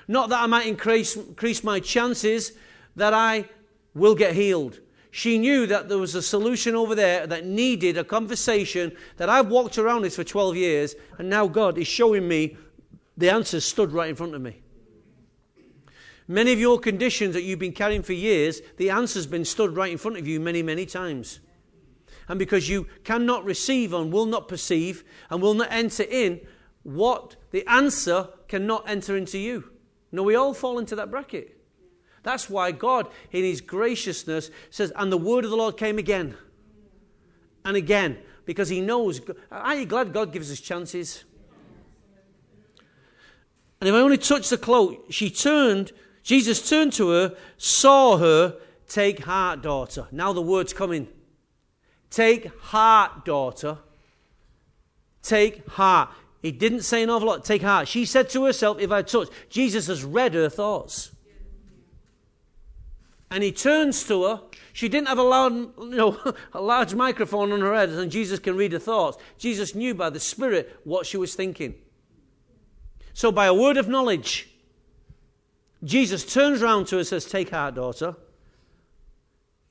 Not 0.09 0.29
that 0.29 0.43
I 0.43 0.47
might 0.47 0.67
increase, 0.67 1.17
increase 1.17 1.65
my 1.65 1.81
chances 1.81 2.53
that 2.95 3.13
I 3.13 3.49
will 3.95 4.15
get 4.15 4.35
healed. 4.35 4.81
She 5.17 5.39
knew 5.39 5.67
that 5.69 5.89
there 5.89 5.97
was 5.97 6.15
a 6.15 6.21
solution 6.21 6.75
over 6.75 6.95
there 6.95 7.27
that 7.27 7.47
needed 7.47 7.97
a 7.97 8.05
conversation 8.05 8.95
that 9.17 9.31
I've 9.31 9.49
walked 9.49 9.79
around 9.79 10.03
this 10.03 10.17
for 10.17 10.25
12 10.25 10.57
years, 10.57 10.95
and 11.17 11.31
now 11.31 11.49
God 11.49 11.79
is 11.79 11.89
showing 11.89 12.29
me 12.29 12.59
the 13.17 13.31
answers 13.31 13.65
stood 13.65 13.93
right 13.93 14.11
in 14.11 14.15
front 14.15 14.35
of 14.35 14.43
me. 14.43 14.61
Many 16.29 16.53
of 16.53 16.61
your 16.61 16.79
conditions 16.79 17.33
that 17.33 17.45
you've 17.45 17.59
been 17.59 17.73
carrying 17.73 18.03
for 18.03 18.13
years, 18.13 18.61
the 18.77 18.91
answer's 18.91 19.27
been 19.27 19.47
stood 19.47 19.75
right 19.75 19.91
in 19.91 19.97
front 19.97 20.19
of 20.19 20.29
you 20.29 20.39
many, 20.39 20.63
many 20.63 20.85
times. 20.85 21.41
And 22.29 22.39
because 22.39 22.69
you 22.69 22.87
cannot 23.03 23.43
receive 23.47 23.95
and 23.95 24.13
will 24.13 24.27
not 24.27 24.49
perceive 24.49 25.03
and 25.31 25.41
will 25.41 25.55
not 25.55 25.69
enter 25.71 26.03
in, 26.03 26.43
what 26.83 27.37
the 27.53 27.67
answer 27.67 28.29
cannot 28.49 28.87
enter 28.87 29.17
into 29.17 29.39
you. 29.39 29.71
No, 30.13 30.23
we 30.23 30.35
all 30.35 30.53
fall 30.53 30.79
into 30.79 30.95
that 30.97 31.11
bracket. 31.11 31.56
That's 32.27 32.51
why 32.51 32.73
God, 32.73 33.09
in 33.31 33.45
His 33.45 33.61
graciousness, 33.61 34.51
says, 34.71 34.93
And 34.97 35.13
the 35.13 35.17
word 35.17 35.45
of 35.45 35.51
the 35.53 35.57
Lord 35.57 35.77
came 35.77 35.97
again 35.97 36.37
and 37.65 37.77
again, 37.77 38.19
because 38.45 38.69
He 38.69 38.81
knows. 38.81 39.21
Are 39.49 39.77
you 39.77 39.87
glad 39.87 40.13
God 40.13 40.33
gives 40.33 40.51
us 40.51 40.59
chances? 40.59 41.23
And 43.81 43.89
if 43.89 43.95
I 43.95 43.99
only 43.99 44.19
touch 44.19 44.49
the 44.49 44.59
cloak, 44.59 45.07
she 45.09 45.31
turned, 45.31 45.93
Jesus 46.25 46.69
turned 46.69 46.95
to 46.95 47.11
her, 47.11 47.37
saw 47.59 48.17
her, 48.17 48.57
take 48.89 49.21
heart, 49.21 49.63
daughter. 49.63 50.09
Now 50.11 50.33
the 50.33 50.43
word's 50.43 50.73
coming. 50.73 51.07
Take 52.11 52.53
heart, 52.59 53.25
daughter. 53.25 53.79
Take 55.23 55.65
heart. 55.69 56.09
He 56.43 56.51
didn't 56.51 56.83
say 56.83 57.05
an 57.05 57.11
awful 57.11 57.29
lot. 57.29 57.45
Take 57.45 57.63
heart. 57.63 57.87
She 57.87 58.05
said 58.05 58.29
to 58.31 58.47
herself, 58.47 58.81
if 58.81 58.91
I 58.91 59.03
touch, 59.03 59.29
Jesus 59.49 59.87
has 59.87 60.03
read 60.03 60.35
her 60.35 60.49
thoughts 60.49 61.13
and 63.31 63.43
he 63.43 63.53
turns 63.53 64.05
to 64.05 64.25
her. 64.25 64.41
She 64.73 64.89
didn't 64.89 65.09
have 65.09 65.19
a, 65.19 65.23
loud, 65.23 65.53
you 65.53 65.97
know, 65.97 66.35
a 66.53 66.61
large 66.61 66.95
microphone 66.95 67.53
on 67.53 67.61
her 67.61 67.75
head, 67.75 67.91
and 67.91 68.11
Jesus 68.11 68.39
can 68.39 68.57
read 68.57 68.73
her 68.73 68.79
thoughts. 68.79 69.19
Jesus 69.39 69.75
knew 69.75 69.95
by 69.95 70.11
the 70.11 70.21
Spirit 70.21 70.81
what 70.85 71.07
she 71.07 71.17
was 71.17 71.35
thinking. 71.35 71.75
So, 73.13 73.33
by 73.33 73.47
a 73.47 73.55
word 73.55 73.79
of 73.79 73.89
knowledge, 73.89 74.49
Jesus 75.83 76.25
turns 76.31 76.63
around 76.63 76.87
to 76.89 76.97
her 76.97 76.99
and 77.01 77.07
says, 77.07 77.25
Take 77.25 77.51
heart, 77.51 77.75
daughter. 77.75 78.17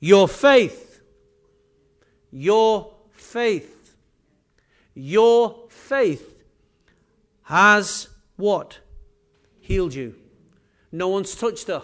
Your 0.00 0.28
faith, 0.28 1.00
your 2.30 2.94
faith, 3.12 3.96
your 4.94 5.66
faith 5.68 6.42
has 7.44 8.08
what? 8.36 8.78
Healed 9.60 9.94
you. 9.94 10.16
No 10.92 11.08
one's 11.08 11.34
touched 11.34 11.68
her. 11.68 11.82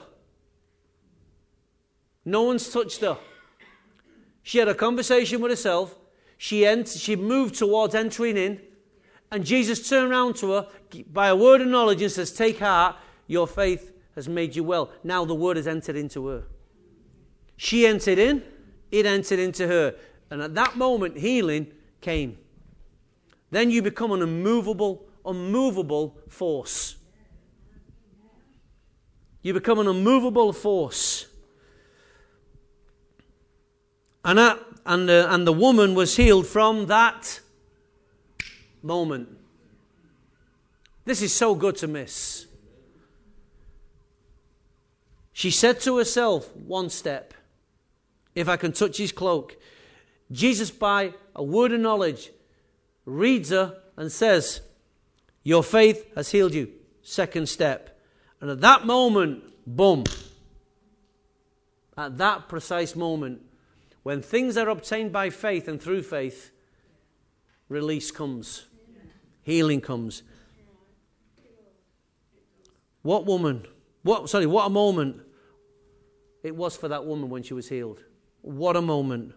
No 2.25 2.43
one's 2.43 2.71
touched 2.71 3.01
her. 3.01 3.19
She 4.43 4.59
had 4.59 4.69
a 4.69 4.75
conversation 4.75 5.41
with 5.41 5.51
herself. 5.51 5.99
She, 6.37 6.67
ent- 6.67 6.89
she 6.89 7.17
moved 7.17 7.55
towards 7.55 7.95
entering 7.95 8.37
in. 8.37 8.61
And 9.31 9.45
Jesus 9.45 9.89
turned 9.89 10.11
around 10.11 10.37
to 10.37 10.53
her 10.53 10.69
by 11.11 11.29
a 11.29 11.37
word 11.37 11.61
of 11.61 11.69
knowledge 11.69 12.03
and 12.03 12.13
says, 12.13 12.33
Take 12.33 12.59
heart, 12.59 12.97
your 13.27 13.47
faith 13.47 13.93
has 14.15 14.29
made 14.29 14.55
you 14.55 14.65
well. 14.65 14.91
Now 15.03 15.25
the 15.25 15.35
word 15.35 15.57
has 15.57 15.67
entered 15.67 15.97
into 15.97 16.27
her. 16.27 16.45
She 17.57 17.87
entered 17.87 18.19
in, 18.19 18.43
it 18.91 19.07
entered 19.07 19.39
into 19.39 19.67
her. 19.69 19.95
And 20.31 20.43
at 20.43 20.55
that 20.55 20.77
moment, 20.77 21.17
healing 21.17 21.69
came. 22.01 22.39
Then 23.51 23.71
you 23.71 23.83
become 23.83 24.13
an 24.13 24.23
immovable, 24.23 25.07
unmovable 25.25 26.19
force. 26.29 26.97
You 29.43 29.55
become 29.55 29.79
an 29.79 29.87
immovable 29.87 30.53
force. 30.53 31.27
And, 34.25 34.39
that, 34.39 34.59
and, 34.87 35.11
uh, 35.11 35.27
and 35.31 35.47
the 35.47 35.53
woman 35.53 35.95
was 35.95 36.17
healed 36.17 36.47
from 36.47 36.87
that 36.87 37.41
moment. 38.83 39.29
This 41.05 41.23
is 41.23 41.33
so 41.33 41.55
good 41.55 41.77
to 41.77 41.89
miss. 41.89 42.47
She 45.33 45.51
said 45.51 45.81
to 45.81 45.99
herself, 45.99 46.55
one 46.57 46.91
step, 46.91 47.35
if 48.35 48.49
I 48.49 48.57
can 48.57 48.73
touch 48.73 48.99
his 48.99 49.13
cloak. 49.13 49.57
Jesus, 50.31 50.71
by 50.71 51.15
a 51.35 51.43
word 51.43 51.73
of 51.73 51.81
knowledge, 51.81 52.31
reads 53.05 53.51
her 53.51 53.79
and 53.97 54.11
says, 54.11 54.61
Your 55.43 55.63
faith 55.63 56.07
has 56.15 56.31
healed 56.31 56.55
you. 56.55 56.71
Second 57.03 57.49
step. 57.49 57.99
And 58.41 58.51
at 58.51 58.61
that 58.61 58.87
moment, 58.87 59.45
boom. 59.67 60.05
At 61.97 62.19
that 62.19 62.49
precise 62.49 62.95
moment, 62.95 63.43
when 64.03 64.21
things 64.23 64.57
are 64.57 64.69
obtained 64.69 65.13
by 65.13 65.31
faith 65.31 65.69
and 65.69 65.81
through 65.81 66.03
faith, 66.03 66.51
release 67.69 68.11
comes, 68.11 68.67
healing 69.43 69.81
comes. 69.81 70.23
What 73.03 73.27
woman, 73.27 73.67
what, 74.03 74.29
sorry, 74.29 74.47
what 74.47 74.67
a 74.67 74.71
moment 74.71 75.21
it 76.43 76.55
was 76.55 76.77
for 76.77 76.89
that 76.89 77.05
woman 77.05 77.31
when 77.31 77.43
she 77.43 77.55
was 77.55 77.69
healed. 77.69 78.01
What 78.43 78.77
a 78.77 78.83
moment. 78.83 79.35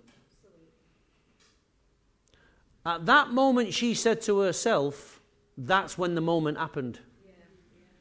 At 2.86 3.06
that 3.06 3.30
moment, 3.32 3.74
she 3.74 3.94
said 3.94 4.22
to 4.24 4.40
herself, 4.40 5.22
that's 5.58 5.98
when 5.98 6.16
the 6.16 6.22
moment 6.22 6.58
happened. 6.58 7.00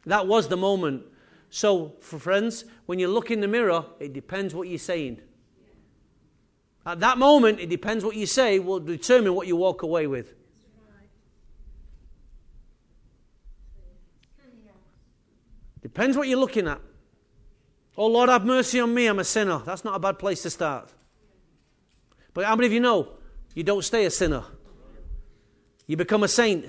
That 0.07 0.27
was 0.27 0.49
the 0.49 0.57
moment. 0.57 1.05
So, 1.49 1.95
friends, 2.01 2.65
when 2.87 2.99
you 2.99 3.09
look 3.09 3.31
in 3.31 3.41
the 3.41 3.49
mirror, 3.49 3.85
it 4.01 4.13
depends 4.13 4.55
what 4.55 4.69
you're 4.69 4.79
saying. 4.79 5.21
At 6.87 7.01
that 7.01 7.17
moment, 7.19 7.61
it 7.61 7.69
depends 7.69 8.05
what 8.05 8.15
you 8.15 8.27
say 8.27 8.59
will 8.59 8.81
determine 8.81 9.35
what 9.35 9.47
you 9.47 9.57
walk 9.57 9.83
away 9.83 10.07
with. 10.07 10.35
Depends 15.81 16.17
what 16.17 16.29
you're 16.29 16.39
looking 16.39 16.67
at. 16.67 16.81
Oh 17.97 18.07
Lord, 18.07 18.29
have 18.29 18.45
mercy 18.45 18.81
on 18.81 18.93
me, 18.93 19.07
I'm 19.07 19.19
a 19.19 19.25
sinner. 19.25 19.59
That's 19.59 19.85
not 19.85 19.95
a 19.95 19.99
bad 19.99 20.19
place 20.19 20.43
to 20.43 20.51
start. 20.51 20.93
But 22.33 22.45
how 22.45 22.57
many 22.57 22.67
of 22.67 22.73
you 22.73 22.81
know 22.81 23.11
you 23.55 23.63
don't 23.63 23.85
stay 23.85 24.05
a 24.05 24.11
sinner? 24.11 24.45
You 25.87 25.97
become 25.97 26.23
a 26.23 26.29
saint. 26.29 26.67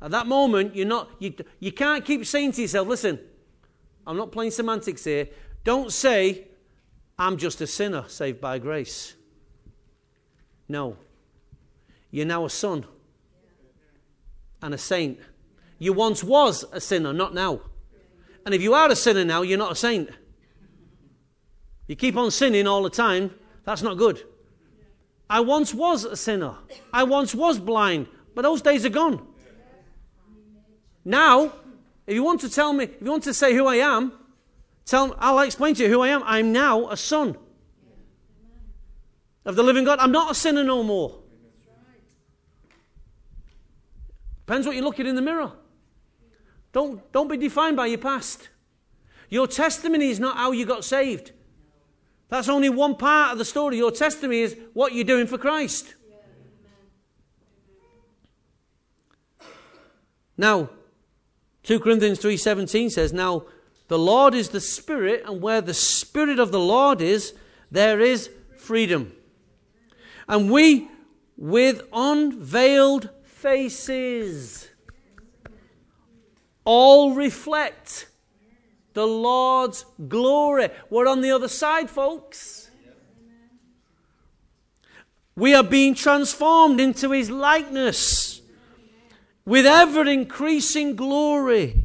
At 0.00 0.10
that 0.10 0.26
moment, 0.26 0.76
you're 0.76 0.86
not, 0.86 1.10
you, 1.18 1.34
you 1.58 1.72
can't 1.72 2.04
keep 2.04 2.24
saying 2.26 2.52
to 2.52 2.62
yourself, 2.62 2.86
listen, 2.86 3.18
I'm 4.06 4.16
not 4.16 4.30
playing 4.30 4.50
semantics 4.50 5.04
here. 5.04 5.28
Don't 5.64 5.90
say, 5.90 6.46
I'm 7.18 7.36
just 7.36 7.60
a 7.60 7.66
sinner 7.66 8.04
saved 8.08 8.40
by 8.40 8.58
grace. 8.58 9.14
No. 10.68 10.96
You're 12.10 12.26
now 12.26 12.44
a 12.44 12.50
son 12.50 12.84
and 14.62 14.74
a 14.74 14.78
saint. 14.78 15.18
You 15.78 15.92
once 15.92 16.22
was 16.22 16.64
a 16.72 16.80
sinner, 16.80 17.12
not 17.12 17.34
now. 17.34 17.60
And 18.44 18.54
if 18.54 18.62
you 18.62 18.74
are 18.74 18.90
a 18.90 18.96
sinner 18.96 19.24
now, 19.24 19.42
you're 19.42 19.58
not 19.58 19.72
a 19.72 19.76
saint. 19.76 20.10
You 21.86 21.96
keep 21.96 22.16
on 22.16 22.30
sinning 22.30 22.66
all 22.66 22.82
the 22.82 22.90
time, 22.90 23.32
that's 23.64 23.82
not 23.82 23.96
good. 23.96 24.22
I 25.28 25.40
once 25.40 25.74
was 25.74 26.04
a 26.04 26.16
sinner. 26.16 26.54
I 26.92 27.02
once 27.04 27.34
was 27.34 27.58
blind, 27.58 28.06
but 28.34 28.42
those 28.42 28.62
days 28.62 28.84
are 28.84 28.90
gone. 28.90 29.26
Now, 31.04 31.52
if 32.06 32.14
you 32.14 32.22
want 32.22 32.40
to 32.42 32.50
tell 32.50 32.72
me, 32.72 32.84
if 32.84 33.02
you 33.02 33.10
want 33.10 33.24
to 33.24 33.34
say 33.34 33.54
who 33.54 33.66
I 33.66 33.76
am, 33.76 34.12
Tell, 34.86 35.16
I'll 35.18 35.40
explain 35.40 35.74
to 35.74 35.82
you 35.82 35.88
who 35.88 36.00
I 36.00 36.08
am. 36.08 36.22
I'm 36.24 36.52
now 36.52 36.88
a 36.88 36.96
son 36.96 37.36
of 39.44 39.56
the 39.56 39.62
living 39.64 39.84
God. 39.84 39.98
I'm 39.98 40.12
not 40.12 40.30
a 40.30 40.34
sinner 40.34 40.62
no 40.62 40.84
more. 40.84 41.18
Depends 44.46 44.64
what 44.64 44.76
you're 44.76 44.84
looking 44.84 45.08
in 45.08 45.16
the 45.16 45.22
mirror. 45.22 45.50
Don't, 46.72 47.10
don't 47.10 47.28
be 47.28 47.36
defined 47.36 47.76
by 47.76 47.86
your 47.86 47.98
past. 47.98 48.48
Your 49.28 49.48
testimony 49.48 50.08
is 50.08 50.20
not 50.20 50.36
how 50.36 50.52
you 50.52 50.64
got 50.64 50.84
saved. 50.84 51.32
That's 52.28 52.48
only 52.48 52.68
one 52.68 52.94
part 52.94 53.32
of 53.32 53.38
the 53.38 53.44
story. 53.44 53.78
Your 53.78 53.90
testimony 53.90 54.42
is 54.42 54.56
what 54.72 54.92
you're 54.92 55.04
doing 55.04 55.26
for 55.26 55.36
Christ. 55.36 55.94
Now, 60.36 60.70
2 61.64 61.80
Corinthians 61.80 62.20
3:17 62.20 62.90
says, 62.90 63.12
"Now 63.12 63.46
the 63.88 63.98
Lord 63.98 64.34
is 64.34 64.48
the 64.48 64.60
Spirit, 64.60 65.22
and 65.26 65.40
where 65.40 65.60
the 65.60 65.74
Spirit 65.74 66.38
of 66.38 66.52
the 66.52 66.60
Lord 66.60 67.00
is, 67.00 67.34
there 67.70 68.00
is 68.00 68.30
freedom. 68.56 69.12
And 70.28 70.50
we, 70.50 70.88
with 71.36 71.82
unveiled 71.92 73.10
faces, 73.24 74.68
all 76.64 77.14
reflect 77.14 78.08
the 78.92 79.06
Lord's 79.06 79.84
glory. 80.08 80.70
We're 80.90 81.06
on 81.06 81.20
the 81.20 81.30
other 81.30 81.48
side, 81.48 81.88
folks. 81.88 82.70
We 85.36 85.54
are 85.54 85.62
being 85.62 85.94
transformed 85.94 86.80
into 86.80 87.10
his 87.10 87.30
likeness 87.30 88.40
with 89.44 89.66
ever 89.66 90.06
increasing 90.08 90.96
glory, 90.96 91.84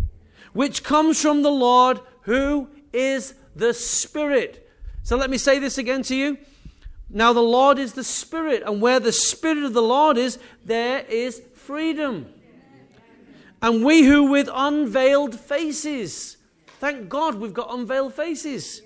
which 0.54 0.84
comes 0.84 1.22
from 1.22 1.42
the 1.42 1.52
Lord 1.52 2.00
who 2.22 2.70
is 2.94 3.34
the 3.56 3.74
Spirit. 3.74 4.70
So 5.04 5.18
let 5.18 5.30
me 5.30 5.38
say 5.38 5.60
this 5.60 5.78
again 5.78 6.04
to 6.04 6.16
you. 6.16 6.38
Now, 7.14 7.34
the 7.34 7.42
Lord 7.42 7.78
is 7.78 7.94
the 7.94 8.06
Spirit, 8.06 8.64
and 8.66 8.82
where 8.82 9.00
the 9.00 9.12
Spirit 9.12 9.64
of 9.64 9.74
the 9.74 9.82
Lord 9.82 10.18
is, 10.18 10.40
there 10.64 11.00
is 11.10 11.42
freedom. 11.56 12.28
And 13.62 13.84
we 13.84 14.04
who 14.04 14.32
with 14.32 14.50
unveiled 14.52 15.38
faces, 15.38 16.38
thank 16.80 17.10
God 17.10 17.36
we've 17.36 17.54
got 17.54 17.74
unveiled 17.74 18.14
faces, 18.14 18.82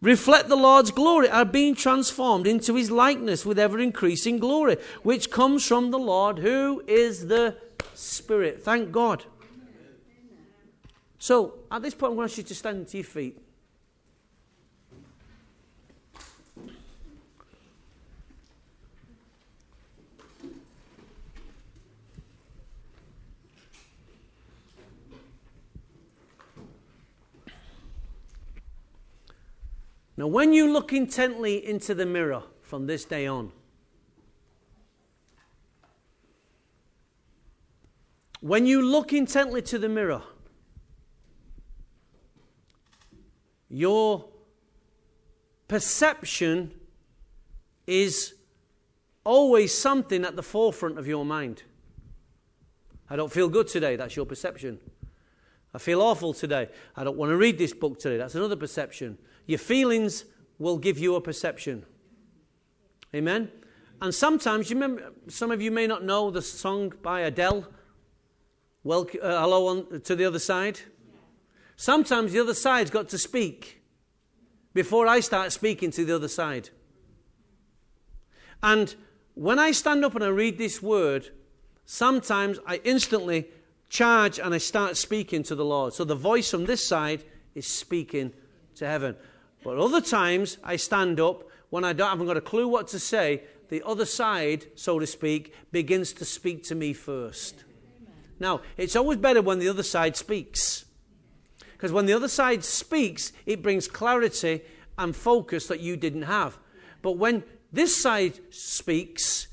reflect 0.00 0.48
the 0.48 0.56
Lord's 0.56 0.90
glory, 0.90 1.28
are 1.28 1.44
being 1.44 1.74
transformed 1.74 2.46
into 2.46 2.74
his 2.74 2.90
likeness 2.90 3.44
with 3.44 3.58
ever 3.58 3.78
increasing 3.78 4.38
glory, 4.38 4.78
which 5.02 5.30
comes 5.30 5.66
from 5.66 5.90
the 5.90 5.98
Lord 5.98 6.38
who 6.38 6.82
is 6.86 7.26
the 7.26 7.56
Spirit. 7.94 8.62
Thank 8.62 8.90
God. 8.90 9.24
So, 11.18 11.54
at 11.70 11.82
this 11.82 11.94
point, 11.94 12.12
I 12.12 12.16
want 12.16 12.36
you 12.36 12.42
to 12.42 12.54
stand 12.54 12.88
to 12.88 12.96
your 12.98 13.04
feet. 13.04 13.38
Now, 30.18 30.26
when 30.26 30.54
you 30.54 30.72
look 30.72 30.92
intently 30.92 31.66
into 31.66 31.94
the 31.94 32.06
mirror 32.06 32.42
from 32.62 32.86
this 32.86 33.04
day 33.04 33.26
on, 33.26 33.52
when 38.40 38.64
you 38.66 38.80
look 38.80 39.12
intently 39.12 39.60
to 39.62 39.78
the 39.78 39.90
mirror, 39.90 40.22
your 43.76 44.24
perception 45.68 46.72
is 47.86 48.32
always 49.22 49.76
something 49.76 50.24
at 50.24 50.34
the 50.34 50.42
forefront 50.42 50.98
of 50.98 51.06
your 51.06 51.26
mind. 51.26 51.62
I 53.10 53.16
don't 53.16 53.30
feel 53.30 53.50
good 53.50 53.68
today, 53.68 53.96
that's 53.96 54.16
your 54.16 54.24
perception. 54.24 54.78
I 55.74 55.78
feel 55.78 56.00
awful 56.00 56.32
today. 56.32 56.70
I 56.96 57.04
don't 57.04 57.18
want 57.18 57.28
to 57.28 57.36
read 57.36 57.58
this 57.58 57.74
book 57.74 57.98
today, 57.98 58.16
that's 58.16 58.34
another 58.34 58.56
perception. 58.56 59.18
Your 59.44 59.58
feelings 59.58 60.24
will 60.58 60.78
give 60.78 60.98
you 60.98 61.14
a 61.16 61.20
perception. 61.20 61.84
Amen? 63.14 63.50
And 64.00 64.14
sometimes, 64.14 64.70
you 64.70 64.76
remember, 64.76 65.12
some 65.28 65.50
of 65.50 65.60
you 65.60 65.70
may 65.70 65.86
not 65.86 66.02
know 66.02 66.30
the 66.30 66.40
song 66.40 66.94
by 67.02 67.20
Adele, 67.20 67.66
well, 68.84 69.06
uh, 69.22 69.40
Hello 69.42 69.66
on, 69.66 70.00
to 70.00 70.16
the 70.16 70.24
Other 70.24 70.38
Side. 70.38 70.80
Sometimes 71.76 72.32
the 72.32 72.40
other 72.40 72.54
side's 72.54 72.90
got 72.90 73.08
to 73.10 73.18
speak 73.18 73.82
before 74.72 75.06
I 75.06 75.20
start 75.20 75.52
speaking 75.52 75.90
to 75.92 76.04
the 76.04 76.14
other 76.14 76.28
side. 76.28 76.70
And 78.62 78.94
when 79.34 79.58
I 79.58 79.72
stand 79.72 80.04
up 80.04 80.14
and 80.14 80.24
I 80.24 80.28
read 80.28 80.56
this 80.56 80.82
word, 80.82 81.28
sometimes 81.84 82.58
I 82.66 82.80
instantly 82.84 83.48
charge 83.90 84.38
and 84.38 84.54
I 84.54 84.58
start 84.58 84.96
speaking 84.96 85.42
to 85.44 85.54
the 85.54 85.64
Lord. 85.64 85.92
So 85.92 86.04
the 86.04 86.14
voice 86.14 86.50
from 86.50 86.64
this 86.64 86.86
side 86.86 87.24
is 87.54 87.66
speaking 87.66 88.32
to 88.76 88.86
heaven. 88.86 89.14
But 89.62 89.78
other 89.78 90.00
times 90.00 90.56
I 90.64 90.76
stand 90.76 91.20
up 91.20 91.44
when 91.68 91.84
I 91.84 91.92
don't, 91.92 92.08
haven't 92.08 92.26
got 92.26 92.38
a 92.38 92.42
clue 92.42 92.68
what 92.68 92.88
to 92.88 92.98
say. 92.98 93.42
The 93.68 93.82
other 93.84 94.06
side, 94.06 94.66
so 94.76 94.98
to 94.98 95.06
speak, 95.06 95.52
begins 95.72 96.14
to 96.14 96.24
speak 96.24 96.64
to 96.64 96.74
me 96.74 96.94
first. 96.94 97.64
Now, 98.40 98.62
it's 98.76 98.96
always 98.96 99.18
better 99.18 99.42
when 99.42 99.58
the 99.58 99.68
other 99.68 99.82
side 99.82 100.16
speaks. 100.16 100.85
Because 101.76 101.92
when 101.92 102.06
the 102.06 102.14
other 102.14 102.28
side 102.28 102.64
speaks, 102.64 103.32
it 103.44 103.62
brings 103.62 103.86
clarity 103.86 104.62
and 104.96 105.14
focus 105.14 105.66
that 105.66 105.80
you 105.80 105.96
didn't 105.96 106.22
have. 106.22 106.58
But 107.02 107.12
when 107.12 107.44
this 107.70 108.00
side 108.00 108.40
speaks, 108.50 109.48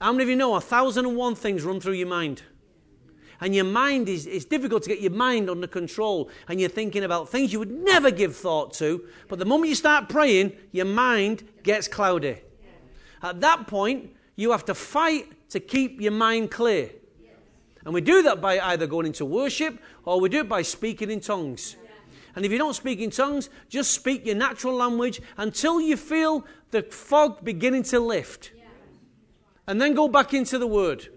how 0.00 0.12
many 0.12 0.22
of 0.22 0.28
you 0.28 0.36
know 0.36 0.54
a 0.54 0.60
thousand 0.60 1.06
and 1.06 1.16
one 1.16 1.34
things 1.34 1.64
run 1.64 1.80
through 1.80 1.94
your 1.94 2.08
mind? 2.08 2.42
and 3.40 3.54
your 3.54 3.64
mind 3.64 4.08
is 4.08 4.26
it's 4.26 4.44
difficult 4.44 4.82
to 4.82 4.88
get 4.88 5.00
your 5.00 5.10
mind 5.10 5.50
under 5.50 5.66
control 5.66 6.30
and 6.48 6.60
you're 6.60 6.68
thinking 6.68 7.04
about 7.04 7.28
things 7.28 7.52
you 7.52 7.58
would 7.58 7.70
never 7.70 8.10
give 8.10 8.34
thought 8.34 8.72
to 8.72 9.04
but 9.28 9.38
the 9.38 9.44
moment 9.44 9.68
you 9.68 9.74
start 9.74 10.08
praying 10.08 10.52
your 10.72 10.86
mind 10.86 11.46
gets 11.62 11.88
cloudy 11.88 12.38
at 13.22 13.40
that 13.40 13.66
point 13.66 14.10
you 14.36 14.50
have 14.50 14.64
to 14.64 14.74
fight 14.74 15.26
to 15.50 15.60
keep 15.60 16.00
your 16.00 16.12
mind 16.12 16.50
clear 16.50 16.90
and 17.84 17.92
we 17.92 18.00
do 18.00 18.22
that 18.22 18.40
by 18.40 18.58
either 18.58 18.86
going 18.86 19.06
into 19.06 19.24
worship 19.24 19.78
or 20.04 20.20
we 20.20 20.28
do 20.28 20.40
it 20.40 20.48
by 20.48 20.62
speaking 20.62 21.10
in 21.10 21.20
tongues 21.20 21.76
and 22.36 22.44
if 22.44 22.50
you 22.50 22.58
don't 22.58 22.74
speak 22.74 22.98
in 23.00 23.10
tongues 23.10 23.50
just 23.68 23.92
speak 23.92 24.26
your 24.26 24.34
natural 24.34 24.74
language 24.74 25.20
until 25.36 25.80
you 25.80 25.96
feel 25.96 26.44
the 26.70 26.82
fog 26.82 27.44
beginning 27.44 27.82
to 27.82 28.00
lift 28.00 28.52
and 29.66 29.80
then 29.80 29.94
go 29.94 30.08
back 30.08 30.34
into 30.34 30.58
the 30.58 30.66
word 30.66 31.08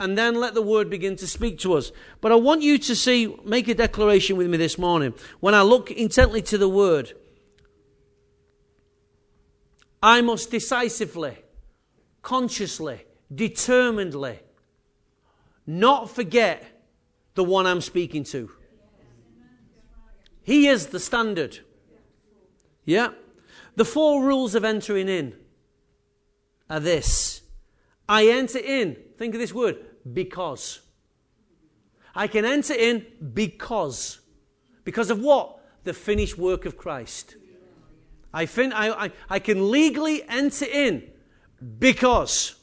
and 0.00 0.16
then 0.16 0.34
let 0.34 0.54
the 0.54 0.62
word 0.62 0.88
begin 0.88 1.14
to 1.14 1.26
speak 1.26 1.58
to 1.58 1.74
us. 1.74 1.92
But 2.22 2.32
I 2.32 2.36
want 2.36 2.62
you 2.62 2.78
to 2.78 2.96
see, 2.96 3.36
make 3.44 3.68
a 3.68 3.74
declaration 3.74 4.38
with 4.38 4.48
me 4.48 4.56
this 4.56 4.78
morning. 4.78 5.12
When 5.40 5.54
I 5.54 5.60
look 5.60 5.90
intently 5.90 6.40
to 6.42 6.56
the 6.56 6.70
word, 6.70 7.12
I 10.02 10.22
must 10.22 10.50
decisively, 10.50 11.36
consciously, 12.22 13.04
determinedly 13.32 14.40
not 15.78 16.10
forget 16.10 16.64
the 17.34 17.44
one 17.44 17.66
I'm 17.66 17.80
speaking 17.80 18.24
to. 18.24 18.50
He 20.42 20.66
is 20.66 20.88
the 20.88 21.00
standard. 21.00 21.60
Yeah? 22.84 23.10
The 23.76 23.84
four 23.84 24.24
rules 24.24 24.54
of 24.54 24.64
entering 24.64 25.08
in 25.08 25.34
are 26.68 26.80
this 26.80 27.42
I 28.10 28.26
enter 28.26 28.58
in, 28.58 28.96
think 29.16 29.34
of 29.36 29.40
this 29.40 29.54
word, 29.54 29.78
because. 30.12 30.80
I 32.12 32.26
can 32.26 32.44
enter 32.44 32.74
in 32.74 33.06
because. 33.32 34.18
Because 34.82 35.10
of 35.10 35.20
what? 35.20 35.60
The 35.84 35.94
finished 35.94 36.36
work 36.36 36.66
of 36.66 36.76
Christ. 36.76 37.36
I, 38.34 38.46
fin- 38.46 38.72
I, 38.72 39.04
I, 39.04 39.12
I 39.28 39.38
can 39.38 39.70
legally 39.70 40.24
enter 40.28 40.64
in 40.64 41.08
because. 41.78 42.56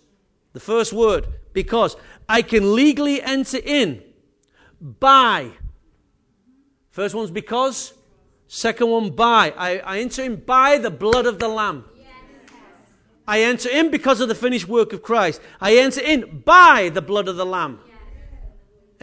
The 0.51 0.59
first 0.59 0.91
word, 0.91 1.27
because. 1.53 1.95
I 2.29 2.41
can 2.41 2.75
legally 2.75 3.21
enter 3.21 3.57
in 3.57 4.03
by. 4.81 5.51
First 6.91 7.15
one's 7.15 7.31
because. 7.31 7.93
Second 8.47 8.89
one, 8.89 9.09
by. 9.11 9.53
I, 9.57 9.77
I 9.79 9.99
enter 9.99 10.23
in 10.23 10.37
by 10.37 10.77
the 10.77 10.89
blood 10.89 11.25
of 11.25 11.39
the 11.39 11.47
Lamb. 11.47 11.85
I 13.27 13.41
enter 13.41 13.69
in 13.69 13.91
because 13.91 14.21
of 14.21 14.29
the 14.29 14.35
finished 14.35 14.69
work 14.69 14.93
of 14.93 15.03
Christ. 15.03 15.41
I 15.59 15.77
enter 15.77 15.99
in 15.99 16.43
by 16.45 16.89
the 16.93 17.01
blood 17.01 17.27
of 17.27 17.35
the 17.35 17.45
Lamb. 17.45 17.79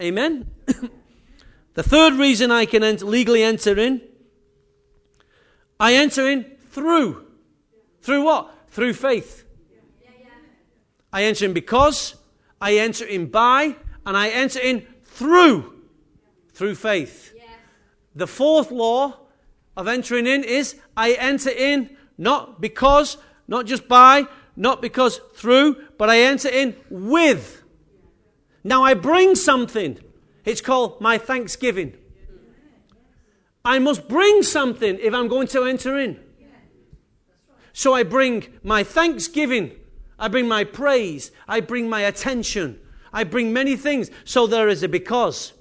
Amen. 0.01 0.49
the 1.75 1.83
third 1.83 2.13
reason 2.13 2.49
I 2.49 2.65
can 2.65 2.83
enter, 2.83 3.05
legally 3.05 3.43
enter 3.43 3.77
in, 3.77 4.01
I 5.79 5.93
enter 5.93 6.27
in 6.27 6.43
through. 6.71 7.25
Through 8.01 8.23
what? 8.23 8.53
Through 8.69 8.93
faith. 8.93 9.45
I 11.13 11.23
enter 11.23 11.45
in 11.45 11.53
because, 11.53 12.15
I 12.65 12.77
enter 12.77 13.05
in 13.05 13.27
by, 13.27 13.75
and 14.07 14.17
I 14.17 14.29
enter 14.29 14.59
in 14.59 14.87
through. 15.03 15.83
Through 16.51 16.73
faith. 16.73 17.31
The 18.15 18.25
fourth 18.25 18.71
law 18.71 19.19
of 19.77 19.87
entering 19.87 20.25
in 20.25 20.43
is 20.43 20.75
I 20.97 21.11
enter 21.11 21.51
in 21.51 21.95
not 22.17 22.59
because, 22.59 23.17
not 23.47 23.67
just 23.67 23.87
by, 23.87 24.25
not 24.55 24.81
because 24.81 25.21
through, 25.35 25.75
but 25.99 26.09
I 26.09 26.21
enter 26.21 26.49
in 26.49 26.75
with. 26.89 27.61
Now 28.63 28.83
I 28.83 28.95
bring 28.95 29.35
something. 29.35 29.99
It's 30.43 30.61
called 30.61 30.99
my 30.99 31.19
thanksgiving. 31.19 31.95
I 33.63 33.77
must 33.77 34.07
bring 34.07 34.41
something 34.41 34.97
if 34.99 35.13
I'm 35.13 35.27
going 35.27 35.47
to 35.49 35.65
enter 35.65 35.99
in. 35.99 36.19
So 37.73 37.93
I 37.93 38.01
bring 38.01 38.47
my 38.63 38.83
thanksgiving. 38.83 39.73
I 40.17 40.27
bring 40.27 40.47
my 40.47 40.63
praise. 40.63 41.31
I 41.47 41.59
bring 41.59 41.89
my 41.89 42.01
attention. 42.01 42.79
I 43.11 43.23
bring 43.23 43.53
many 43.53 43.75
things. 43.75 44.11
So 44.23 44.47
there 44.47 44.67
is 44.67 44.83
a 44.83 44.89
because, 44.89 45.53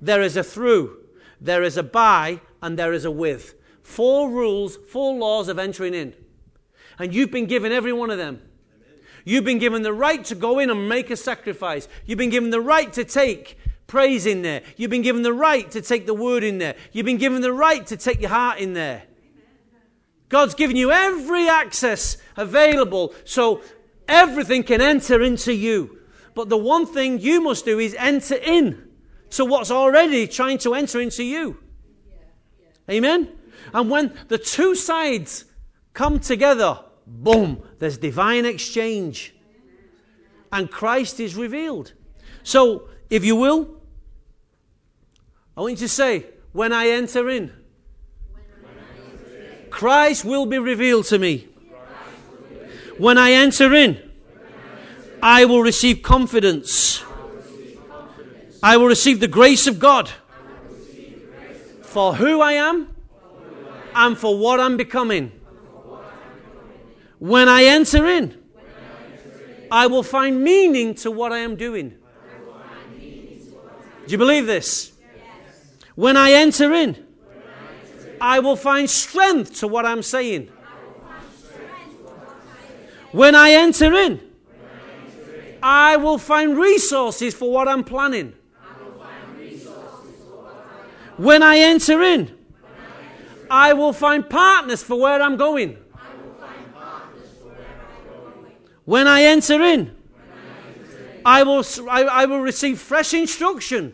there 0.00 0.22
is 0.22 0.36
a 0.36 0.44
through, 0.44 0.98
there 1.40 1.62
is 1.62 1.76
a 1.76 1.82
by, 1.82 2.40
and 2.62 2.78
there 2.78 2.92
is 2.92 3.04
a 3.04 3.10
with. 3.10 3.54
Four 3.82 4.30
rules, 4.30 4.76
four 4.76 5.14
laws 5.14 5.48
of 5.48 5.58
entering 5.58 5.94
in. 5.94 6.14
And 6.98 7.14
you've 7.14 7.30
been 7.30 7.46
given 7.46 7.72
every 7.72 7.92
one 7.92 8.10
of 8.10 8.18
them. 8.18 8.40
You've 9.24 9.44
been 9.44 9.58
given 9.58 9.82
the 9.82 9.92
right 9.92 10.24
to 10.26 10.34
go 10.34 10.58
in 10.58 10.70
and 10.70 10.88
make 10.88 11.10
a 11.10 11.16
sacrifice. 11.16 11.88
You've 12.06 12.18
been 12.18 12.30
given 12.30 12.50
the 12.50 12.60
right 12.60 12.92
to 12.92 13.04
take 13.04 13.58
praise 13.86 14.26
in 14.26 14.42
there. 14.42 14.62
You've 14.76 14.90
been 14.90 15.02
given 15.02 15.22
the 15.22 15.32
right 15.32 15.70
to 15.70 15.80
take 15.80 16.06
the 16.06 16.14
word 16.14 16.44
in 16.44 16.58
there. 16.58 16.76
You've 16.92 17.06
been 17.06 17.18
given 17.18 17.42
the 17.42 17.52
right 17.52 17.86
to 17.86 17.96
take 17.96 18.20
your 18.20 18.30
heart 18.30 18.58
in 18.58 18.74
there. 18.74 19.02
God's 20.28 20.54
given 20.54 20.76
you 20.76 20.90
every 20.90 21.48
access 21.48 22.16
available 22.36 23.14
so 23.24 23.62
everything 24.08 24.62
can 24.62 24.80
enter 24.80 25.22
into 25.22 25.52
you. 25.52 25.98
But 26.34 26.48
the 26.48 26.56
one 26.56 26.86
thing 26.86 27.20
you 27.20 27.40
must 27.40 27.64
do 27.64 27.78
is 27.78 27.94
enter 27.98 28.34
in 28.34 28.88
to 29.30 29.44
what's 29.44 29.70
already 29.70 30.26
trying 30.26 30.58
to 30.58 30.74
enter 30.74 31.00
into 31.00 31.22
you. 31.22 31.58
Amen? 32.90 33.32
And 33.72 33.90
when 33.90 34.14
the 34.28 34.38
two 34.38 34.74
sides 34.74 35.44
come 35.92 36.20
together, 36.20 36.80
boom, 37.06 37.62
there's 37.78 37.98
divine 37.98 38.44
exchange. 38.44 39.34
And 40.52 40.70
Christ 40.70 41.18
is 41.20 41.34
revealed. 41.34 41.92
So, 42.42 42.88
if 43.10 43.24
you 43.24 43.36
will, 43.36 43.80
I 45.56 45.62
want 45.62 45.72
you 45.72 45.76
to 45.78 45.88
say, 45.88 46.26
when 46.52 46.72
I 46.72 46.88
enter 46.88 47.28
in, 47.28 47.52
Christ 49.70 50.24
will 50.24 50.46
be 50.46 50.58
revealed 50.58 51.06
to 51.06 51.18
me. 51.18 51.48
When 52.98 53.18
I 53.18 53.32
enter 53.32 53.74
in, 53.74 54.00
I 55.22 55.44
will 55.46 55.62
receive 55.62 56.02
confidence. 56.02 57.02
I 58.62 58.76
will 58.76 58.86
receive 58.86 59.20
the 59.20 59.28
grace 59.28 59.66
of 59.66 59.78
God 59.78 60.10
for 61.82 62.14
who 62.14 62.40
I 62.40 62.52
am 62.52 62.94
and 63.94 64.16
for 64.16 64.38
what 64.38 64.60
I'm 64.60 64.76
becoming. 64.76 65.32
When 67.18 67.48
I 67.48 67.64
enter 67.64 68.06
in, 68.06 68.38
I 69.70 69.86
will 69.86 70.02
find 70.02 70.42
meaning 70.42 70.94
to 70.96 71.10
what 71.10 71.32
I 71.32 71.38
am 71.38 71.56
doing. 71.56 71.94
Do 73.00 74.12
you 74.12 74.18
believe 74.18 74.46
this? 74.46 74.92
When 75.94 76.16
I 76.16 76.32
enter 76.32 76.72
in, 76.72 77.06
I 78.20 78.40
will 78.40 78.56
find 78.56 78.88
strength 78.88 79.58
to 79.60 79.68
what 79.68 79.86
I'm 79.86 80.02
saying. 80.02 80.50
When 83.14 83.36
I 83.36 83.52
enter 83.52 83.94
in, 83.94 84.20
I 85.62 85.96
will 85.96 86.18
find 86.18 86.58
resources 86.58 87.32
for 87.32 87.48
what 87.48 87.68
I'm 87.68 87.84
planning. 87.84 88.32
When 91.16 91.40
I 91.40 91.58
enter 91.58 92.02
in, 92.02 92.36
I 93.48 93.72
will 93.72 93.92
find 93.92 94.28
partners 94.28 94.82
for 94.82 94.98
where 94.98 95.22
I'm 95.22 95.36
going. 95.36 95.78
When 98.84 99.06
I 99.06 99.22
enter 99.22 99.62
in, 99.62 99.94
I 101.24 101.44
will, 101.44 101.64
I, 101.88 102.02
I 102.02 102.24
will 102.24 102.40
receive 102.40 102.80
fresh 102.80 103.14
instruction 103.14 103.92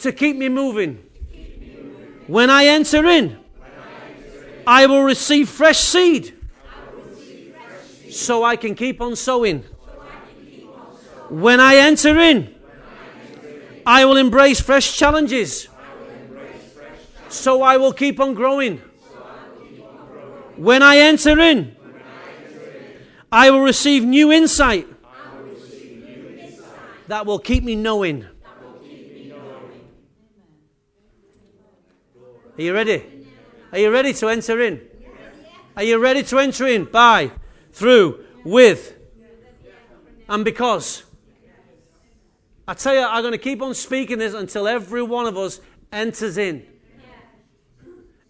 to 0.00 0.12
keep 0.12 0.36
me 0.36 0.50
moving. 0.50 1.02
When 2.26 2.50
I 2.50 2.66
enter 2.66 3.06
in, 3.06 3.38
I 4.66 4.84
will 4.84 5.02
receive 5.02 5.48
fresh 5.48 5.78
seed 5.78 6.31
so 8.12 8.44
I 8.44 8.56
can 8.56 8.74
keep 8.74 9.00
on 9.00 9.16
sowing. 9.16 9.64
When 11.28 11.60
I 11.60 11.76
enter 11.76 12.18
in, 12.18 12.54
I 13.86 14.04
will 14.04 14.16
embrace 14.16 14.60
fresh 14.60 14.96
challenges 14.96 15.68
so 17.32 17.62
I 17.62 17.78
will 17.78 17.92
keep 17.92 18.20
on 18.20 18.34
growing. 18.34 18.78
When 20.56 20.82
I 20.82 20.98
enter 20.98 21.38
in, 21.40 21.74
I 23.30 23.50
will 23.50 23.62
receive 23.62 24.04
new 24.04 24.30
insight 24.30 24.86
that 27.08 27.24
will 27.24 27.38
keep 27.38 27.64
me 27.64 27.74
knowing. 27.74 28.26
Are 32.58 32.62
you 32.62 32.74
ready? 32.74 33.26
Are 33.72 33.78
you 33.78 33.90
ready 33.90 34.12
to 34.12 34.28
enter 34.28 34.60
in? 34.60 34.80
Are 35.74 35.82
you 35.82 35.98
ready 35.98 36.22
to 36.24 36.38
enter 36.38 36.66
in 36.66 36.84
by, 36.84 37.32
through, 37.72 38.24
with, 38.44 38.96
and 40.28 40.44
because? 40.44 41.04
I 42.66 42.74
tell 42.74 42.94
you, 42.94 43.02
I'm 43.02 43.22
going 43.22 43.32
to 43.32 43.38
keep 43.38 43.60
on 43.60 43.74
speaking 43.74 44.18
this 44.18 44.34
until 44.34 44.68
every 44.68 45.02
one 45.02 45.26
of 45.26 45.36
us 45.36 45.60
enters 45.90 46.38
in. 46.38 46.64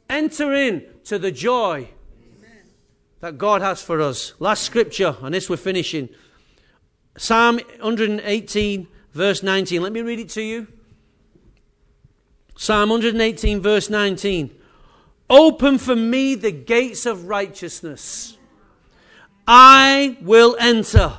Enter 0.09 0.53
in 0.53 0.84
to 1.05 1.18
the 1.18 1.30
joy 1.30 1.88
that 3.20 3.38
God 3.38 3.62
has 3.62 3.82
for 3.82 4.01
us. 4.01 4.34
Last 4.40 4.64
scripture, 4.64 5.16
and 5.22 5.34
this 5.34 5.49
we're 5.49 5.57
finishing. 5.57 6.09
Psalm 7.16 7.61
118, 7.80 8.88
verse 9.12 9.43
19. 9.43 9.82
Let 9.82 9.93
me 9.93 10.03
read 10.03 10.18
it 10.18 10.28
to 10.30 10.43
you. 10.43 10.66
Psalm 12.57 12.90
118, 12.90 13.61
verse 13.61 13.88
19. 13.88 14.51
Open 15.30 15.78
for 15.78 15.97
me 15.97 16.34
the 16.34 16.53
gates 16.53 17.07
of 17.07 17.26
righteousness. 17.26 18.36
I 19.47 20.16
will 20.20 20.57
enter 20.61 21.18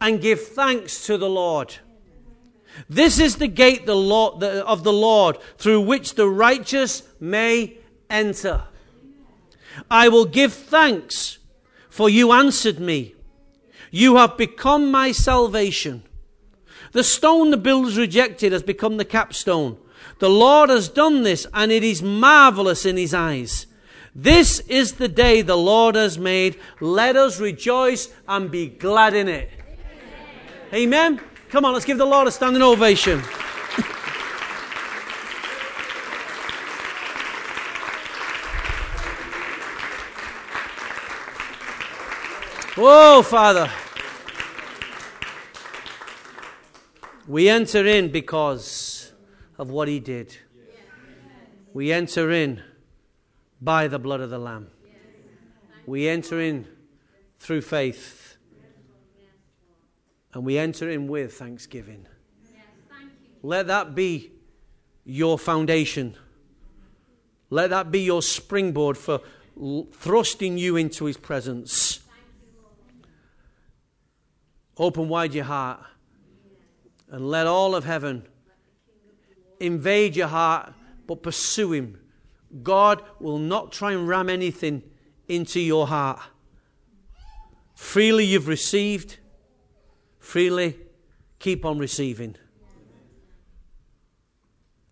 and 0.00 0.20
give 0.20 0.48
thanks 0.48 1.06
to 1.06 1.18
the 1.18 1.28
Lord. 1.28 1.76
This 2.88 3.18
is 3.18 3.36
the 3.36 3.48
gate 3.48 3.88
of 3.88 4.84
the 4.84 4.92
Lord 4.92 5.38
through 5.58 5.80
which 5.82 6.14
the 6.14 6.28
righteous 6.28 7.02
may 7.18 7.78
enter. 8.08 8.64
I 9.90 10.08
will 10.08 10.24
give 10.24 10.52
thanks, 10.52 11.38
for 11.88 12.08
you 12.08 12.32
answered 12.32 12.78
me. 12.78 13.14
You 13.90 14.16
have 14.16 14.36
become 14.36 14.90
my 14.90 15.12
salvation. 15.12 16.02
The 16.92 17.04
stone 17.04 17.50
the 17.50 17.56
builders 17.56 17.98
rejected 17.98 18.52
has 18.52 18.62
become 18.62 18.96
the 18.96 19.04
capstone. 19.04 19.78
The 20.18 20.30
Lord 20.30 20.70
has 20.70 20.88
done 20.88 21.22
this, 21.22 21.46
and 21.52 21.72
it 21.72 21.82
is 21.82 22.02
marvelous 22.02 22.84
in 22.84 22.96
his 22.96 23.14
eyes. 23.14 23.66
This 24.14 24.60
is 24.60 24.94
the 24.94 25.08
day 25.08 25.42
the 25.42 25.56
Lord 25.56 25.94
has 25.94 26.18
made. 26.18 26.58
Let 26.80 27.16
us 27.16 27.38
rejoice 27.38 28.12
and 28.26 28.50
be 28.50 28.68
glad 28.68 29.14
in 29.14 29.28
it. 29.28 29.50
Amen. 30.72 31.20
Come 31.48 31.64
on, 31.64 31.72
let's 31.72 31.84
give 31.84 31.98
the 31.98 32.06
Lord 32.06 32.28
a 32.28 32.30
standing 32.30 32.62
ovation. 32.62 33.22
Whoa, 42.76 43.22
Father. 43.22 43.70
We 47.28 47.48
enter 47.48 47.86
in 47.86 48.10
because 48.10 49.12
of 49.58 49.70
what 49.70 49.86
He 49.86 50.00
did. 50.00 50.36
We 51.72 51.92
enter 51.92 52.30
in 52.32 52.62
by 53.60 53.88
the 53.88 53.98
blood 53.98 54.20
of 54.20 54.30
the 54.30 54.38
Lamb. 54.38 54.68
We 55.86 56.08
enter 56.08 56.40
in 56.40 56.66
through 57.38 57.62
faith. 57.62 58.36
And 60.32 60.44
we 60.44 60.58
enter 60.58 60.88
in 60.88 61.08
with 61.08 61.34
thanksgiving. 61.34 62.06
Let 63.42 63.66
that 63.66 63.94
be 63.94 64.30
your 65.04 65.38
foundation. 65.38 66.16
Let 67.48 67.70
that 67.70 67.90
be 67.90 68.00
your 68.00 68.22
springboard 68.22 68.96
for 68.96 69.20
thrusting 69.92 70.56
you 70.56 70.76
into 70.76 71.06
His 71.06 71.16
presence. 71.16 72.00
Open 74.76 75.08
wide 75.08 75.34
your 75.34 75.44
heart 75.44 75.80
and 77.10 77.28
let 77.28 77.46
all 77.46 77.74
of 77.74 77.84
heaven 77.84 78.26
invade 79.58 80.16
your 80.16 80.28
heart, 80.28 80.72
but 81.06 81.22
pursue 81.22 81.72
Him. 81.72 81.99
God 82.62 83.02
will 83.18 83.38
not 83.38 83.72
try 83.72 83.92
and 83.92 84.08
ram 84.08 84.28
anything 84.28 84.82
into 85.28 85.60
your 85.60 85.86
heart. 85.86 86.20
Freely 87.74 88.24
you've 88.24 88.48
received, 88.48 89.18
freely 90.18 90.76
keep 91.38 91.64
on 91.64 91.78
receiving. 91.78 92.36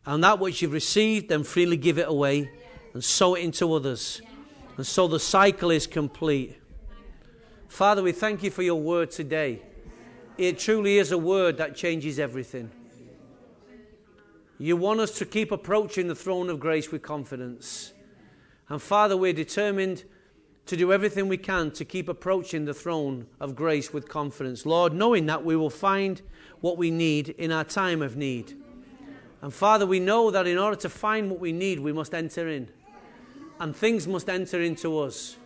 And 0.07 0.25
that 0.25 0.39
which 0.39 0.63
you've 0.63 0.73
received, 0.73 1.29
then 1.29 1.45
freely 1.45 1.77
give 1.77 1.99
it 1.99 2.09
away 2.09 2.51
and 2.95 3.05
sow 3.05 3.35
it 3.35 3.41
into 3.41 3.75
others. 3.75 4.23
And 4.77 4.87
so 4.87 5.07
the 5.07 5.21
cycle 5.21 5.71
is 5.71 5.87
complete. 5.87 6.57
Father, 7.69 8.03
we 8.03 8.13
thank 8.13 8.43
you 8.43 8.51
for 8.51 8.63
your 8.63 8.81
word 8.81 9.11
today. 9.11 9.61
It 10.39 10.59
truly 10.59 10.99
is 10.99 11.13
a 11.13 11.19
word 11.19 11.59
that 11.59 11.77
changes 11.77 12.19
everything. 12.19 12.71
You 14.59 14.77
want 14.77 14.99
us 14.99 15.13
to 15.19 15.25
keep 15.25 15.53
approaching 15.53 16.09
the 16.09 16.17
throne 16.17 16.51
of 16.51 16.59
grace 16.59 16.91
with 16.91 17.03
confidence. 17.03 17.93
And 18.69 18.83
Father, 18.83 19.17
we're 19.17 19.33
determined 19.33 20.05
to 20.67 20.77
do 20.77 20.93
everything 20.93 21.29
we 21.29 21.39
can 21.39 21.71
to 21.71 21.85
keep 21.85 22.09
approaching 22.09 22.65
the 22.65 22.75
throne 22.75 23.27
of 23.41 23.55
grace 23.55 23.93
with 23.93 24.09
confidence. 24.09 24.67
Lord, 24.67 24.93
knowing 24.93 25.27
that 25.27 25.45
we 25.45 25.57
will 25.57 25.71
find 25.71 26.21
what 26.61 26.77
we 26.77 26.91
need 26.91 27.31
in 27.31 27.53
our 27.53 27.65
time 27.65 28.03
of 28.03 28.17
need. 28.17 28.55
And 29.41 29.55
Father, 29.55 29.87
we 29.87 30.01
know 30.01 30.31
that 30.33 30.47
in 30.47 30.59
order 30.59 30.77
to 30.77 30.89
find 30.89 31.31
what 31.31 31.39
we 31.39 31.53
need, 31.53 31.79
we 31.79 31.93
must 31.93 32.13
enter 32.13 32.49
in. 32.49 32.69
and 33.61 33.75
things 33.75 34.07
must 34.07 34.29
enter 34.29 34.61
into 34.61 34.99
us. 34.99 35.37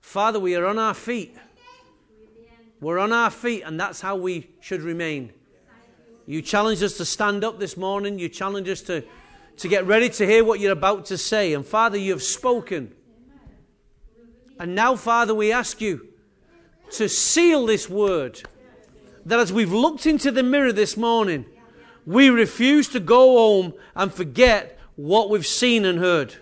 Father, 0.00 0.40
we 0.40 0.54
are 0.54 0.66
on 0.66 0.78
our 0.78 0.94
feet. 0.94 1.36
We're 2.80 2.98
on 2.98 3.12
our 3.12 3.30
feet, 3.30 3.62
and 3.62 3.78
that's 3.78 4.00
how 4.00 4.16
we 4.16 4.50
should 4.60 4.82
remain. 4.82 5.32
You 6.28 6.42
challenge 6.42 6.82
us 6.82 6.98
to 6.98 7.06
stand 7.06 7.42
up 7.42 7.58
this 7.58 7.74
morning. 7.74 8.18
You 8.18 8.28
challenge 8.28 8.68
us 8.68 8.82
to, 8.82 9.02
to 9.56 9.66
get 9.66 9.86
ready 9.86 10.10
to 10.10 10.26
hear 10.26 10.44
what 10.44 10.60
you're 10.60 10.72
about 10.72 11.06
to 11.06 11.16
say. 11.16 11.54
And 11.54 11.64
Father, 11.64 11.96
you 11.96 12.12
have 12.12 12.22
spoken. 12.22 12.92
And 14.58 14.74
now, 14.74 14.94
Father, 14.94 15.34
we 15.34 15.52
ask 15.52 15.80
you 15.80 16.06
to 16.90 17.08
seal 17.08 17.64
this 17.64 17.88
word. 17.88 18.42
That 19.24 19.40
as 19.40 19.54
we've 19.54 19.72
looked 19.72 20.04
into 20.04 20.30
the 20.30 20.42
mirror 20.42 20.70
this 20.70 20.98
morning, 20.98 21.46
we 22.04 22.28
refuse 22.28 22.88
to 22.88 23.00
go 23.00 23.38
home 23.38 23.72
and 23.96 24.12
forget 24.12 24.78
what 24.96 25.30
we've 25.30 25.46
seen 25.46 25.86
and 25.86 25.98
heard. 25.98 26.34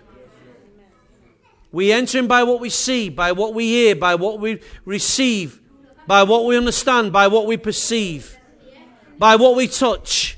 We 1.71 1.93
enter 1.93 2.19
in 2.19 2.27
by 2.27 2.43
what 2.43 2.59
we 2.59 2.69
see, 2.69 3.07
by 3.07 3.31
what 3.31 3.53
we 3.53 3.67
hear, 3.67 3.95
by 3.95 4.15
what 4.15 4.41
we 4.41 4.59
receive, 4.83 5.61
by 6.05 6.23
what 6.23 6.43
we 6.43 6.57
understand, 6.57 7.13
by 7.13 7.27
what 7.27 7.45
we 7.45 7.55
perceive, 7.55 8.37
by 9.17 9.35
what 9.35 9.55
we 9.55 9.67
touch. 9.67 10.37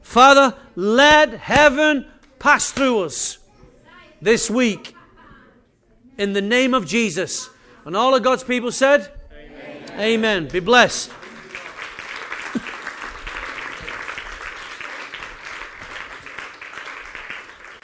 Father, 0.00 0.54
let 0.76 1.30
heaven 1.30 2.06
pass 2.38 2.70
through 2.70 3.04
us 3.04 3.38
this 4.20 4.50
week 4.50 4.94
in 6.18 6.32
the 6.32 6.42
name 6.42 6.74
of 6.74 6.86
Jesus. 6.86 7.48
And 7.84 7.96
all 7.96 8.14
of 8.14 8.22
God's 8.22 8.44
people 8.44 8.72
said, 8.72 9.10
Amen. 9.32 10.00
Amen. 10.00 10.48
Be 10.48 10.60
blessed. 10.60 11.10